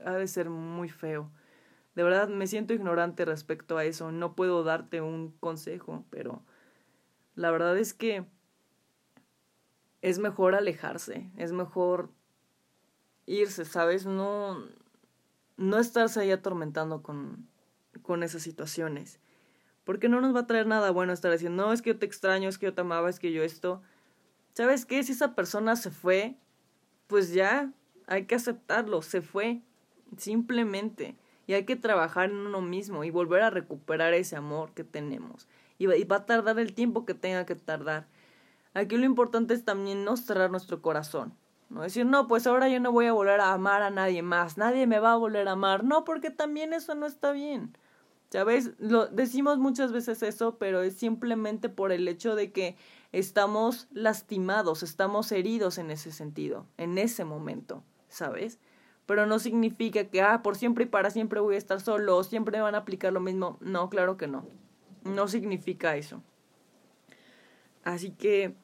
Ha 0.04 0.12
de 0.12 0.28
ser 0.28 0.50
muy 0.50 0.88
feo. 0.88 1.30
De 1.94 2.02
verdad 2.02 2.28
me 2.28 2.46
siento 2.46 2.74
ignorante 2.74 3.24
respecto 3.24 3.78
a 3.78 3.84
eso. 3.84 4.12
No 4.12 4.34
puedo 4.34 4.64
darte 4.64 5.00
un 5.00 5.32
consejo, 5.40 6.04
pero 6.10 6.42
la 7.34 7.50
verdad 7.50 7.76
es 7.78 7.94
que 7.94 8.26
es 10.02 10.18
mejor 10.18 10.54
alejarse, 10.54 11.30
es 11.36 11.52
mejor 11.52 12.10
irse, 13.26 13.64
¿sabes? 13.64 14.06
No, 14.06 14.64
no 15.56 15.78
estarse 15.78 16.20
ahí 16.20 16.30
atormentando 16.30 17.02
con, 17.02 17.48
con 18.02 18.22
esas 18.22 18.42
situaciones. 18.42 19.20
Porque 19.84 20.08
no 20.08 20.20
nos 20.20 20.34
va 20.34 20.40
a 20.40 20.46
traer 20.46 20.66
nada 20.66 20.90
bueno 20.90 21.12
estar 21.12 21.32
diciendo, 21.32 21.66
no, 21.66 21.72
es 21.72 21.82
que 21.82 21.90
yo 21.90 21.98
te 21.98 22.06
extraño, 22.06 22.48
es 22.48 22.58
que 22.58 22.66
yo 22.66 22.74
te 22.74 22.80
amaba, 22.80 23.08
es 23.08 23.18
que 23.18 23.32
yo 23.32 23.42
esto. 23.42 23.82
¿Sabes 24.56 24.86
qué? 24.86 25.02
Si 25.02 25.12
esa 25.12 25.34
persona 25.34 25.76
se 25.76 25.90
fue, 25.90 26.34
pues 27.08 27.34
ya 27.34 27.72
hay 28.06 28.24
que 28.24 28.36
aceptarlo, 28.36 29.02
se 29.02 29.20
fue, 29.20 29.60
simplemente. 30.16 31.14
Y 31.46 31.52
hay 31.52 31.64
que 31.64 31.76
trabajar 31.76 32.30
en 32.30 32.36
uno 32.36 32.62
mismo 32.62 33.04
y 33.04 33.10
volver 33.10 33.42
a 33.42 33.50
recuperar 33.50 34.14
ese 34.14 34.34
amor 34.34 34.72
que 34.72 34.82
tenemos. 34.82 35.46
Y 35.78 35.86
va, 35.86 36.16
a 36.16 36.26
tardar 36.26 36.58
el 36.58 36.72
tiempo 36.72 37.04
que 37.04 37.12
tenga 37.12 37.44
que 37.44 37.54
tardar. 37.54 38.06
Aquí 38.72 38.96
lo 38.96 39.04
importante 39.04 39.52
es 39.52 39.64
también 39.64 40.04
no 40.04 40.16
cerrar 40.16 40.50
nuestro 40.50 40.80
corazón. 40.80 41.34
No 41.68 41.82
decir, 41.82 42.06
no, 42.06 42.26
pues 42.26 42.46
ahora 42.46 42.68
yo 42.70 42.80
no 42.80 42.92
voy 42.92 43.06
a 43.06 43.12
volver 43.12 43.40
a 43.40 43.52
amar 43.52 43.82
a 43.82 43.90
nadie 43.90 44.22
más, 44.22 44.56
nadie 44.56 44.86
me 44.86 45.00
va 45.00 45.12
a 45.12 45.16
volver 45.16 45.48
a 45.48 45.52
amar. 45.52 45.84
No, 45.84 46.04
porque 46.04 46.30
también 46.30 46.72
eso 46.72 46.94
no 46.94 47.04
está 47.04 47.32
bien. 47.32 47.76
¿Sabes? 48.30 48.72
Lo 48.78 49.06
decimos 49.06 49.58
muchas 49.58 49.92
veces 49.92 50.22
eso, 50.22 50.58
pero 50.58 50.82
es 50.82 50.96
simplemente 50.96 51.68
por 51.68 51.92
el 51.92 52.08
hecho 52.08 52.34
de 52.34 52.50
que 52.50 52.76
estamos 53.12 53.86
lastimados, 53.92 54.82
estamos 54.82 55.30
heridos 55.30 55.78
en 55.78 55.90
ese 55.90 56.10
sentido, 56.10 56.66
en 56.76 56.98
ese 56.98 57.24
momento, 57.24 57.84
¿sabes? 58.08 58.58
Pero 59.06 59.26
no 59.26 59.38
significa 59.38 60.04
que, 60.04 60.22
ah, 60.22 60.42
por 60.42 60.56
siempre 60.56 60.84
y 60.84 60.88
para 60.88 61.10
siempre 61.10 61.38
voy 61.38 61.54
a 61.54 61.58
estar 61.58 61.80
solo, 61.80 62.24
siempre 62.24 62.60
van 62.60 62.74
a 62.74 62.78
aplicar 62.78 63.12
lo 63.12 63.20
mismo. 63.20 63.58
No, 63.60 63.88
claro 63.88 64.16
que 64.16 64.26
no. 64.26 64.44
No 65.04 65.28
significa 65.28 65.96
eso. 65.96 66.20
Así 67.84 68.10
que 68.10 68.56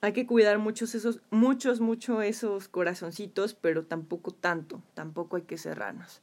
hay 0.00 0.14
que 0.14 0.26
cuidar 0.26 0.58
muchos 0.58 0.94
esos, 0.94 1.20
muchos, 1.30 1.80
mucho 1.80 2.22
esos 2.22 2.68
corazoncitos, 2.68 3.52
pero 3.52 3.84
tampoco 3.84 4.30
tanto, 4.30 4.82
tampoco 4.94 5.36
hay 5.36 5.42
que 5.42 5.58
cerrarnos 5.58 6.22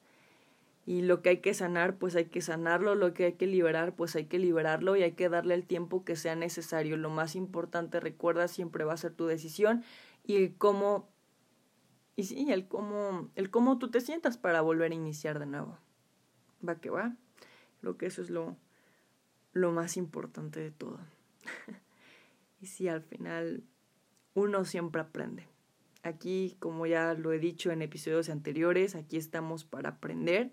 y 0.89 1.03
lo 1.03 1.21
que 1.21 1.29
hay 1.29 1.37
que 1.37 1.53
sanar, 1.53 1.97
pues 1.97 2.15
hay 2.15 2.25
que 2.25 2.41
sanarlo, 2.41 2.95
lo 2.95 3.13
que 3.13 3.25
hay 3.25 3.33
que 3.33 3.45
liberar, 3.45 3.95
pues 3.95 4.15
hay 4.15 4.25
que 4.25 4.39
liberarlo 4.39 4.95
y 4.95 5.03
hay 5.03 5.11
que 5.11 5.29
darle 5.29 5.53
el 5.53 5.67
tiempo 5.67 6.03
que 6.03 6.15
sea 6.15 6.35
necesario. 6.35 6.97
Lo 6.97 7.11
más 7.11 7.35
importante, 7.35 7.99
recuerda, 7.99 8.47
siempre 8.47 8.85
va 8.85 8.93
a 8.93 8.97
ser 8.97 9.13
tu 9.13 9.27
decisión 9.27 9.83
y 10.23 10.37
el 10.37 10.57
cómo, 10.57 11.07
y 12.15 12.23
sí, 12.23 12.51
el 12.51 12.67
cómo, 12.67 13.29
el 13.35 13.51
cómo 13.51 13.77
tú 13.77 13.91
te 13.91 14.01
sientas 14.01 14.39
para 14.39 14.61
volver 14.61 14.91
a 14.91 14.95
iniciar 14.95 15.37
de 15.37 15.45
nuevo. 15.45 15.77
Va 16.67 16.81
que 16.81 16.89
va. 16.89 17.15
Creo 17.81 17.95
que 17.95 18.07
eso 18.07 18.23
es 18.23 18.31
lo, 18.31 18.57
lo 19.53 19.71
más 19.71 19.95
importante 19.95 20.59
de 20.59 20.71
todo. 20.71 20.97
y 22.61 22.65
sí, 22.65 22.87
al 22.87 23.03
final 23.03 23.61
uno 24.33 24.65
siempre 24.65 25.01
aprende. 25.01 25.45
Aquí, 26.01 26.57
como 26.59 26.87
ya 26.87 27.13
lo 27.13 27.31
he 27.31 27.37
dicho 27.37 27.69
en 27.69 27.83
episodios 27.83 28.29
anteriores, 28.29 28.95
aquí 28.95 29.17
estamos 29.17 29.65
para 29.65 29.89
aprender 29.89 30.49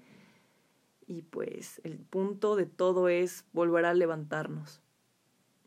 y 1.07 1.23
pues 1.23 1.81
el 1.85 1.99
punto 1.99 2.57
de 2.57 2.67
todo 2.67 3.09
es 3.09 3.45
volver 3.53 3.85
a 3.85 3.95
levantarnos. 3.95 4.81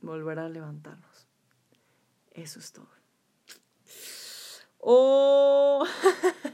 Volver 0.02 0.40
a 0.40 0.50
levantarnos. 0.50 1.28
Eso 2.32 2.60
es 2.60 2.72
todo. 2.72 2.90
Oh. 4.80 5.86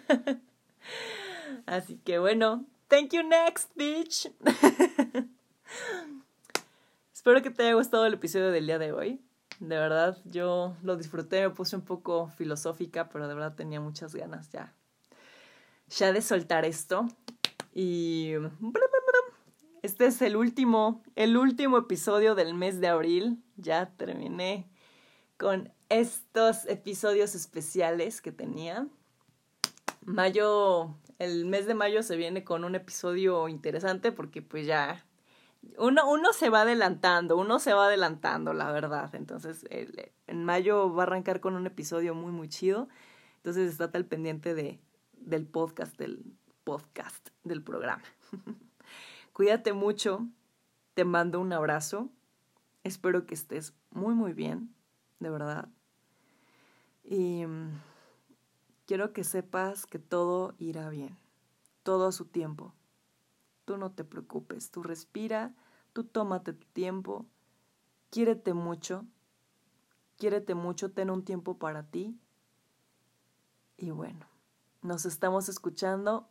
Así 1.65 1.97
que 1.97 2.19
bueno, 2.19 2.65
thank 2.87 3.11
you 3.11 3.23
next, 3.23 3.71
bitch. 3.75 4.31
Espero 7.13 7.41
que 7.41 7.49
te 7.49 7.63
haya 7.63 7.73
gustado 7.73 8.05
el 8.05 8.13
episodio 8.13 8.51
del 8.51 8.67
día 8.67 8.77
de 8.77 8.91
hoy. 8.91 9.19
De 9.59 9.77
verdad, 9.77 10.17
yo 10.25 10.75
lo 10.83 10.95
disfruté, 10.95 11.41
me 11.41 11.49
puse 11.49 11.75
un 11.75 11.81
poco 11.81 12.27
filosófica, 12.29 13.09
pero 13.09 13.27
de 13.27 13.33
verdad 13.33 13.55
tenía 13.55 13.79
muchas 13.79 14.13
ganas 14.13 14.51
ya. 14.51 14.73
Ya 15.89 16.11
de 16.11 16.21
soltar 16.21 16.65
esto. 16.65 17.07
Y 17.75 18.31
este 19.81 20.05
es 20.05 20.21
el 20.21 20.37
último, 20.37 21.03
el 21.15 21.35
último 21.35 21.77
episodio 21.77 22.33
del 22.33 22.53
mes 22.53 22.79
de 22.79 22.87
abril. 22.87 23.43
Ya 23.57 23.91
terminé 23.97 24.67
con 25.37 25.73
estos 25.89 26.65
episodios 26.67 27.35
especiales 27.35 28.21
que 28.21 28.31
tenía. 28.31 28.87
Mayo, 30.05 30.95
el 31.19 31.45
mes 31.45 31.67
de 31.67 31.73
mayo 31.73 32.01
se 32.01 32.15
viene 32.15 32.45
con 32.45 32.63
un 32.63 32.75
episodio 32.75 33.49
interesante 33.49 34.13
porque 34.13 34.41
pues 34.41 34.65
ya 34.65 35.05
uno, 35.77 36.09
uno 36.09 36.31
se 36.31 36.49
va 36.49 36.61
adelantando, 36.61 37.35
uno 37.35 37.59
se 37.59 37.73
va 37.73 37.87
adelantando, 37.87 38.53
la 38.53 38.71
verdad. 38.71 39.13
Entonces, 39.15 39.65
en 40.27 40.45
mayo 40.45 40.93
va 40.93 41.03
a 41.03 41.07
arrancar 41.07 41.41
con 41.41 41.55
un 41.55 41.67
episodio 41.67 42.15
muy, 42.15 42.31
muy 42.31 42.47
chido. 42.47 42.87
Entonces, 43.37 43.69
está 43.69 43.91
al 43.93 44.05
pendiente 44.05 44.53
de, 44.53 44.79
del 45.17 45.45
podcast, 45.45 45.97
del, 45.97 46.23
podcast 46.65 47.29
del 47.43 47.63
programa. 47.63 48.03
Cuídate 49.33 49.71
mucho, 49.71 50.27
te 50.95 51.05
mando 51.05 51.39
un 51.39 51.53
abrazo, 51.53 52.09
espero 52.83 53.25
que 53.25 53.35
estés 53.35 53.73
muy 53.91 54.15
muy 54.15 54.33
bien, 54.33 54.73
de 55.19 55.29
verdad. 55.29 55.69
Y 57.03 57.45
mm, 57.45 57.79
quiero 58.85 59.13
que 59.13 59.23
sepas 59.23 59.85
que 59.85 59.99
todo 59.99 60.55
irá 60.57 60.89
bien, 60.89 61.17
todo 61.83 62.07
a 62.07 62.11
su 62.11 62.25
tiempo. 62.25 62.73
Tú 63.63 63.77
no 63.77 63.91
te 63.91 64.03
preocupes, 64.03 64.71
tú 64.71 64.83
respira, 64.83 65.53
tú 65.93 66.03
tómate 66.03 66.53
tu 66.53 66.67
tiempo, 66.67 67.25
quiérete 68.09 68.53
mucho, 68.53 69.05
quiérete 70.17 70.55
mucho, 70.55 70.91
ten 70.91 71.09
un 71.09 71.23
tiempo 71.23 71.57
para 71.59 71.89
ti. 71.89 72.19
Y 73.77 73.91
bueno, 73.91 74.25
nos 74.81 75.05
estamos 75.05 75.49
escuchando 75.49 76.29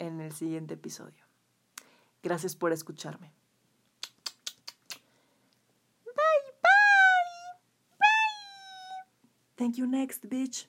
en 0.00 0.20
el 0.20 0.32
siguiente 0.32 0.74
episodio. 0.74 1.24
Gracias 2.22 2.56
por 2.56 2.72
escucharme. 2.72 3.32
Bye, 6.04 6.52
bye, 6.62 7.32
bye. 7.98 8.06
Thank 9.56 9.76
you 9.76 9.86
next, 9.86 10.24
bitch. 10.24 10.66